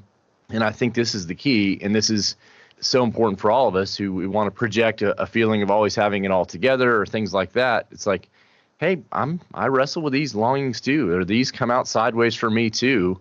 and 0.49 0.63
I 0.63 0.71
think 0.71 0.93
this 0.93 1.15
is 1.15 1.27
the 1.27 1.35
key, 1.35 1.79
and 1.81 1.95
this 1.95 2.09
is 2.09 2.35
so 2.81 3.03
important 3.03 3.39
for 3.39 3.49
all 3.49 3.69
of 3.69 3.75
us 3.77 3.95
who 3.95 4.13
we 4.13 4.27
want 4.27 4.47
to 4.47 4.51
project 4.51 5.01
a, 5.01 5.19
a 5.21 5.25
feeling 5.25 5.63
of 5.63 5.71
always 5.71 5.95
having 5.95 6.25
it 6.25 6.31
all 6.31 6.45
together 6.45 6.99
or 6.99 7.05
things 7.05 7.33
like 7.33 7.53
that. 7.53 7.87
It's 7.91 8.05
like, 8.05 8.29
hey, 8.83 9.01
I'm 9.13 9.39
I 9.53 9.67
wrestle 9.67 10.01
with 10.01 10.11
these 10.11 10.35
longings 10.35 10.81
too, 10.81 11.09
or 11.09 11.23
these 11.23 11.51
come 11.51 11.71
out 11.71 11.87
sideways 11.87 12.35
for 12.35 12.49
me 12.49 12.69
too, 12.69 13.17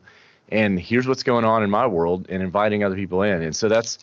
and 0.49 0.79
here's 0.79 1.07
what's 1.07 1.23
going 1.23 1.45
on 1.45 1.63
in 1.63 1.71
my 1.71 1.87
world, 1.87 2.27
and 2.29 2.43
inviting 2.43 2.83
other 2.83 2.97
people 2.97 3.23
in, 3.23 3.43
and 3.43 3.55
so 3.55 3.69
that's 3.69 4.01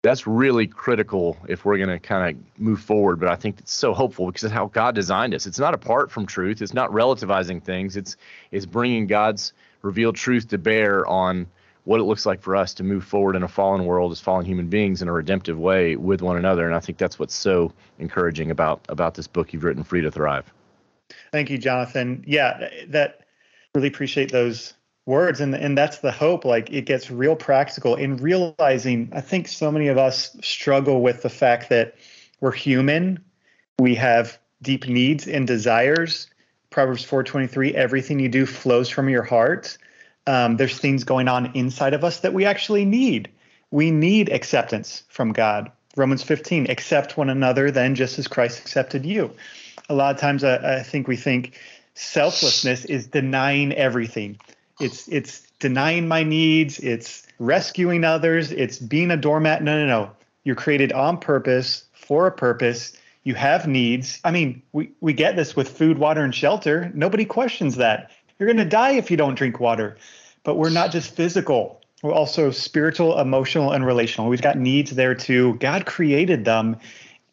that's 0.00 0.26
really 0.26 0.66
critical 0.66 1.36
if 1.46 1.64
we're 1.64 1.76
going 1.76 1.88
to 1.88 1.98
kind 1.98 2.36
of 2.36 2.60
move 2.60 2.80
forward. 2.80 3.20
But 3.20 3.28
I 3.28 3.36
think 3.36 3.58
it's 3.58 3.72
so 3.72 3.92
hopeful 3.92 4.26
because 4.26 4.44
it's 4.44 4.52
how 4.52 4.66
God 4.66 4.94
designed 4.94 5.34
us. 5.34 5.46
It's 5.46 5.58
not 5.58 5.74
apart 5.74 6.10
from 6.10 6.26
truth. 6.26 6.62
It's 6.62 6.74
not 6.74 6.90
relativizing 6.90 7.62
things. 7.62 7.96
It's 7.96 8.16
it's 8.50 8.66
bringing 8.66 9.06
God's 9.06 9.52
revealed 9.82 10.16
truth 10.16 10.48
to 10.48 10.58
bear 10.58 11.06
on 11.06 11.46
what 11.84 12.00
it 12.00 12.04
looks 12.04 12.24
like 12.24 12.40
for 12.40 12.56
us 12.56 12.72
to 12.74 12.82
move 12.82 13.04
forward 13.04 13.36
in 13.36 13.42
a 13.42 13.48
fallen 13.48 13.84
world 13.84 14.10
as 14.10 14.20
fallen 14.20 14.46
human 14.46 14.68
beings 14.68 15.02
in 15.02 15.08
a 15.08 15.12
redemptive 15.12 15.58
way 15.58 15.96
with 15.96 16.22
one 16.22 16.38
another. 16.38 16.64
And 16.64 16.74
I 16.74 16.80
think 16.80 16.96
that's 16.96 17.18
what's 17.18 17.34
so 17.34 17.74
encouraging 17.98 18.50
about 18.50 18.80
about 18.88 19.14
this 19.14 19.26
book 19.26 19.52
you've 19.52 19.64
written, 19.64 19.84
Free 19.84 20.00
to 20.00 20.10
Thrive. 20.10 20.50
Thank 21.34 21.50
you, 21.50 21.58
Jonathan. 21.58 22.22
Yeah, 22.28 22.68
that 22.90 23.22
really 23.74 23.88
appreciate 23.88 24.30
those 24.30 24.72
words. 25.04 25.40
And 25.40 25.52
and 25.52 25.76
that's 25.76 25.98
the 25.98 26.12
hope 26.12 26.44
like 26.44 26.70
it 26.70 26.82
gets 26.82 27.10
real 27.10 27.34
practical 27.34 27.96
in 27.96 28.18
realizing 28.18 29.08
i 29.12 29.20
think 29.20 29.48
so 29.48 29.72
many 29.72 29.88
of 29.88 29.98
us 29.98 30.36
struggle 30.42 31.02
with 31.02 31.22
the 31.22 31.28
fact 31.28 31.70
that 31.70 31.96
we're 32.40 32.52
human. 32.52 33.18
We 33.80 33.96
have 33.96 34.38
deep 34.62 34.86
needs 34.86 35.26
and 35.26 35.44
desires. 35.44 36.28
Proverbs 36.70 37.04
4.23 37.04 37.72
everything 37.72 38.20
you 38.20 38.28
do 38.28 38.46
flows 38.46 38.88
from 38.88 39.08
your 39.08 39.24
heart. 39.24 39.76
Um, 40.28 40.56
there's 40.56 40.78
things 40.78 41.02
going 41.02 41.26
on 41.26 41.50
inside 41.56 41.94
of 41.94 42.04
us 42.04 42.20
that 42.20 42.32
we 42.32 42.44
actually 42.44 42.84
need. 42.84 43.28
We 43.72 43.90
need 43.90 44.28
acceptance 44.28 45.02
from 45.08 45.32
god. 45.32 45.72
Romans 45.96 46.22
15 46.22 46.70
accept 46.70 47.16
one 47.16 47.28
another 47.28 47.72
then 47.72 47.96
just 47.96 48.20
as 48.20 48.28
christ 48.28 48.60
accepted 48.60 49.04
you 49.04 49.34
a 49.88 49.94
lot 49.94 50.14
of 50.14 50.20
times 50.20 50.44
I, 50.44 50.78
I 50.78 50.82
think 50.82 51.08
we 51.08 51.16
think 51.16 51.58
selflessness 51.94 52.84
is 52.86 53.06
denying 53.06 53.72
everything 53.72 54.38
it's 54.80 55.08
it's 55.08 55.42
denying 55.60 56.08
my 56.08 56.22
needs. 56.22 56.78
It's 56.80 57.26
rescuing 57.38 58.04
others. 58.04 58.52
It's 58.52 58.78
being 58.78 59.10
a 59.10 59.16
doormat. 59.16 59.62
No, 59.62 59.78
no, 59.78 59.86
no. 59.86 60.10
You're 60.44 60.56
created 60.56 60.92
on 60.92 61.18
purpose 61.18 61.84
for 61.92 62.26
a 62.26 62.32
purpose. 62.32 62.96
You 63.22 63.34
have 63.34 63.66
needs. 63.66 64.20
I 64.24 64.30
mean, 64.30 64.62
we, 64.72 64.90
we 65.00 65.14
get 65.14 65.36
this 65.36 65.56
with 65.56 65.68
food, 65.68 65.98
water, 65.98 66.22
and 66.22 66.34
shelter. 66.34 66.90
Nobody 66.94 67.24
questions 67.24 67.76
that. 67.76 68.10
You're 68.38 68.46
going 68.46 68.58
to 68.58 68.64
die 68.64 68.92
if 68.92 69.10
you 69.10 69.16
don't 69.16 69.36
drink 69.36 69.60
water. 69.60 69.96
But 70.42 70.56
we're 70.56 70.70
not 70.70 70.92
just 70.92 71.16
physical. 71.16 71.80
We're 72.02 72.12
also 72.12 72.50
spiritual, 72.50 73.18
emotional, 73.18 73.72
and 73.72 73.86
relational. 73.86 74.28
We've 74.28 74.42
got 74.42 74.58
needs 74.58 74.90
there 74.90 75.14
too. 75.14 75.54
God 75.54 75.86
created 75.86 76.44
them 76.44 76.76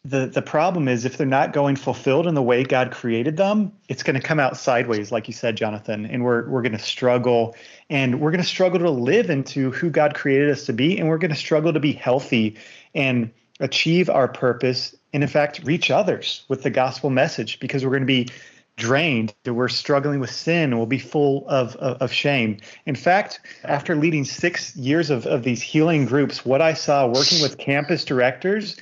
the 0.04 0.26
the 0.26 0.42
problem 0.42 0.88
is 0.88 1.04
if 1.04 1.16
they're 1.16 1.26
not 1.26 1.52
going 1.52 1.76
fulfilled 1.76 2.26
in 2.26 2.34
the 2.34 2.42
way 2.42 2.64
God 2.64 2.90
created 2.90 3.36
them, 3.36 3.72
it's 3.88 4.02
going 4.02 4.20
to 4.20 4.26
come 4.26 4.40
out 4.40 4.56
sideways, 4.56 5.12
like 5.12 5.28
you 5.28 5.34
said, 5.34 5.56
Jonathan, 5.56 6.06
and 6.06 6.24
we're 6.24 6.48
we're 6.48 6.62
going 6.62 6.72
to 6.72 6.78
struggle, 6.78 7.54
and 7.88 8.20
we're 8.20 8.32
going 8.32 8.42
to 8.42 8.48
struggle 8.48 8.80
to 8.80 8.90
live 8.90 9.30
into 9.30 9.70
who 9.70 9.90
God 9.90 10.14
created 10.14 10.50
us 10.50 10.66
to 10.66 10.72
be, 10.72 10.98
and 10.98 11.08
we're 11.08 11.18
going 11.18 11.30
to 11.30 11.36
struggle 11.36 11.72
to 11.72 11.80
be 11.80 11.92
healthy 11.92 12.56
and 12.96 13.30
achieve 13.60 14.10
our 14.10 14.26
purpose, 14.26 14.96
and 15.12 15.22
in 15.22 15.28
fact, 15.28 15.60
reach 15.62 15.88
others 15.88 16.44
with 16.48 16.64
the 16.64 16.70
gospel 16.70 17.08
message, 17.08 17.60
because 17.60 17.84
we're 17.84 17.92
going 17.92 18.02
to 18.02 18.06
be 18.06 18.28
drained 18.76 19.34
that 19.44 19.52
we're 19.52 19.68
struggling 19.68 20.18
with 20.18 20.30
sin 20.30 20.78
we'll 20.78 20.86
be 20.86 20.98
full 20.98 21.46
of, 21.46 21.76
of, 21.76 21.98
of, 22.00 22.10
shame. 22.10 22.56
In 22.86 22.94
fact 22.96 23.38
after 23.64 23.94
leading 23.94 24.24
six 24.24 24.74
years 24.74 25.10
of, 25.10 25.26
of 25.26 25.42
these 25.42 25.60
healing 25.60 26.06
groups 26.06 26.46
what 26.46 26.62
i 26.62 26.72
saw 26.72 27.06
working 27.06 27.42
with 27.42 27.58
campus 27.58 28.02
directors 28.02 28.78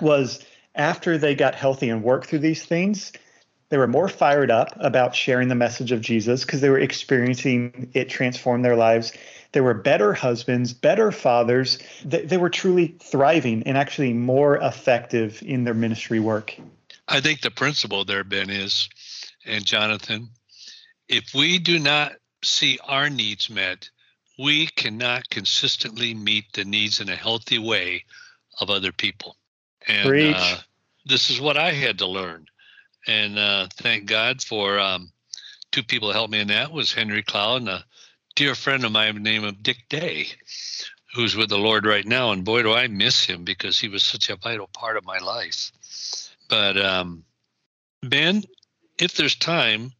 was 0.00 0.44
after 0.74 1.18
they 1.18 1.34
got 1.34 1.54
healthy 1.54 1.88
and 1.88 2.02
worked 2.02 2.28
through 2.28 2.40
these 2.40 2.64
things, 2.64 3.12
they 3.70 3.78
were 3.78 3.86
more 3.86 4.08
fired 4.08 4.50
up 4.50 4.72
about 4.80 5.14
sharing 5.14 5.48
the 5.48 5.54
message 5.54 5.92
of 5.92 6.00
Jesus 6.00 6.44
because 6.44 6.60
they 6.60 6.70
were 6.70 6.78
experiencing 6.78 7.90
it 7.94 8.08
transform 8.08 8.62
their 8.62 8.76
lives. 8.76 9.12
They 9.52 9.60
were 9.60 9.74
better 9.74 10.12
husbands, 10.12 10.72
better 10.72 11.12
fathers. 11.12 11.78
They, 12.04 12.24
they 12.24 12.36
were 12.36 12.50
truly 12.50 12.96
thriving 13.02 13.62
and 13.64 13.76
actually 13.76 14.12
more 14.12 14.56
effective 14.58 15.42
in 15.44 15.64
their 15.64 15.74
ministry 15.74 16.20
work. 16.20 16.56
I 17.08 17.20
think 17.20 17.40
the 17.40 17.50
principle 17.50 18.04
there, 18.04 18.24
Ben, 18.24 18.50
is, 18.50 18.88
and 19.46 19.64
Jonathan, 19.64 20.30
if 21.08 21.34
we 21.34 21.58
do 21.58 21.78
not 21.78 22.12
see 22.42 22.78
our 22.84 23.10
needs 23.10 23.50
met, 23.50 23.88
we 24.38 24.66
cannot 24.68 25.28
consistently 25.28 26.14
meet 26.14 26.52
the 26.52 26.64
needs 26.64 27.00
in 27.00 27.08
a 27.08 27.16
healthy 27.16 27.58
way 27.58 28.04
of 28.60 28.70
other 28.70 28.92
people. 28.92 29.36
And 29.88 30.34
uh, 30.34 30.56
this 31.06 31.30
is 31.30 31.40
what 31.40 31.56
I 31.56 31.72
had 31.72 31.98
to 31.98 32.06
learn. 32.06 32.46
And 33.06 33.38
uh, 33.38 33.68
thank 33.76 34.06
God 34.06 34.42
for 34.42 34.78
um, 34.78 35.10
two 35.72 35.82
people 35.82 36.08
that 36.08 36.14
helped 36.14 36.32
me 36.32 36.40
in 36.40 36.48
that 36.48 36.72
was 36.72 36.92
Henry 36.92 37.22
Cloud 37.22 37.62
and 37.62 37.68
a 37.68 37.84
dear 38.36 38.54
friend 38.54 38.84
of 38.84 38.92
mine 38.92 39.22
named 39.22 39.62
Dick 39.62 39.88
Day, 39.88 40.26
who's 41.14 41.36
with 41.36 41.48
the 41.48 41.58
Lord 41.58 41.86
right 41.86 42.06
now. 42.06 42.32
And 42.32 42.44
boy, 42.44 42.62
do 42.62 42.72
I 42.72 42.88
miss 42.88 43.24
him 43.24 43.44
because 43.44 43.78
he 43.78 43.88
was 43.88 44.02
such 44.02 44.30
a 44.30 44.36
vital 44.36 44.68
part 44.72 44.96
of 44.96 45.04
my 45.04 45.18
life. 45.18 45.72
But 46.48 46.76
um, 46.76 47.24
Ben, 48.02 48.44
if 48.98 49.14
there's 49.14 49.36
time, 49.36 49.92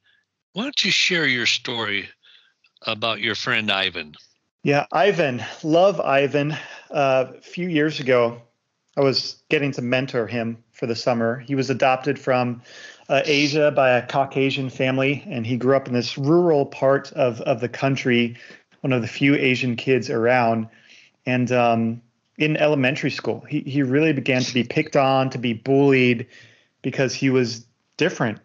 why 0.52 0.64
don't 0.64 0.84
you 0.84 0.90
share 0.90 1.26
your 1.26 1.46
story 1.46 2.08
about 2.86 3.20
your 3.20 3.34
friend 3.34 3.70
Ivan? 3.70 4.14
Yeah, 4.62 4.86
Ivan, 4.92 5.42
love 5.62 6.00
Ivan. 6.00 6.56
Uh, 6.90 7.32
a 7.38 7.40
few 7.40 7.68
years 7.68 8.00
ago, 8.00 8.42
I 8.96 9.02
was 9.02 9.42
getting 9.48 9.72
to 9.72 9.82
mentor 9.82 10.26
him 10.26 10.62
for 10.72 10.86
the 10.86 10.96
summer. 10.96 11.38
He 11.38 11.54
was 11.54 11.70
adopted 11.70 12.18
from 12.18 12.62
uh, 13.08 13.22
Asia 13.24 13.70
by 13.70 13.90
a 13.90 14.06
Caucasian 14.06 14.68
family, 14.68 15.22
and 15.26 15.46
he 15.46 15.56
grew 15.56 15.76
up 15.76 15.86
in 15.86 15.94
this 15.94 16.18
rural 16.18 16.66
part 16.66 17.12
of, 17.12 17.40
of 17.42 17.60
the 17.60 17.68
country, 17.68 18.36
one 18.80 18.92
of 18.92 19.02
the 19.02 19.08
few 19.08 19.34
Asian 19.36 19.76
kids 19.76 20.10
around. 20.10 20.68
And 21.26 21.52
um, 21.52 22.02
in 22.38 22.56
elementary 22.56 23.10
school, 23.10 23.40
he, 23.48 23.60
he 23.60 23.82
really 23.82 24.12
began 24.12 24.42
to 24.42 24.54
be 24.54 24.64
picked 24.64 24.96
on, 24.96 25.30
to 25.30 25.38
be 25.38 25.52
bullied 25.52 26.26
because 26.82 27.14
he 27.14 27.30
was 27.30 27.66
different. 27.96 28.38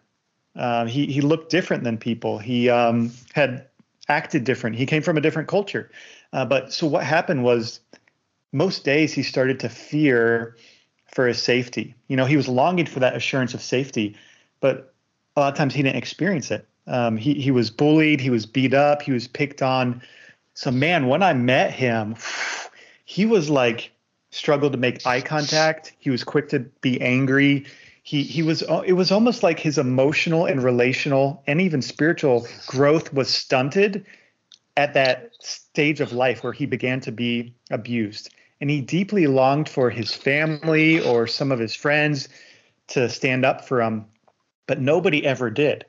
Uh, 0.54 0.86
he, 0.86 1.06
he 1.06 1.20
looked 1.20 1.50
different 1.50 1.84
than 1.84 1.98
people. 1.98 2.38
He 2.38 2.70
um, 2.70 3.12
had 3.34 3.66
acted 4.08 4.44
different. 4.44 4.76
He 4.76 4.86
came 4.86 5.02
from 5.02 5.16
a 5.16 5.20
different 5.20 5.48
culture. 5.48 5.90
Uh, 6.32 6.44
but 6.44 6.72
so 6.72 6.86
what 6.86 7.04
happened 7.04 7.42
was 7.42 7.80
most 8.56 8.84
days 8.84 9.12
he 9.12 9.22
started 9.22 9.60
to 9.60 9.68
fear 9.68 10.56
for 11.14 11.26
his 11.26 11.40
safety. 11.42 11.94
You 12.08 12.16
know, 12.16 12.24
he 12.24 12.36
was 12.36 12.48
longing 12.48 12.86
for 12.86 13.00
that 13.00 13.14
assurance 13.14 13.52
of 13.52 13.60
safety, 13.60 14.16
but 14.60 14.94
a 15.36 15.40
lot 15.40 15.52
of 15.52 15.58
times 15.58 15.74
he 15.74 15.82
didn't 15.82 15.96
experience 15.96 16.50
it. 16.50 16.66
Um, 16.86 17.18
he 17.18 17.34
he 17.34 17.50
was 17.50 17.70
bullied, 17.70 18.20
he 18.20 18.30
was 18.30 18.46
beat 18.46 18.72
up, 18.72 19.02
he 19.02 19.12
was 19.12 19.28
picked 19.28 19.60
on. 19.60 20.00
So 20.54 20.70
man, 20.70 21.06
when 21.08 21.22
I 21.22 21.34
met 21.34 21.72
him, 21.72 22.16
he 23.04 23.26
was 23.26 23.50
like 23.50 23.92
struggled 24.30 24.72
to 24.72 24.78
make 24.78 25.06
eye 25.06 25.20
contact. 25.20 25.94
He 25.98 26.08
was 26.08 26.24
quick 26.24 26.48
to 26.48 26.60
be 26.80 26.98
angry. 27.00 27.66
He 28.04 28.22
he 28.22 28.42
was 28.42 28.62
it 28.86 28.94
was 28.94 29.12
almost 29.12 29.42
like 29.42 29.60
his 29.60 29.76
emotional 29.76 30.46
and 30.46 30.62
relational 30.62 31.42
and 31.46 31.60
even 31.60 31.82
spiritual 31.82 32.46
growth 32.66 33.12
was 33.12 33.28
stunted 33.28 34.06
at 34.78 34.94
that 34.94 35.32
stage 35.40 36.00
of 36.00 36.12
life 36.12 36.42
where 36.42 36.52
he 36.52 36.64
began 36.64 37.00
to 37.00 37.12
be 37.12 37.54
abused 37.70 38.30
and 38.60 38.70
he 38.70 38.80
deeply 38.80 39.26
longed 39.26 39.68
for 39.68 39.90
his 39.90 40.14
family 40.14 41.00
or 41.00 41.26
some 41.26 41.52
of 41.52 41.58
his 41.58 41.74
friends 41.74 42.28
to 42.88 43.08
stand 43.08 43.44
up 43.44 43.64
for 43.64 43.82
him, 43.82 44.06
but 44.66 44.80
nobody 44.80 45.26
ever 45.26 45.50
did. 45.50 45.84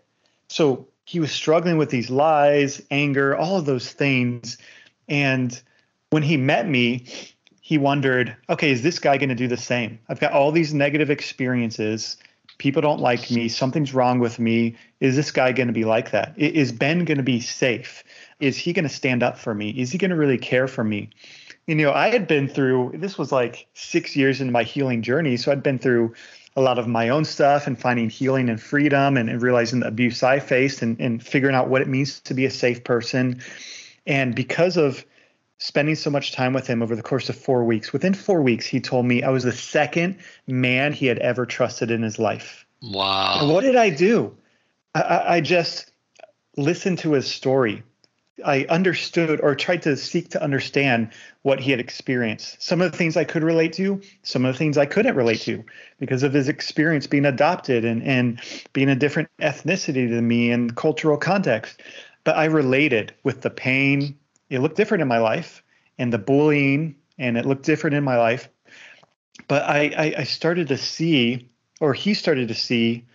So 0.50 0.88
he 1.06 1.20
was 1.20 1.32
struggling 1.32 1.78
with 1.78 1.90
these 1.90 2.10
lies, 2.10 2.82
anger, 2.92 3.36
all 3.36 3.58
of 3.58 3.66
those 3.66 3.92
things. 3.92 4.58
And 5.08 5.60
when 6.10 6.24
he 6.24 6.38
met 6.38 6.68
me, 6.68 7.06
he 7.62 7.78
wondered, 7.78 8.36
okay, 8.50 8.72
is 8.72 8.84
this 8.84 9.00
guy 9.00 9.18
going 9.18 9.30
to 9.30 9.36
do 9.36 9.48
the 9.48 9.58
same? 9.58 10.00
I've 10.10 10.20
got 10.20 10.34
all 10.34 10.52
these 10.52 10.74
negative 10.74 11.10
experiences. 11.10 12.18
People 12.58 12.82
don't 12.82 13.00
like 13.00 13.30
me. 13.30 13.48
Something's 13.50 13.94
wrong 13.94 14.20
with 14.20 14.40
me. 14.40 14.76
Is 15.00 15.16
this 15.16 15.32
guy 15.32 15.52
going 15.52 15.68
to 15.68 15.74
be 15.74 15.86
like 15.86 16.12
that? 16.12 16.34
Is 16.38 16.72
Ben 16.72 17.06
going 17.06 17.18
to 17.18 17.24
be 17.24 17.40
safe? 17.40 18.04
Is 18.40 18.58
he 18.58 18.74
going 18.74 18.84
to 18.84 18.90
stand 18.90 19.22
up 19.22 19.38
for 19.38 19.54
me? 19.54 19.70
Is 19.72 19.92
he 19.92 19.98
going 19.98 20.12
to 20.12 20.18
really 20.18 20.38
care 20.38 20.68
for 20.68 20.84
me? 20.84 21.10
You 21.68 21.76
know, 21.76 21.92
I 21.92 22.10
had 22.10 22.28
been 22.28 22.48
through 22.48 22.94
this 22.96 23.18
was 23.18 23.32
like 23.32 23.68
six 23.74 24.16
years 24.16 24.40
into 24.40 24.54
my 24.54 24.64
healing 24.64 25.02
journey. 25.02 25.38
So 25.38 25.52
I'd 25.52 25.62
been 25.62 25.78
through 25.78 26.14
a 26.56 26.62
lot 26.62 26.80
of 26.80 26.88
my 26.88 27.10
own 27.10 27.26
stuff 27.26 27.68
and 27.68 27.80
finding 27.80 28.10
healing 28.10 28.50
and 28.50 28.60
freedom 28.60 29.18
and, 29.18 29.30
and 29.30 29.42
realizing 29.42 29.82
the 29.82 29.88
abuse 29.88 30.24
I 30.24 30.40
faced 30.40 30.82
and, 30.82 31.00
and 31.00 31.22
figuring 31.22 31.56
out 31.56 31.70
what 31.70 31.82
it 31.82 31.88
means 31.88 32.20
to 32.22 32.34
be 32.34 32.46
a 32.46 32.50
safe 32.50 32.84
person. 32.84 33.42
And 34.08 34.34
because 34.34 34.78
of 34.78 35.06
spending 35.60 35.96
so 35.96 36.10
much 36.10 36.32
time 36.32 36.54
with 36.54 36.66
him 36.66 36.82
over 36.82 36.96
the 36.96 37.04
course 37.04 37.30
of 37.30 37.36
four 37.36 37.64
weeks, 37.66 37.92
within 37.92 38.14
four 38.14 38.42
weeks, 38.42 38.66
he 38.66 38.80
told 38.80 39.06
me 39.06 39.22
I 39.22 39.30
was 39.30 39.44
the 39.44 39.52
second 39.52 40.18
man 40.48 40.94
he 40.94 41.06
had 41.06 41.20
ever 41.20 41.46
trusted 41.46 41.92
in 41.92 42.02
his 42.02 42.18
life. 42.18 42.66
Wow. 42.82 43.40
And 43.42 43.52
what 43.52 43.62
did 43.62 43.76
I 43.76 43.90
do? 43.90 44.36
I, 44.96 45.24
I 45.28 45.42
just 45.42 45.92
listened 46.56 47.00
to 47.00 47.12
his 47.12 47.28
story. 47.28 47.84
I 48.46 48.66
understood 48.70 49.42
or 49.42 49.56
tried 49.56 49.82
to 49.84 49.98
seek 49.98 50.30
to 50.30 50.42
understand 50.42 51.10
what 51.42 51.60
he 51.60 51.72
had 51.72 51.80
experienced. 51.80 52.62
Some 52.62 52.82
of 52.82 52.92
the 52.92 52.98
things 52.98 53.18
I 53.18 53.24
could 53.24 53.44
relate 53.44 53.74
to, 53.74 54.02
some 54.24 54.46
of 54.46 54.54
the 54.54 54.58
things 54.58 54.78
I 54.78 54.86
couldn't 54.86 55.16
relate 55.16 55.42
to 55.42 55.64
because 56.00 56.24
of 56.24 56.34
his 56.34 56.48
experience 56.48 57.08
being 57.08 57.26
adopted 57.26 57.84
and, 57.84 58.04
and 58.04 58.40
being 58.74 58.90
a 58.90 58.96
different 58.96 59.30
ethnicity 59.42 60.10
than 60.10 60.28
me 60.28 60.52
and 60.52 60.76
cultural 60.76 61.18
context. 61.18 61.82
But 62.24 62.38
I 62.38 62.46
related 62.46 63.14
with 63.24 63.42
the 63.42 63.50
pain. 63.50 64.18
It 64.50 64.60
looked 64.60 64.78
different 64.78 65.02
in 65.02 65.08
my 65.08 65.20
life 65.20 65.64
and 65.98 66.14
the 66.14 66.20
bullying, 66.20 66.96
and 67.18 67.38
it 67.38 67.46
looked 67.46 67.66
different 67.66 67.96
in 67.96 68.04
my 68.04 68.18
life. 68.18 68.50
But 69.48 69.64
I, 69.64 69.94
I, 69.98 70.16
I 70.20 70.24
started 70.24 70.68
to 70.68 70.78
see, 70.78 71.50
or 71.80 71.94
he 71.94 72.14
started 72.14 72.50
to 72.50 72.54
see, 72.54 73.06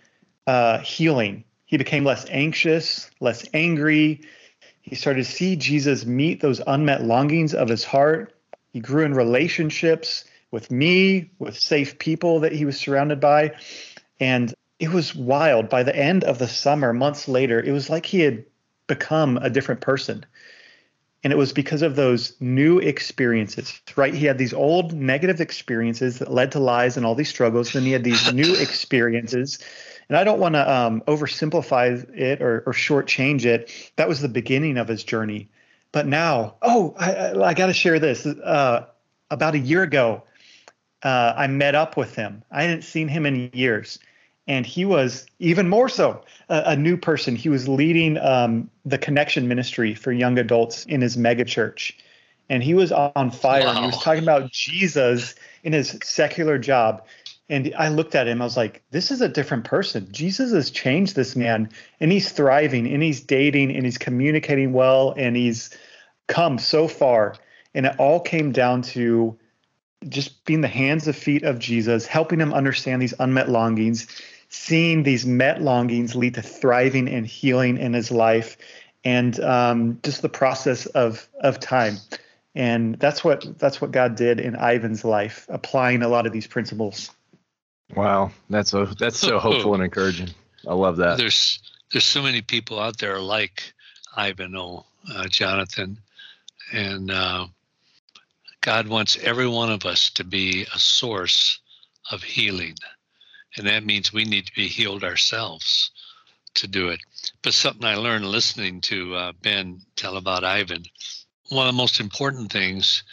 uh, 0.47 0.79
healing. 0.79 1.45
He 1.65 1.77
became 1.77 2.03
less 2.03 2.25
anxious, 2.29 3.09
less 3.19 3.47
angry 3.53 4.21
he 4.83 4.95
started 4.95 5.25
to 5.25 5.31
see 5.31 5.55
Jesus 5.55 6.05
meet 6.05 6.41
those 6.41 6.61
unmet 6.67 7.03
longings 7.03 7.55
of 7.55 7.69
his 7.69 7.85
heart. 7.85 8.35
He 8.73 8.81
grew 8.81 9.05
in 9.05 9.13
relationships 9.13 10.25
with 10.51 10.69
me, 10.69 11.31
with 11.39 11.57
safe 11.57 11.97
people 11.97 12.41
that 12.41 12.51
he 12.51 12.65
was 12.65 12.77
surrounded 12.77 13.19
by. 13.19 13.55
And 14.19 14.53
it 14.79 14.91
was 14.91 15.15
wild. 15.15 15.69
By 15.69 15.83
the 15.83 15.95
end 15.95 16.25
of 16.25 16.37
the 16.37 16.49
summer, 16.49 16.91
months 16.91 17.29
later, 17.29 17.61
it 17.61 17.71
was 17.71 17.89
like 17.89 18.05
he 18.05 18.19
had 18.19 18.43
become 18.87 19.37
a 19.37 19.49
different 19.49 19.79
person. 19.79 20.25
And 21.23 21.31
it 21.31 21.37
was 21.37 21.53
because 21.53 21.81
of 21.81 21.95
those 21.95 22.35
new 22.41 22.79
experiences, 22.79 23.79
right? 23.95 24.13
He 24.13 24.25
had 24.25 24.37
these 24.37 24.53
old 24.53 24.93
negative 24.93 25.39
experiences 25.39 26.19
that 26.19 26.31
led 26.31 26.51
to 26.51 26.59
lies 26.59 26.97
and 26.97 27.05
all 27.05 27.15
these 27.15 27.29
struggles. 27.29 27.71
Then 27.71 27.83
he 27.83 27.91
had 27.91 28.03
these 28.03 28.33
new 28.33 28.53
experiences 28.55 29.59
and 30.09 30.17
I 30.17 30.23
don't 30.23 30.39
want 30.39 30.55
to 30.55 30.71
um, 30.71 31.01
oversimplify 31.07 32.07
it 32.15 32.41
or, 32.41 32.63
or 32.65 32.73
shortchange 32.73 33.45
it. 33.45 33.71
That 33.95 34.07
was 34.07 34.21
the 34.21 34.29
beginning 34.29 34.77
of 34.77 34.87
his 34.87 35.03
journey. 35.03 35.49
But 35.91 36.07
now, 36.07 36.55
oh, 36.61 36.95
I, 36.97 37.13
I, 37.13 37.49
I 37.49 37.53
got 37.53 37.67
to 37.67 37.73
share 37.73 37.99
this. 37.99 38.25
Uh, 38.25 38.85
about 39.31 39.55
a 39.55 39.59
year 39.59 39.83
ago, 39.83 40.23
uh, 41.03 41.33
I 41.35 41.47
met 41.47 41.75
up 41.75 41.97
with 41.97 42.15
him. 42.15 42.43
I 42.51 42.63
hadn't 42.63 42.83
seen 42.83 43.07
him 43.07 43.25
in 43.25 43.49
years. 43.53 43.99
And 44.47 44.65
he 44.65 44.83
was 44.85 45.25
even 45.39 45.69
more 45.69 45.87
so 45.87 46.21
a, 46.49 46.63
a 46.67 46.75
new 46.75 46.97
person. 46.97 47.35
He 47.35 47.49
was 47.49 47.67
leading 47.67 48.17
um, 48.17 48.69
the 48.85 48.97
connection 48.97 49.47
ministry 49.47 49.93
for 49.95 50.11
young 50.11 50.37
adults 50.37 50.85
in 50.85 51.01
his 51.01 51.15
megachurch. 51.15 51.93
And 52.49 52.61
he 52.61 52.73
was 52.73 52.91
on 52.91 53.31
fire. 53.31 53.65
Wow. 53.65 53.79
He 53.81 53.85
was 53.85 54.03
talking 54.03 54.23
about 54.23 54.51
Jesus 54.51 55.35
in 55.63 55.71
his 55.71 55.97
secular 56.03 56.57
job 56.57 57.03
and 57.49 57.73
I 57.77 57.89
looked 57.89 58.15
at 58.15 58.27
him, 58.27 58.41
I 58.41 58.45
was 58.45 58.57
like, 58.57 58.83
this 58.91 59.11
is 59.11 59.21
a 59.21 59.27
different 59.27 59.65
person. 59.65 60.07
Jesus 60.11 60.51
has 60.53 60.71
changed 60.71 61.15
this 61.15 61.35
man, 61.35 61.69
and 61.99 62.11
he's 62.11 62.31
thriving, 62.31 62.87
and 62.91 63.03
he's 63.03 63.21
dating, 63.21 63.75
and 63.75 63.85
he's 63.85 63.97
communicating 63.97 64.73
well, 64.73 65.13
and 65.17 65.35
he's 65.35 65.69
come 66.27 66.57
so 66.57 66.87
far. 66.87 67.35
And 67.75 67.85
it 67.85 67.95
all 67.99 68.19
came 68.19 68.51
down 68.53 68.81
to 68.93 69.37
just 70.07 70.45
being 70.45 70.61
the 70.61 70.67
hands 70.67 71.05
and 71.05 71.15
feet 71.15 71.43
of 71.43 71.59
Jesus, 71.59 72.05
helping 72.05 72.39
him 72.39 72.53
understand 72.53 73.01
these 73.01 73.13
unmet 73.19 73.49
longings, 73.49 74.07
seeing 74.53 75.01
these 75.01 75.25
met 75.25 75.61
longings 75.61 76.15
lead 76.15 76.35
to 76.35 76.41
thriving 76.41 77.09
and 77.09 77.25
healing 77.25 77.77
in 77.77 77.93
his 77.93 78.11
life, 78.11 78.55
and 79.03 79.39
um, 79.39 79.99
just 80.03 80.21
the 80.21 80.29
process 80.29 80.85
of 80.85 81.27
of 81.41 81.59
time. 81.59 81.97
And 82.55 82.95
that's 82.99 83.23
what 83.23 83.57
that's 83.57 83.81
what 83.81 83.91
God 83.91 84.15
did 84.15 84.39
in 84.39 84.55
Ivan's 84.55 85.03
life, 85.03 85.47
applying 85.49 86.03
a 86.03 86.07
lot 86.07 86.27
of 86.27 86.31
these 86.31 86.45
principles. 86.45 87.09
Wow, 87.95 88.31
that's 88.49 88.69
so 88.69 88.85
that's 88.85 89.17
so 89.17 89.39
hopeful 89.39 89.73
and 89.73 89.83
encouraging. 89.83 90.29
I 90.67 90.73
love 90.73 90.97
that. 90.97 91.17
There's 91.17 91.59
there's 91.91 92.05
so 92.05 92.21
many 92.21 92.41
people 92.41 92.79
out 92.79 92.99
there 92.99 93.19
like 93.19 93.73
Ivan 94.15 94.55
O, 94.55 94.85
uh, 95.11 95.27
Jonathan, 95.29 95.97
and 96.71 97.09
uh, 97.09 97.47
God 98.61 98.87
wants 98.87 99.17
every 99.17 99.47
one 99.47 99.71
of 99.71 99.85
us 99.85 100.11
to 100.11 100.23
be 100.23 100.67
a 100.73 100.79
source 100.79 101.59
of 102.11 102.21
healing, 102.21 102.75
and 103.57 103.67
that 103.67 103.85
means 103.85 104.11
we 104.11 104.25
need 104.25 104.47
to 104.47 104.55
be 104.55 104.67
healed 104.67 105.03
ourselves 105.03 105.91
to 106.55 106.67
do 106.67 106.89
it. 106.89 106.99
But 107.41 107.53
something 107.53 107.85
I 107.85 107.95
learned 107.95 108.25
listening 108.25 108.81
to 108.81 109.15
uh, 109.15 109.31
Ben 109.41 109.81
tell 109.95 110.17
about 110.17 110.43
Ivan, 110.43 110.83
one 111.49 111.67
of 111.67 111.73
the 111.73 111.77
most 111.77 111.99
important 111.99 112.51
things 112.51 113.03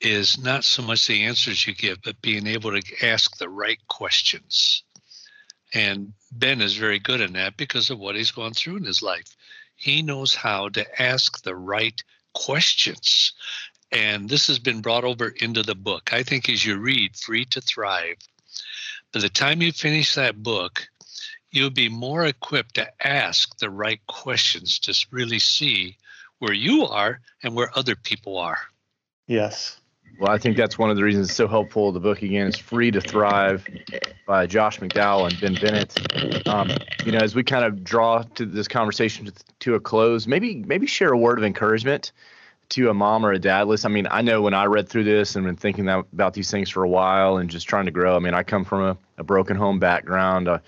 is 0.00 0.38
not 0.38 0.64
so 0.64 0.82
much 0.82 1.06
the 1.06 1.24
answers 1.24 1.66
you 1.66 1.74
give, 1.74 2.02
but 2.02 2.22
being 2.22 2.46
able 2.46 2.70
to 2.70 3.06
ask 3.06 3.36
the 3.36 3.48
right 3.48 3.78
questions. 3.88 4.82
And 5.74 6.12
Ben 6.32 6.60
is 6.60 6.76
very 6.76 6.98
good 6.98 7.20
in 7.20 7.32
that 7.34 7.56
because 7.56 7.90
of 7.90 7.98
what 7.98 8.14
he's 8.14 8.30
gone 8.30 8.54
through 8.54 8.76
in 8.76 8.84
his 8.84 9.02
life. 9.02 9.36
He 9.76 10.02
knows 10.02 10.34
how 10.34 10.68
to 10.70 11.02
ask 11.02 11.42
the 11.42 11.54
right 11.54 12.02
questions. 12.32 13.32
And 13.90 14.28
this 14.28 14.46
has 14.46 14.58
been 14.58 14.80
brought 14.80 15.04
over 15.04 15.28
into 15.28 15.62
the 15.62 15.74
book. 15.74 16.12
I 16.12 16.22
think 16.22 16.48
as 16.48 16.64
you 16.64 16.78
read 16.78 17.16
Free 17.16 17.44
to 17.46 17.60
Thrive, 17.60 18.18
by 19.12 19.20
the 19.20 19.28
time 19.28 19.62
you 19.62 19.72
finish 19.72 20.14
that 20.14 20.42
book, 20.42 20.88
you'll 21.50 21.70
be 21.70 21.88
more 21.88 22.26
equipped 22.26 22.74
to 22.74 23.06
ask 23.06 23.58
the 23.58 23.70
right 23.70 24.00
questions 24.06 24.78
to 24.80 25.06
really 25.10 25.38
see 25.38 25.96
where 26.38 26.52
you 26.52 26.84
are 26.84 27.20
and 27.42 27.54
where 27.54 27.70
other 27.76 27.96
people 27.96 28.38
are. 28.38 28.58
Yes. 29.26 29.80
Well, 30.20 30.32
I 30.32 30.38
think 30.38 30.56
that's 30.56 30.78
one 30.78 30.90
of 30.90 30.96
the 30.96 31.04
reasons 31.04 31.28
it's 31.28 31.36
so 31.36 31.46
helpful. 31.46 31.92
The 31.92 32.00
book 32.00 32.22
again 32.22 32.48
is 32.48 32.58
"Free 32.58 32.90
to 32.90 33.00
Thrive" 33.00 33.64
by 34.26 34.46
Josh 34.46 34.80
McDowell 34.80 35.28
and 35.28 35.40
Ben 35.40 35.54
Bennett. 35.54 36.48
Um, 36.48 36.70
you 37.04 37.12
know, 37.12 37.18
as 37.18 37.36
we 37.36 37.44
kind 37.44 37.64
of 37.64 37.84
draw 37.84 38.22
to 38.34 38.44
this 38.44 38.66
conversation 38.66 39.26
to, 39.26 39.32
to, 39.60 39.74
a 39.76 39.80
close, 39.80 40.26
maybe 40.26 40.64
maybe 40.66 40.88
share 40.88 41.12
a 41.12 41.18
word 41.18 41.38
of 41.38 41.44
encouragement 41.44 42.10
to 42.70 42.90
a 42.90 42.94
mom 42.94 43.24
or 43.24 43.32
a 43.32 43.38
dad. 43.38 43.68
Listen, 43.68 43.90
I 43.90 43.94
mean, 43.94 44.08
I 44.10 44.22
know 44.22 44.42
when 44.42 44.54
I 44.54 44.64
read 44.64 44.88
through 44.88 45.04
this 45.04 45.36
and 45.36 45.44
been 45.44 45.56
thinking 45.56 45.86
that, 45.86 46.04
about 46.12 46.34
these 46.34 46.50
things 46.50 46.68
for 46.68 46.84
a 46.84 46.88
while 46.88 47.38
and 47.38 47.48
just 47.48 47.68
trying 47.68 47.86
to 47.86 47.90
grow. 47.90 48.16
I 48.16 48.18
mean, 48.18 48.34
I 48.34 48.42
come 48.42 48.64
from 48.64 48.82
a, 48.82 48.96
a 49.16 49.24
broken 49.24 49.56
home 49.56 49.78
background. 49.78 50.48
I 50.48 50.60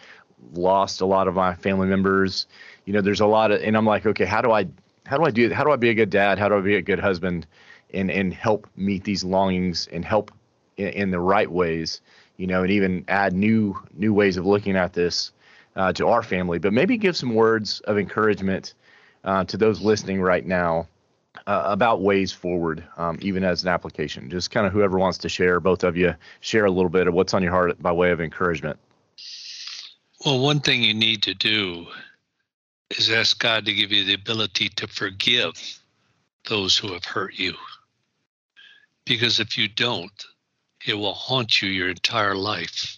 lost 0.54 1.00
a 1.00 1.06
lot 1.06 1.28
of 1.28 1.34
my 1.34 1.54
family 1.54 1.86
members. 1.86 2.46
You 2.86 2.94
know, 2.94 3.00
there's 3.00 3.20
a 3.20 3.26
lot 3.26 3.50
of, 3.50 3.60
and 3.62 3.76
I'm 3.76 3.86
like, 3.86 4.06
okay, 4.06 4.24
how 4.24 4.40
do 4.40 4.50
I, 4.50 4.66
how 5.06 5.18
do 5.18 5.24
I 5.24 5.30
do? 5.30 5.52
How 5.52 5.64
do 5.64 5.70
I 5.70 5.76
be 5.76 5.90
a 5.90 5.94
good 5.94 6.10
dad? 6.10 6.38
How 6.38 6.48
do 6.48 6.56
I 6.56 6.60
be 6.60 6.76
a 6.76 6.82
good 6.82 7.00
husband? 7.00 7.46
and 7.94 8.10
and 8.10 8.32
help 8.32 8.68
meet 8.76 9.04
these 9.04 9.24
longings 9.24 9.88
and 9.92 10.04
help 10.04 10.30
in, 10.76 10.88
in 10.88 11.10
the 11.10 11.20
right 11.20 11.50
ways 11.50 12.00
you 12.36 12.46
know 12.46 12.62
and 12.62 12.70
even 12.70 13.04
add 13.08 13.32
new 13.32 13.76
new 13.94 14.12
ways 14.12 14.36
of 14.36 14.46
looking 14.46 14.76
at 14.76 14.92
this 14.92 15.32
uh, 15.76 15.92
to 15.92 16.06
our 16.06 16.22
family 16.22 16.58
but 16.58 16.72
maybe 16.72 16.96
give 16.96 17.16
some 17.16 17.34
words 17.34 17.80
of 17.80 17.98
encouragement 17.98 18.74
uh, 19.24 19.44
to 19.44 19.56
those 19.56 19.80
listening 19.80 20.20
right 20.20 20.46
now 20.46 20.86
uh, 21.46 21.62
about 21.66 22.02
ways 22.02 22.32
forward 22.32 22.84
um, 22.96 23.18
even 23.22 23.44
as 23.44 23.62
an 23.62 23.68
application 23.68 24.28
just 24.30 24.50
kind 24.50 24.66
of 24.66 24.72
whoever 24.72 24.98
wants 24.98 25.18
to 25.18 25.28
share 25.28 25.60
both 25.60 25.84
of 25.84 25.96
you 25.96 26.14
share 26.40 26.64
a 26.64 26.70
little 26.70 26.90
bit 26.90 27.06
of 27.06 27.14
what's 27.14 27.34
on 27.34 27.42
your 27.42 27.52
heart 27.52 27.80
by 27.82 27.92
way 27.92 28.10
of 28.10 28.20
encouragement 28.20 28.78
well 30.24 30.40
one 30.40 30.60
thing 30.60 30.82
you 30.82 30.94
need 30.94 31.22
to 31.22 31.34
do 31.34 31.86
is 32.98 33.10
ask 33.10 33.38
god 33.38 33.64
to 33.64 33.72
give 33.72 33.92
you 33.92 34.04
the 34.04 34.14
ability 34.14 34.68
to 34.68 34.86
forgive 34.88 35.52
those 36.48 36.76
who 36.76 36.92
have 36.92 37.04
hurt 37.04 37.34
you 37.34 37.54
because 39.10 39.40
if 39.40 39.58
you 39.58 39.66
don't, 39.66 40.24
it 40.86 40.94
will 40.94 41.14
haunt 41.14 41.60
you 41.60 41.68
your 41.68 41.88
entire 41.88 42.36
life. 42.36 42.96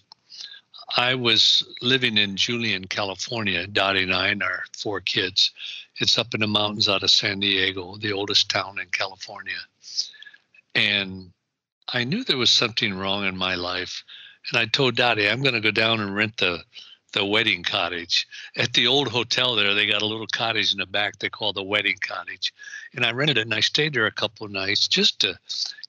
I 0.95 1.15
was 1.15 1.63
living 1.81 2.19
in 2.19 2.35
Julian, 2.35 2.85
California, 2.85 3.65
Dottie 3.65 4.03
and 4.03 4.13
I 4.13 4.27
and 4.27 4.43
our 4.43 4.63
four 4.77 5.01
kids. 5.01 5.51
It's 5.97 6.17
up 6.17 6.33
in 6.33 6.39
the 6.39 6.47
mountains 6.47 6.89
out 6.89 7.03
of 7.03 7.11
San 7.11 7.39
Diego, 7.39 7.97
the 7.97 8.13
oldest 8.13 8.49
town 8.49 8.79
in 8.79 8.87
California. 8.87 9.59
And 10.73 11.31
I 11.87 12.03
knew 12.03 12.23
there 12.23 12.37
was 12.37 12.49
something 12.49 12.95
wrong 12.95 13.25
in 13.25 13.37
my 13.37 13.55
life. 13.55 14.03
And 14.49 14.59
I 14.59 14.65
told 14.65 14.95
Dottie, 14.95 15.29
I'm 15.29 15.41
going 15.41 15.53
to 15.53 15.61
go 15.61 15.71
down 15.71 15.99
and 15.99 16.15
rent 16.15 16.37
the 16.37 16.63
the 17.13 17.23
wedding 17.23 17.63
cottage. 17.63 18.27
At 18.57 18.73
the 18.73 18.87
old 18.87 19.07
hotel 19.07 19.55
there, 19.55 19.73
they 19.75 19.85
got 19.85 20.01
a 20.01 20.07
little 20.07 20.27
cottage 20.27 20.73
in 20.73 20.79
the 20.79 20.85
back 20.85 21.19
they 21.19 21.29
call 21.29 21.53
the 21.53 21.63
wedding 21.63 21.97
cottage. 22.01 22.51
And 22.95 23.05
I 23.05 23.11
rented 23.11 23.37
it 23.37 23.41
and 23.41 23.53
I 23.53 23.59
stayed 23.59 23.93
there 23.93 24.07
a 24.07 24.11
couple 24.11 24.45
of 24.45 24.51
nights 24.51 24.87
just 24.87 25.19
to 25.21 25.37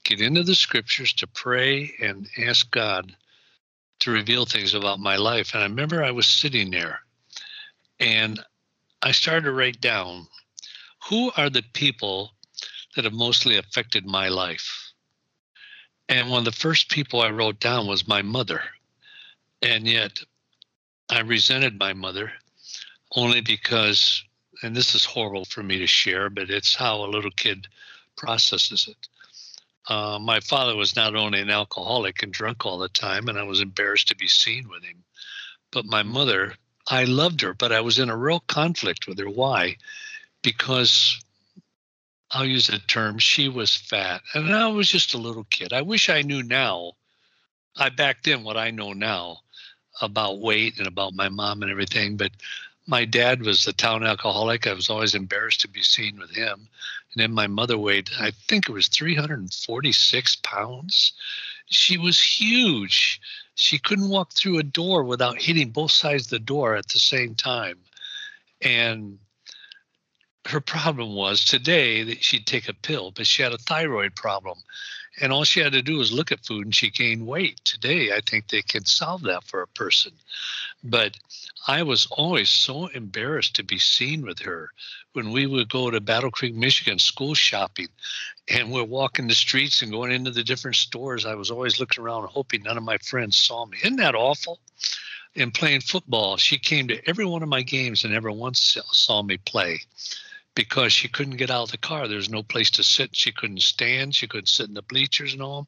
get 0.05 0.21
into 0.21 0.43
the 0.43 0.55
scriptures, 0.55 1.15
to 1.15 1.27
pray 1.27 1.93
and 2.01 2.29
ask 2.39 2.71
God 2.71 3.17
to 4.01 4.11
reveal 4.11 4.45
things 4.45 4.75
about 4.75 5.01
my 5.01 5.17
life. 5.17 5.55
And 5.55 5.63
I 5.63 5.67
remember 5.67 6.05
I 6.05 6.11
was 6.11 6.27
sitting 6.27 6.71
there 6.71 7.01
and 7.99 8.45
I 9.05 9.13
started 9.13 9.45
to 9.45 9.53
write 9.53 9.83
down 9.83 10.27
who 11.11 11.31
are 11.37 11.51
the 11.51 11.63
people 11.75 12.33
that 12.97 13.05
have 13.05 13.13
mostly 13.13 13.59
affected 13.59 14.07
my 14.07 14.29
life. 14.29 14.93
And 16.09 16.31
one 16.31 16.39
of 16.39 16.45
the 16.47 16.53
first 16.53 16.91
people 16.91 17.21
I 17.21 17.29
wrote 17.29 17.61
down 17.61 17.87
was 17.87 18.09
my 18.09 18.23
mother. 18.23 18.63
And 19.61 19.87
yet 19.87 20.21
I 21.11 21.21
resented 21.21 21.79
my 21.79 21.93
mother 21.93 22.33
only 23.15 23.43
because, 23.43 24.25
and 24.63 24.75
this 24.75 24.95
is 24.95 25.05
horrible 25.05 25.45
for 25.45 25.63
me 25.63 25.79
to 25.81 25.87
share, 25.87 26.31
but 26.31 26.49
it's 26.49 26.75
how 26.75 27.05
a 27.05 27.13
little 27.13 27.31
kid 27.31 27.67
processes 28.17 28.89
it. 28.89 29.09
Uh, 29.87 30.19
my 30.19 30.41
father 30.41 30.75
was 30.77 30.97
not 30.97 31.15
only 31.15 31.43
an 31.43 31.51
alcoholic 31.51 32.23
and 32.23 32.33
drunk 32.33 32.65
all 32.65 32.79
the 32.79 32.89
time, 32.89 33.29
and 33.29 33.39
I 33.39 33.43
was 33.43 33.61
embarrassed 33.61 34.09
to 34.09 34.17
be 34.17 34.29
seen 34.29 34.67
with 34.71 34.83
him. 34.83 35.05
But 35.71 35.85
my 35.85 36.03
mother, 36.03 36.55
I 36.87 37.05
loved 37.05 37.41
her, 37.41 37.55
but 37.55 37.73
I 37.73 37.81
was 37.81 37.99
in 37.99 38.11
a 38.11 38.17
real 38.17 38.41
conflict 38.41 39.07
with 39.07 39.19
her. 39.19 39.29
Why? 39.29 39.77
Because 40.43 41.21
I'll 42.31 42.45
use 42.45 42.67
the 42.67 42.79
term, 42.79 43.19
she 43.19 43.49
was 43.49 43.75
fat, 43.75 44.23
and 44.35 44.55
I 44.55 44.67
was 44.69 44.89
just 44.89 45.15
a 45.15 45.19
little 45.19 45.45
kid. 45.45 45.73
I 45.73 45.83
wish 45.83 46.09
I 46.09 46.23
knew 46.23 46.43
now. 46.43 46.93
I 47.77 47.89
back 47.89 48.23
then 48.23 48.45
what 48.45 48.57
I 48.57 48.71
know 48.71 48.93
now 48.93 49.41
about 50.01 50.41
weight 50.41 50.79
and 50.79 50.87
about 50.87 51.15
my 51.15 51.29
mom 51.29 51.63
and 51.63 51.71
everything, 51.71 52.17
but 52.17 52.33
my 52.87 53.05
dad 53.05 53.43
was 53.43 53.67
a 53.67 53.73
town 53.73 54.05
alcoholic. 54.05 54.67
I 54.67 54.75
was 54.75 54.91
always 54.91 55.15
embarrassed 55.15 55.61
to 55.63 55.69
be 55.69 55.83
seen 55.83 56.19
with 56.19 56.31
him. 56.31 56.69
And 57.13 57.23
then 57.23 57.33
my 57.33 57.47
mother 57.47 57.79
weighed, 57.79 58.11
I 58.19 58.33
think 58.33 58.69
it 58.69 58.73
was 58.73 58.89
346 58.89 60.37
pounds. 60.43 61.13
She 61.67 61.97
was 61.97 62.21
huge. 62.21 63.21
She 63.55 63.79
couldn't 63.79 64.09
walk 64.09 64.33
through 64.33 64.59
a 64.59 64.65
door 64.65 65.05
without 65.05 65.41
hitting 65.41 65.71
both 65.71 65.93
sides 65.93 66.27
of 66.27 66.31
the 66.31 66.39
door 66.39 66.75
at 66.75 66.89
the 66.89 66.99
same 66.99 67.35
time. 67.35 67.79
And 68.61 69.19
her 70.47 70.61
problem 70.61 71.15
was 71.15 71.45
today 71.45 72.03
that 72.03 72.23
she'd 72.23 72.47
take 72.47 72.69
a 72.69 72.75
pill, 72.75 73.11
but 73.11 73.27
she 73.27 73.43
had 73.43 73.53
a 73.53 73.59
thyroid 73.59 74.15
problem. 74.15 74.59
And 75.21 75.33
all 75.33 75.45
she 75.45 75.61
had 75.61 75.73
to 75.73 75.83
do 75.83 75.99
was 75.99 76.13
look 76.13 76.33
at 76.33 76.45
food 76.45 76.67
and 76.67 76.75
she 76.75 76.91
gained 76.91 77.27
weight. 77.27 77.61
Today, 77.65 78.13
I 78.13 78.21
think 78.21 78.49
they 78.49 78.63
can 78.63 78.85
solve 78.85 79.23
that 79.23 79.45
for 79.45 79.63
a 79.63 79.69
person. 79.69 80.13
But 80.83 81.17
I 81.69 81.85
was 81.85 82.07
always 82.11 82.51
so 82.51 82.89
embarrassed 82.89 83.55
to 83.57 83.63
be 83.63 83.79
seen 83.79 84.27
with 84.27 84.41
her 84.41 84.71
when 85.13 85.31
we 85.31 85.47
would 85.47 85.69
go 85.69 85.91
to 85.91 86.01
Battle 86.01 86.33
Creek, 86.33 86.55
Michigan, 86.55 86.99
school 86.99 87.35
shopping, 87.35 87.89
and 88.49 88.71
we're 88.71 88.85
walking 88.85 89.27
the 89.27 89.35
streets 89.35 89.83
and 89.83 89.91
going 89.91 90.13
into 90.13 90.31
the 90.31 90.45
different 90.45 90.77
stores. 90.77 91.25
I 91.25 91.35
was 91.35 91.51
always 91.51 91.81
looking 91.81 92.05
around, 92.05 92.29
hoping 92.29 92.63
none 92.63 92.77
of 92.77 92.83
my 92.83 92.99
friends 92.99 93.37
saw 93.37 93.65
me. 93.65 93.79
Isn't 93.83 93.97
that 93.97 94.15
awful? 94.15 94.61
In 95.35 95.51
playing 95.51 95.81
football, 95.81 96.37
she 96.37 96.59
came 96.59 96.89
to 96.89 97.09
every 97.09 97.25
one 97.25 97.43
of 97.43 97.49
my 97.49 97.63
games 97.63 98.05
and 98.05 98.13
never 98.13 98.31
once 98.31 98.77
saw 98.93 99.23
me 99.23 99.39
play 99.39 99.81
because 100.55 100.93
she 100.93 101.09
couldn't 101.09 101.39
get 101.39 101.51
out 101.51 101.65
of 101.65 101.71
the 101.73 101.79
car. 101.79 102.07
There's 102.07 102.31
no 102.31 102.43
place 102.43 102.71
to 102.73 102.85
sit. 102.85 103.17
She 103.17 103.33
couldn't 103.33 103.63
stand. 103.63 104.15
She 104.15 104.29
couldn't 104.29 104.49
sit 104.49 104.69
in 104.69 104.75
the 104.75 104.83
bleachers 104.83 105.33
and 105.33 105.43
all. 105.43 105.67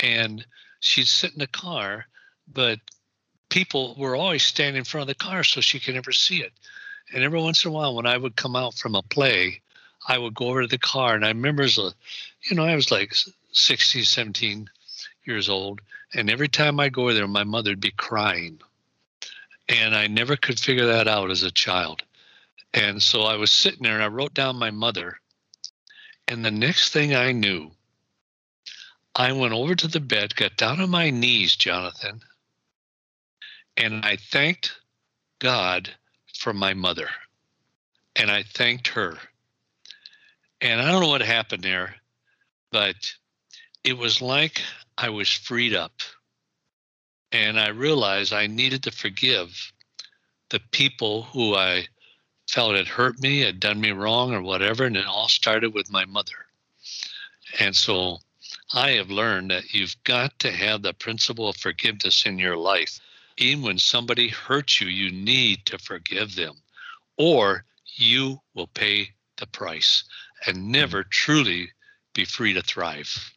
And 0.00 0.44
she'd 0.80 1.06
sit 1.06 1.32
in 1.32 1.38
the 1.38 1.46
car, 1.46 2.06
but 2.52 2.80
people 3.48 3.94
were 3.96 4.16
always 4.16 4.42
standing 4.42 4.80
in 4.80 4.84
front 4.84 5.02
of 5.02 5.08
the 5.08 5.24
car 5.24 5.44
so 5.44 5.60
she 5.60 5.80
could 5.80 5.94
never 5.94 6.12
see 6.12 6.42
it. 6.42 6.52
And 7.14 7.24
every 7.24 7.40
once 7.40 7.64
in 7.64 7.70
a 7.70 7.72
while, 7.72 7.94
when 7.94 8.06
I 8.06 8.16
would 8.18 8.36
come 8.36 8.56
out 8.56 8.74
from 8.74 8.94
a 8.94 9.02
play, 9.02 9.61
I 10.08 10.18
would 10.18 10.34
go 10.34 10.48
over 10.48 10.62
to 10.62 10.68
the 10.68 10.78
car. 10.78 11.14
And 11.14 11.24
I 11.24 11.28
remember 11.28 11.62
as 11.62 11.78
a, 11.78 11.92
you 12.48 12.56
know, 12.56 12.64
I 12.64 12.74
was 12.74 12.90
like 12.90 13.14
16, 13.52 14.04
17 14.04 14.68
years 15.24 15.48
old. 15.48 15.80
And 16.14 16.30
every 16.30 16.48
time 16.48 16.80
I 16.80 16.88
go 16.88 17.12
there, 17.12 17.28
my 17.28 17.44
mother'd 17.44 17.80
be 17.80 17.92
crying. 17.92 18.60
And 19.68 19.94
I 19.94 20.06
never 20.06 20.36
could 20.36 20.58
figure 20.58 20.86
that 20.86 21.08
out 21.08 21.30
as 21.30 21.42
a 21.42 21.50
child. 21.50 22.02
And 22.74 23.02
so 23.02 23.22
I 23.22 23.36
was 23.36 23.50
sitting 23.50 23.82
there 23.82 23.94
and 23.94 24.02
I 24.02 24.08
wrote 24.08 24.34
down 24.34 24.56
my 24.56 24.70
mother. 24.70 25.18
And 26.28 26.44
the 26.44 26.50
next 26.50 26.92
thing 26.92 27.14
I 27.14 27.32
knew, 27.32 27.70
I 29.14 29.32
went 29.32 29.52
over 29.52 29.74
to 29.74 29.88
the 29.88 30.00
bed, 30.00 30.34
got 30.36 30.56
down 30.56 30.80
on 30.80 30.88
my 30.88 31.10
knees, 31.10 31.54
Jonathan, 31.54 32.22
and 33.76 34.04
I 34.04 34.16
thanked 34.16 34.74
God 35.38 35.90
for 36.34 36.52
my 36.52 36.72
mother. 36.72 37.08
And 38.16 38.30
I 38.30 38.42
thanked 38.42 38.88
her. 38.88 39.18
And 40.62 40.80
I 40.80 40.90
don't 40.90 41.02
know 41.02 41.08
what 41.08 41.20
happened 41.20 41.62
there, 41.62 41.96
but 42.70 42.96
it 43.84 43.98
was 43.98 44.22
like 44.22 44.62
I 44.96 45.10
was 45.10 45.30
freed 45.30 45.74
up. 45.74 45.92
And 47.32 47.60
I 47.60 47.68
realized 47.68 48.32
I 48.32 48.46
needed 48.46 48.82
to 48.84 48.90
forgive 48.90 49.72
the 50.48 50.60
people 50.70 51.24
who 51.24 51.54
I 51.54 51.88
felt 52.48 52.76
had 52.76 52.88
hurt 52.88 53.20
me, 53.20 53.40
had 53.40 53.60
done 53.60 53.80
me 53.80 53.90
wrong, 53.90 54.32
or 54.32 54.40
whatever. 54.40 54.84
And 54.84 54.96
it 54.96 55.06
all 55.06 55.28
started 55.28 55.74
with 55.74 55.90
my 55.90 56.06
mother. 56.06 56.46
And 57.58 57.76
so 57.76 58.18
I 58.72 58.92
have 58.92 59.10
learned 59.10 59.50
that 59.50 59.74
you've 59.74 59.96
got 60.04 60.38
to 60.38 60.50
have 60.50 60.80
the 60.80 60.94
principle 60.94 61.48
of 61.48 61.56
forgiveness 61.56 62.24
in 62.24 62.38
your 62.38 62.56
life 62.56 63.00
even 63.36 63.62
when 63.62 63.78
somebody 63.78 64.28
hurts 64.28 64.80
you, 64.80 64.88
you 64.88 65.10
need 65.10 65.64
to 65.66 65.78
forgive 65.78 66.34
them, 66.34 66.54
or 67.16 67.64
you 67.94 68.40
will 68.54 68.66
pay 68.68 69.10
the 69.36 69.46
price 69.46 70.04
and 70.46 70.68
never 70.70 71.04
truly 71.04 71.70
be 72.14 72.24
free 72.24 72.54
to 72.54 72.62
thrive. 72.62 73.32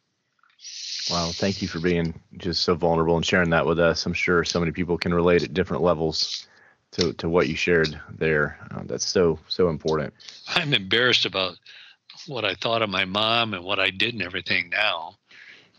Wow, 1.10 1.30
thank 1.32 1.62
you 1.62 1.68
for 1.68 1.78
being 1.78 2.20
just 2.36 2.64
so 2.64 2.74
vulnerable 2.74 3.16
and 3.16 3.24
sharing 3.24 3.50
that 3.50 3.66
with 3.66 3.78
us. 3.78 4.06
I'm 4.06 4.12
sure 4.12 4.44
so 4.44 4.58
many 4.58 4.72
people 4.72 4.98
can 4.98 5.14
relate 5.14 5.42
at 5.42 5.54
different 5.54 5.82
levels 5.82 6.48
to, 6.92 7.12
to 7.14 7.28
what 7.28 7.48
you 7.48 7.56
shared 7.56 8.00
there. 8.10 8.58
Uh, 8.70 8.82
that's 8.84 9.06
so 9.06 9.38
so 9.48 9.68
important. 9.68 10.12
I'm 10.48 10.74
embarrassed 10.74 11.24
about 11.24 11.56
what 12.26 12.44
I 12.44 12.54
thought 12.54 12.82
of 12.82 12.90
my 12.90 13.04
mom 13.04 13.54
and 13.54 13.64
what 13.64 13.78
I 13.78 13.90
did 13.90 14.14
and 14.14 14.22
everything 14.22 14.70
now 14.70 15.16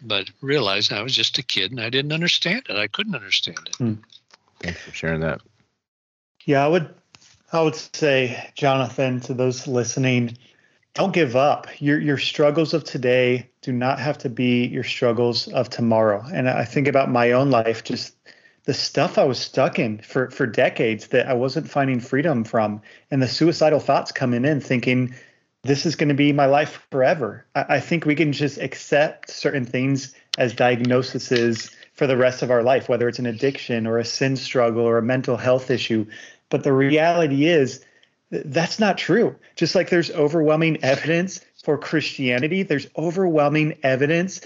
but 0.02 0.30
realized 0.42 0.94
I 0.94 1.02
was 1.02 1.16
just 1.16 1.38
a 1.38 1.44
kid 1.44 1.72
and 1.72 1.82
I 1.82 1.90
didn't 1.90 2.14
understand 2.14 2.64
it. 2.70 2.76
I 2.76 2.88
couldn't 2.88 3.16
understand 3.16 3.60
it. 3.68 3.76
Hmm. 3.76 3.94
Thanks 4.60 4.82
for 4.82 4.92
sharing 4.92 5.22
that. 5.22 5.42
Yeah, 6.46 6.66
I 6.66 6.68
would 6.68 6.94
I 7.52 7.62
would 7.62 7.76
say, 7.76 8.52
Jonathan, 8.56 9.22
to 9.22 9.34
those 9.34 9.68
listening, 9.68 10.38
don't 10.98 11.14
give 11.14 11.36
up. 11.36 11.68
Your 11.80 12.00
your 12.02 12.18
struggles 12.18 12.74
of 12.74 12.84
today 12.84 13.48
do 13.62 13.72
not 13.72 14.00
have 14.00 14.18
to 14.20 14.30
be 14.30 14.66
your 14.66 14.84
struggles 14.84 15.48
of 15.50 15.70
tomorrow. 15.70 16.26
And 16.34 16.50
I 16.50 16.66
think 16.66 16.88
about 16.88 17.12
my 17.12 17.34
own 17.34 17.52
life, 17.52 17.84
just 17.84 18.16
the 18.64 18.74
stuff 18.74 19.20
I 19.20 19.24
was 19.24 19.38
stuck 19.38 19.78
in 19.78 20.00
for 20.00 20.32
for 20.32 20.48
decades 20.48 21.08
that 21.10 21.28
I 21.28 21.34
wasn't 21.34 21.70
finding 21.70 22.00
freedom 22.00 22.44
from, 22.44 22.82
and 23.12 23.22
the 23.22 23.28
suicidal 23.28 23.80
thoughts 23.80 24.12
coming 24.12 24.44
in, 24.44 24.60
thinking 24.60 25.14
this 25.62 25.86
is 25.86 25.96
going 25.96 26.10
to 26.10 26.16
be 26.16 26.34
my 26.34 26.48
life 26.48 26.88
forever. 26.90 27.46
I, 27.54 27.66
I 27.76 27.80
think 27.80 28.06
we 28.06 28.16
can 28.16 28.34
just 28.34 28.58
accept 28.58 29.30
certain 29.30 29.66
things 29.66 30.16
as 30.40 30.54
diagnoses 30.54 31.70
for 31.94 32.08
the 32.08 32.18
rest 32.18 32.42
of 32.42 32.50
our 32.50 32.64
life, 32.64 32.90
whether 32.90 33.08
it's 33.08 33.20
an 33.20 33.28
addiction 33.28 33.86
or 33.86 34.00
a 34.00 34.06
sin 34.06 34.36
struggle 34.36 34.84
or 34.84 34.98
a 34.98 35.04
mental 35.04 35.38
health 35.38 35.70
issue. 35.70 36.08
But 36.50 36.64
the 36.64 36.74
reality 36.74 37.46
is 37.46 37.86
that's 38.30 38.80
not 38.80 38.98
true. 38.98 39.36
Just 39.56 39.76
like 39.76 39.90
there's 39.90 40.12
overwhelming 40.12 40.84
evidence 40.84 41.42
for 41.64 41.78
Christianity, 41.78 42.64
there's 42.64 42.88
overwhelming 42.98 43.78
evidence 43.84 44.42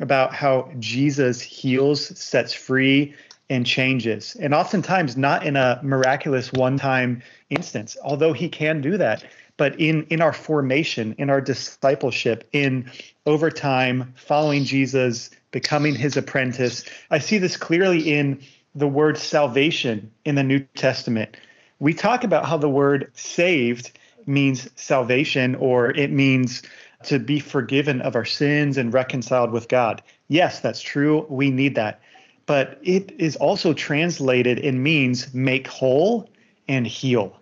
about 0.00 0.34
how 0.34 0.70
Jesus 0.78 1.40
heals, 1.40 2.18
sets 2.18 2.52
free, 2.52 3.14
and 3.48 3.64
changes. 3.64 4.36
And 4.40 4.52
oftentimes 4.52 5.16
not 5.16 5.46
in 5.46 5.56
a 5.56 5.80
miraculous 5.82 6.52
one 6.52 6.78
time 6.78 7.22
instance, 7.48 7.96
although 8.02 8.32
he 8.32 8.48
can 8.48 8.80
do 8.80 8.96
that 8.98 9.24
but 9.56 9.78
in 9.80 10.04
in 10.04 10.20
our 10.20 10.32
formation, 10.32 11.14
in 11.18 11.30
our 11.30 11.40
discipleship, 11.40 12.48
in 12.52 12.90
over 13.24 13.50
time 13.50 14.12
following 14.16 14.64
Jesus, 14.64 15.30
becoming 15.50 15.94
his 15.94 16.16
apprentice. 16.16 16.84
I 17.10 17.18
see 17.18 17.38
this 17.38 17.56
clearly 17.56 18.12
in 18.12 18.40
the 18.74 18.88
word 18.88 19.16
salvation 19.16 20.10
in 20.24 20.34
the 20.34 20.42
New 20.42 20.60
Testament. 20.74 21.36
We 21.78 21.94
talk 21.94 22.24
about 22.24 22.46
how 22.46 22.56
the 22.56 22.68
word 22.68 23.10
saved 23.14 23.98
means 24.26 24.68
salvation 24.76 25.54
or 25.54 25.90
it 25.90 26.10
means 26.10 26.62
to 27.04 27.18
be 27.18 27.38
forgiven 27.38 28.00
of 28.00 28.16
our 28.16 28.24
sins 28.24 28.78
and 28.78 28.92
reconciled 28.92 29.52
with 29.52 29.68
God. 29.68 30.02
Yes, 30.28 30.60
that's 30.60 30.80
true. 30.80 31.26
We 31.28 31.50
need 31.50 31.74
that. 31.76 32.00
But 32.46 32.78
it 32.82 33.12
is 33.18 33.36
also 33.36 33.72
translated 33.72 34.58
and 34.58 34.82
means 34.82 35.32
make 35.34 35.66
whole 35.66 36.28
and 36.68 36.86
heal. 36.86 37.38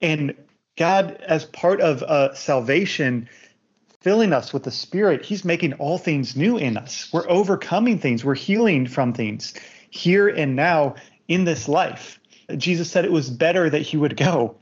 And 0.00 0.34
God, 0.76 1.22
as 1.26 1.44
part 1.44 1.80
of 1.80 2.02
uh, 2.02 2.34
salvation, 2.34 3.28
filling 4.00 4.32
us 4.32 4.52
with 4.52 4.64
the 4.64 4.70
Spirit, 4.70 5.24
He's 5.24 5.44
making 5.44 5.74
all 5.74 5.98
things 5.98 6.34
new 6.34 6.56
in 6.56 6.76
us. 6.76 7.08
We're 7.12 7.28
overcoming 7.28 7.98
things, 7.98 8.24
we're 8.24 8.34
healing 8.34 8.86
from 8.86 9.12
things 9.12 9.54
here 9.90 10.28
and 10.28 10.56
now 10.56 10.96
in 11.28 11.44
this 11.44 11.68
life. 11.68 12.18
Jesus 12.58 12.90
said 12.90 13.04
it 13.04 13.12
was 13.12 13.30
better 13.30 13.68
that 13.68 13.82
He 13.82 13.96
would 13.96 14.16
go 14.16 14.56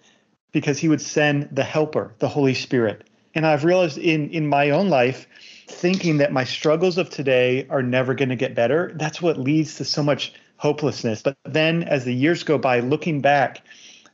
because 0.52 0.78
He 0.78 0.88
would 0.88 1.00
send 1.00 1.48
the 1.52 1.64
Helper, 1.64 2.14
the 2.18 2.28
Holy 2.28 2.54
Spirit. 2.54 3.08
And 3.34 3.46
I've 3.46 3.64
realized 3.64 3.98
in, 3.98 4.30
in 4.30 4.46
my 4.46 4.70
own 4.70 4.88
life, 4.88 5.26
thinking 5.68 6.16
that 6.18 6.32
my 6.32 6.44
struggles 6.44 6.98
of 6.98 7.10
today 7.10 7.66
are 7.70 7.82
never 7.82 8.14
going 8.14 8.30
to 8.30 8.36
get 8.36 8.56
better, 8.56 8.92
that's 8.96 9.22
what 9.22 9.38
leads 9.38 9.76
to 9.76 9.84
so 9.84 10.02
much 10.02 10.32
hopelessness. 10.56 11.22
But 11.22 11.36
then 11.44 11.84
as 11.84 12.04
the 12.04 12.12
years 12.12 12.42
go 12.42 12.58
by, 12.58 12.80
looking 12.80 13.20
back, 13.20 13.62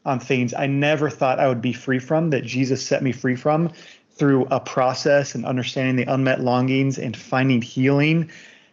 on 0.07 0.21
things 0.21 0.55
I 0.55 0.67
never 0.67 1.11
thought 1.11 1.41
I 1.41 1.49
would 1.49 1.61
be 1.61 1.73
free 1.73 1.99
from, 1.99 2.31
that 2.31 2.45
Jesus 2.45 2.87
set 2.87 3.03
me 3.03 3.13
free 3.13 3.37
from 3.37 3.73
through 4.13 4.47
a 4.51 4.61
process 4.61 5.35
and 5.35 5.45
understanding 5.45 5.97
the 5.97 6.11
unmet 6.11 6.41
longings 6.41 6.99
and 6.99 7.15
finding 7.15 7.61
healing. 7.61 8.31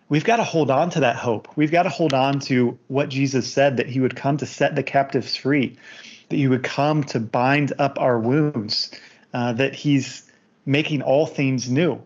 We've 0.10 0.24
got 0.24 0.38
to 0.38 0.44
hold 0.44 0.70
on 0.70 0.90
to 0.92 1.00
that 1.02 1.16
hope. 1.16 1.48
We've 1.56 1.72
got 1.72 1.84
to 1.84 1.90
hold 1.90 2.14
on 2.14 2.40
to 2.42 2.78
what 2.88 3.10
Jesus 3.10 3.52
said 3.52 3.78
that 3.78 3.88
he 3.88 4.00
would 4.00 4.16
come 4.16 4.38
to 4.38 4.46
set 4.46 4.76
the 4.76 4.84
captives 4.84 5.36
free, 5.36 5.78
that 6.30 6.36
he 6.36 6.48
would 6.48 6.64
come 6.64 7.04
to 7.06 7.20
bind 7.20 7.74
up 7.80 8.00
our 8.00 8.20
wounds, 8.20 8.92
uh, 9.34 9.54
that 9.54 9.74
he's 9.74 10.30
making 10.66 11.02
all 11.02 11.26
things 11.26 11.70
new. 11.70 12.02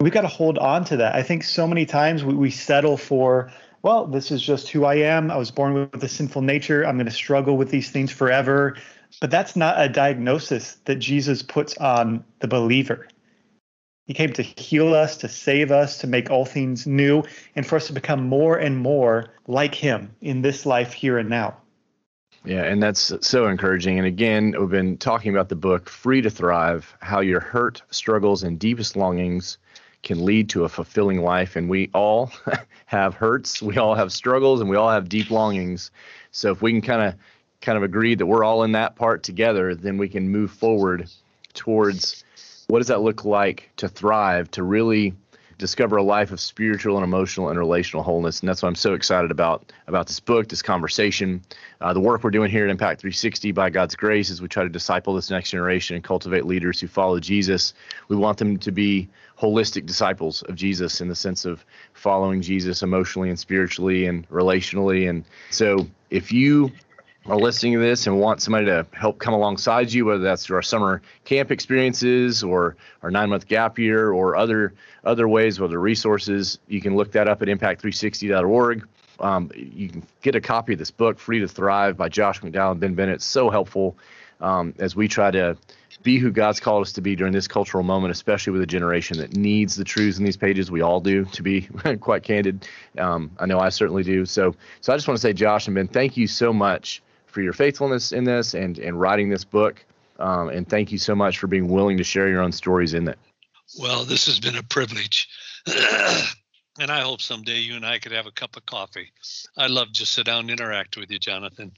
we've 0.00 0.12
got 0.12 0.22
to 0.22 0.28
hold 0.28 0.58
on 0.58 0.84
to 0.84 0.96
that. 0.98 1.14
I 1.14 1.22
think 1.22 1.42
so 1.42 1.66
many 1.66 1.86
times 1.86 2.24
we, 2.24 2.34
we 2.34 2.50
settle 2.50 2.96
for, 2.96 3.50
well, 3.82 4.06
this 4.06 4.30
is 4.30 4.42
just 4.42 4.68
who 4.68 4.84
I 4.84 4.96
am. 4.96 5.30
I 5.30 5.36
was 5.36 5.50
born 5.50 5.74
with 5.74 6.02
a 6.02 6.08
sinful 6.08 6.42
nature. 6.42 6.86
I'm 6.86 6.96
going 6.96 7.06
to 7.06 7.12
struggle 7.12 7.56
with 7.56 7.70
these 7.70 7.90
things 7.90 8.10
forever. 8.12 8.76
But 9.20 9.30
that's 9.30 9.56
not 9.56 9.80
a 9.80 9.88
diagnosis 9.88 10.76
that 10.84 10.96
Jesus 10.96 11.42
puts 11.42 11.76
on 11.78 12.24
the 12.40 12.48
believer. 12.48 13.08
He 14.06 14.14
came 14.14 14.32
to 14.34 14.42
heal 14.42 14.94
us, 14.94 15.16
to 15.18 15.28
save 15.28 15.72
us, 15.72 15.98
to 15.98 16.06
make 16.06 16.30
all 16.30 16.44
things 16.44 16.86
new, 16.86 17.24
and 17.56 17.66
for 17.66 17.76
us 17.76 17.88
to 17.88 17.92
become 17.92 18.28
more 18.28 18.56
and 18.56 18.78
more 18.78 19.30
like 19.48 19.74
Him 19.74 20.14
in 20.20 20.42
this 20.42 20.64
life 20.64 20.92
here 20.92 21.18
and 21.18 21.28
now. 21.28 21.56
Yeah, 22.44 22.62
and 22.62 22.80
that's 22.80 23.12
so 23.20 23.48
encouraging. 23.48 23.98
And 23.98 24.06
again, 24.06 24.54
we've 24.56 24.70
been 24.70 24.96
talking 24.98 25.32
about 25.32 25.48
the 25.48 25.56
book 25.56 25.88
Free 25.88 26.22
to 26.22 26.30
Thrive 26.30 26.94
how 27.00 27.18
your 27.18 27.40
hurt, 27.40 27.82
struggles, 27.90 28.44
and 28.44 28.56
deepest 28.56 28.96
longings 28.96 29.58
can 30.04 30.24
lead 30.24 30.48
to 30.50 30.62
a 30.62 30.68
fulfilling 30.68 31.22
life. 31.22 31.56
And 31.56 31.68
we 31.68 31.90
all 31.92 32.30
have 32.86 33.14
hurts, 33.14 33.60
we 33.60 33.76
all 33.76 33.96
have 33.96 34.12
struggles, 34.12 34.60
and 34.60 34.70
we 34.70 34.76
all 34.76 34.90
have 34.90 35.08
deep 35.08 35.32
longings. 35.32 35.90
So 36.30 36.52
if 36.52 36.62
we 36.62 36.70
can 36.70 36.80
kind 36.80 37.02
of 37.02 37.14
kind 37.60 37.76
of 37.76 37.82
agree 37.82 38.14
that 38.14 38.26
we're 38.26 38.44
all 38.44 38.62
in 38.62 38.70
that 38.72 38.94
part 38.94 39.24
together, 39.24 39.74
then 39.74 39.98
we 39.98 40.08
can 40.08 40.28
move 40.28 40.52
forward 40.52 41.10
towards 41.54 42.22
what 42.68 42.78
does 42.78 42.88
that 42.88 43.02
look 43.02 43.24
like 43.24 43.70
to 43.76 43.88
thrive, 43.88 44.50
to 44.52 44.62
really 44.62 45.14
discover 45.58 45.96
a 45.96 46.02
life 46.02 46.32
of 46.32 46.40
spiritual 46.40 46.96
and 46.96 47.04
emotional 47.04 47.48
and 47.48 47.58
relational 47.58 48.02
wholeness. 48.02 48.40
And 48.40 48.48
that's 48.48 48.62
why 48.62 48.68
I'm 48.68 48.74
so 48.74 48.94
excited 48.94 49.30
about 49.30 49.72
about 49.86 50.06
this 50.06 50.20
book, 50.20 50.48
this 50.48 50.62
conversation, 50.62 51.40
uh, 51.80 51.92
the 51.92 52.00
work 52.00 52.22
we're 52.22 52.30
doing 52.30 52.50
here 52.50 52.64
at 52.64 52.70
Impact 52.70 53.00
360 53.00 53.52
by 53.52 53.70
God's 53.70 53.96
grace 53.96 54.30
as 54.30 54.42
we 54.42 54.48
try 54.48 54.64
to 54.64 54.68
disciple 54.68 55.14
this 55.14 55.30
next 55.30 55.50
generation 55.50 55.96
and 55.96 56.04
cultivate 56.04 56.44
leaders 56.44 56.80
who 56.80 56.88
follow 56.88 57.18
Jesus. 57.18 57.72
We 58.08 58.16
want 58.16 58.38
them 58.38 58.58
to 58.58 58.70
be 58.70 59.08
holistic 59.38 59.86
disciples 59.86 60.42
of 60.42 60.56
Jesus 60.56 61.00
in 61.00 61.08
the 61.08 61.14
sense 61.14 61.44
of 61.44 61.64
following 61.94 62.42
Jesus 62.42 62.82
emotionally 62.82 63.30
and 63.30 63.38
spiritually 63.38 64.06
and 64.06 64.28
relationally. 64.28 65.08
And 65.08 65.24
so 65.50 65.86
if 66.10 66.32
you 66.32 66.70
are 67.28 67.36
listening 67.36 67.72
to 67.72 67.78
this 67.80 68.06
and 68.06 68.18
want 68.20 68.40
somebody 68.40 68.66
to 68.66 68.86
help 68.92 69.18
come 69.18 69.34
alongside 69.34 69.92
you, 69.92 70.04
whether 70.04 70.22
that's 70.22 70.46
through 70.46 70.56
our 70.56 70.62
summer 70.62 71.02
camp 71.24 71.50
experiences 71.50 72.42
or 72.42 72.76
our 73.02 73.10
nine 73.10 73.30
month 73.30 73.48
gap 73.48 73.78
year 73.78 74.12
or 74.12 74.36
other 74.36 74.74
other 75.04 75.28
ways, 75.28 75.58
whether 75.58 75.80
resources, 75.80 76.58
you 76.68 76.80
can 76.80 76.96
look 76.96 77.12
that 77.12 77.28
up 77.28 77.42
at 77.42 77.48
impact360.org. 77.48 78.86
Um, 79.18 79.50
you 79.54 79.88
can 79.88 80.02
get 80.20 80.34
a 80.34 80.40
copy 80.40 80.74
of 80.74 80.78
this 80.78 80.90
book, 80.90 81.18
Free 81.18 81.40
to 81.40 81.48
Thrive 81.48 81.96
by 81.96 82.08
Josh 82.08 82.40
McDowell 82.40 82.72
and 82.72 82.80
Ben 82.80 82.94
Bennett. 82.94 83.16
It's 83.16 83.24
so 83.24 83.50
helpful 83.50 83.96
um, 84.40 84.74
as 84.78 84.94
we 84.94 85.08
try 85.08 85.30
to 85.30 85.56
be 86.02 86.18
who 86.18 86.30
God's 86.30 86.60
called 86.60 86.82
us 86.82 86.92
to 86.92 87.00
be 87.00 87.16
during 87.16 87.32
this 87.32 87.48
cultural 87.48 87.82
moment, 87.82 88.12
especially 88.12 88.52
with 88.52 88.62
a 88.62 88.66
generation 88.66 89.18
that 89.18 89.34
needs 89.34 89.74
the 89.74 89.84
truths 89.84 90.18
in 90.18 90.24
these 90.24 90.36
pages. 90.36 90.70
We 90.70 90.82
all 90.82 91.00
do, 91.00 91.24
to 91.24 91.42
be 91.42 91.62
quite 92.00 92.22
candid. 92.22 92.68
Um, 92.98 93.30
I 93.38 93.46
know 93.46 93.58
I 93.58 93.70
certainly 93.70 94.02
do. 94.02 94.26
So, 94.26 94.54
so 94.82 94.92
I 94.92 94.96
just 94.96 95.08
want 95.08 95.16
to 95.16 95.22
say, 95.22 95.32
Josh 95.32 95.66
and 95.66 95.74
Ben, 95.74 95.88
thank 95.88 96.16
you 96.16 96.26
so 96.26 96.52
much 96.52 97.02
for 97.36 97.42
your 97.42 97.52
faithfulness 97.52 98.12
in 98.12 98.24
this 98.24 98.54
and 98.54 98.78
and 98.78 98.98
writing 98.98 99.28
this 99.28 99.44
book. 99.44 99.84
Um, 100.18 100.48
and 100.48 100.66
thank 100.66 100.90
you 100.90 100.96
so 100.96 101.14
much 101.14 101.36
for 101.36 101.48
being 101.48 101.68
willing 101.68 101.98
to 101.98 102.02
share 102.02 102.30
your 102.30 102.40
own 102.40 102.50
stories 102.50 102.94
in 102.94 103.08
it. 103.08 103.18
Well, 103.78 104.04
this 104.04 104.24
has 104.24 104.40
been 104.40 104.56
a 104.56 104.62
privilege. 104.62 105.28
and 105.66 106.90
I 106.90 107.00
hope 107.02 107.20
someday 107.20 107.58
you 107.58 107.76
and 107.76 107.84
I 107.84 107.98
could 107.98 108.12
have 108.12 108.24
a 108.24 108.30
cup 108.30 108.56
of 108.56 108.64
coffee. 108.64 109.12
I 109.54 109.66
love 109.66 109.92
to 109.92 110.06
sit 110.06 110.24
down 110.24 110.40
and 110.40 110.50
interact 110.50 110.96
with 110.96 111.10
you, 111.10 111.18
Jonathan. 111.18 111.72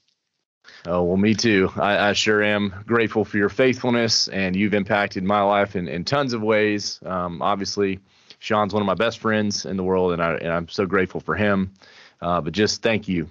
Oh, 0.87 1.03
well, 1.03 1.17
me 1.17 1.35
too. 1.35 1.73
I, 1.75 2.11
I, 2.11 2.13
sure 2.13 2.41
am 2.41 2.73
grateful 2.87 3.25
for 3.25 3.37
your 3.37 3.49
faithfulness, 3.49 4.29
and 4.29 4.55
you've 4.55 4.75
impacted 4.75 5.25
my 5.25 5.41
life 5.41 5.75
in, 5.75 5.89
in 5.89 6.05
tons 6.05 6.35
of 6.35 6.41
ways. 6.41 7.01
Um, 7.05 7.43
obviously, 7.43 7.99
Sean's 8.39 8.73
one 8.73 8.83
of 8.83 8.87
my 8.87 8.95
best 8.95 9.19
friends 9.19 9.65
in 9.65 9.77
the 9.77 9.83
world, 9.83 10.13
and, 10.13 10.23
I, 10.23 10.35
and 10.35 10.53
I'm 10.53 10.69
so 10.69 10.87
grateful 10.87 11.21
for 11.21 11.35
him. 11.35 11.73
Uh, 12.21 12.41
but 12.41 12.53
just 12.53 12.81
thank 12.81 13.09
you 13.09 13.29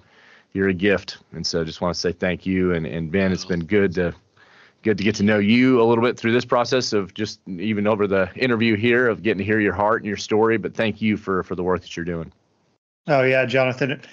you're 0.52 0.68
a 0.68 0.74
gift. 0.74 1.18
And 1.32 1.46
so 1.46 1.60
I 1.60 1.64
just 1.64 1.80
want 1.80 1.94
to 1.94 2.00
say 2.00 2.12
thank 2.12 2.46
you. 2.46 2.72
And, 2.74 2.86
and 2.86 3.10
Ben, 3.10 3.32
it's 3.32 3.44
been 3.44 3.64
good 3.64 3.94
to 3.94 4.14
good 4.82 4.96
to 4.96 5.04
get 5.04 5.14
to 5.16 5.22
know 5.22 5.38
you 5.38 5.82
a 5.82 5.84
little 5.84 6.04
bit 6.04 6.16
through 6.16 6.32
this 6.32 6.44
process 6.44 6.92
of 6.92 7.12
just 7.14 7.40
even 7.48 7.86
over 7.86 8.06
the 8.06 8.30
interview 8.36 8.76
here 8.76 9.08
of 9.08 9.22
getting 9.22 9.38
to 9.38 9.44
hear 9.44 9.60
your 9.60 9.72
heart 9.72 10.02
and 10.02 10.06
your 10.06 10.16
story. 10.16 10.56
But 10.56 10.74
thank 10.74 11.02
you 11.02 11.16
for 11.16 11.42
for 11.42 11.54
the 11.54 11.62
work 11.62 11.82
that 11.82 11.96
you're 11.96 12.04
doing. 12.04 12.32
Oh 13.06 13.22
yeah, 13.22 13.44
Jonathan. 13.46 13.92
It 13.92 14.06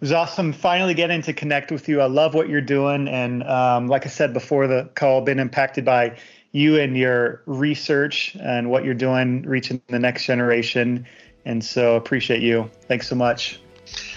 was 0.00 0.12
awesome 0.12 0.52
finally 0.52 0.94
getting 0.94 1.22
to 1.22 1.32
connect 1.32 1.70
with 1.70 1.88
you. 1.88 2.00
I 2.00 2.06
love 2.06 2.34
what 2.34 2.48
you're 2.48 2.60
doing. 2.60 3.08
And 3.08 3.42
um, 3.44 3.88
like 3.88 4.04
I 4.04 4.08
said 4.08 4.32
before 4.32 4.66
the 4.66 4.90
call, 4.94 5.22
been 5.22 5.38
impacted 5.38 5.84
by 5.84 6.18
you 6.52 6.78
and 6.78 6.96
your 6.96 7.42
research 7.46 8.36
and 8.40 8.70
what 8.70 8.84
you're 8.84 8.94
doing, 8.94 9.42
reaching 9.42 9.80
the 9.88 9.98
next 9.98 10.26
generation. 10.26 11.06
And 11.44 11.64
so 11.64 11.96
appreciate 11.96 12.42
you. 12.42 12.70
Thanks 12.82 13.08
so 13.08 13.16
much. 13.16 13.60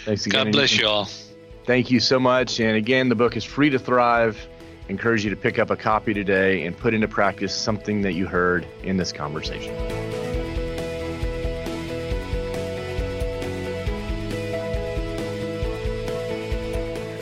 Thanks 0.03 0.25
again. 0.25 0.45
God 0.45 0.51
bless 0.51 0.77
you 0.77 0.87
all. 0.87 1.07
Thank 1.65 1.89
you 1.89 1.99
so 1.99 2.19
much. 2.19 2.59
And 2.59 2.77
again, 2.77 3.09
the 3.09 3.15
book 3.15 3.35
is 3.35 3.43
free 3.43 3.71
to 3.71 3.79
thrive. 3.79 4.37
I 4.87 4.91
encourage 4.91 5.23
you 5.23 5.31
to 5.31 5.35
pick 5.35 5.57
up 5.57 5.71
a 5.71 5.75
copy 5.75 6.13
today 6.13 6.63
and 6.63 6.77
put 6.77 6.93
into 6.93 7.07
practice 7.07 7.55
something 7.55 8.01
that 8.03 8.13
you 8.13 8.27
heard 8.27 8.67
in 8.83 8.97
this 8.97 9.11
conversation. 9.11 10.04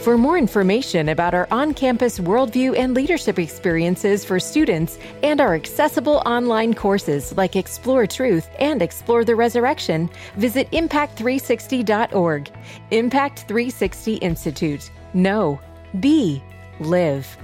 For 0.03 0.17
more 0.17 0.37
information 0.37 1.07
about 1.07 1.33
our 1.33 1.47
on 1.49 1.73
campus 1.73 2.19
worldview 2.19 2.77
and 2.77 2.93
leadership 2.93 3.39
experiences 3.39 4.25
for 4.25 4.37
students 4.37 4.99
and 5.23 5.39
our 5.39 5.55
accessible 5.55 6.21
online 6.25 6.73
courses 6.73 7.37
like 7.37 7.55
Explore 7.55 8.05
Truth 8.07 8.49
and 8.59 8.81
Explore 8.81 9.23
the 9.23 9.37
Resurrection, 9.37 10.09
visit 10.35 10.69
impact360.org. 10.71 12.51
Impact 12.91 13.45
360 13.47 14.15
Institute. 14.15 14.91
Know, 15.13 15.57
be, 16.01 16.43
live. 16.81 17.37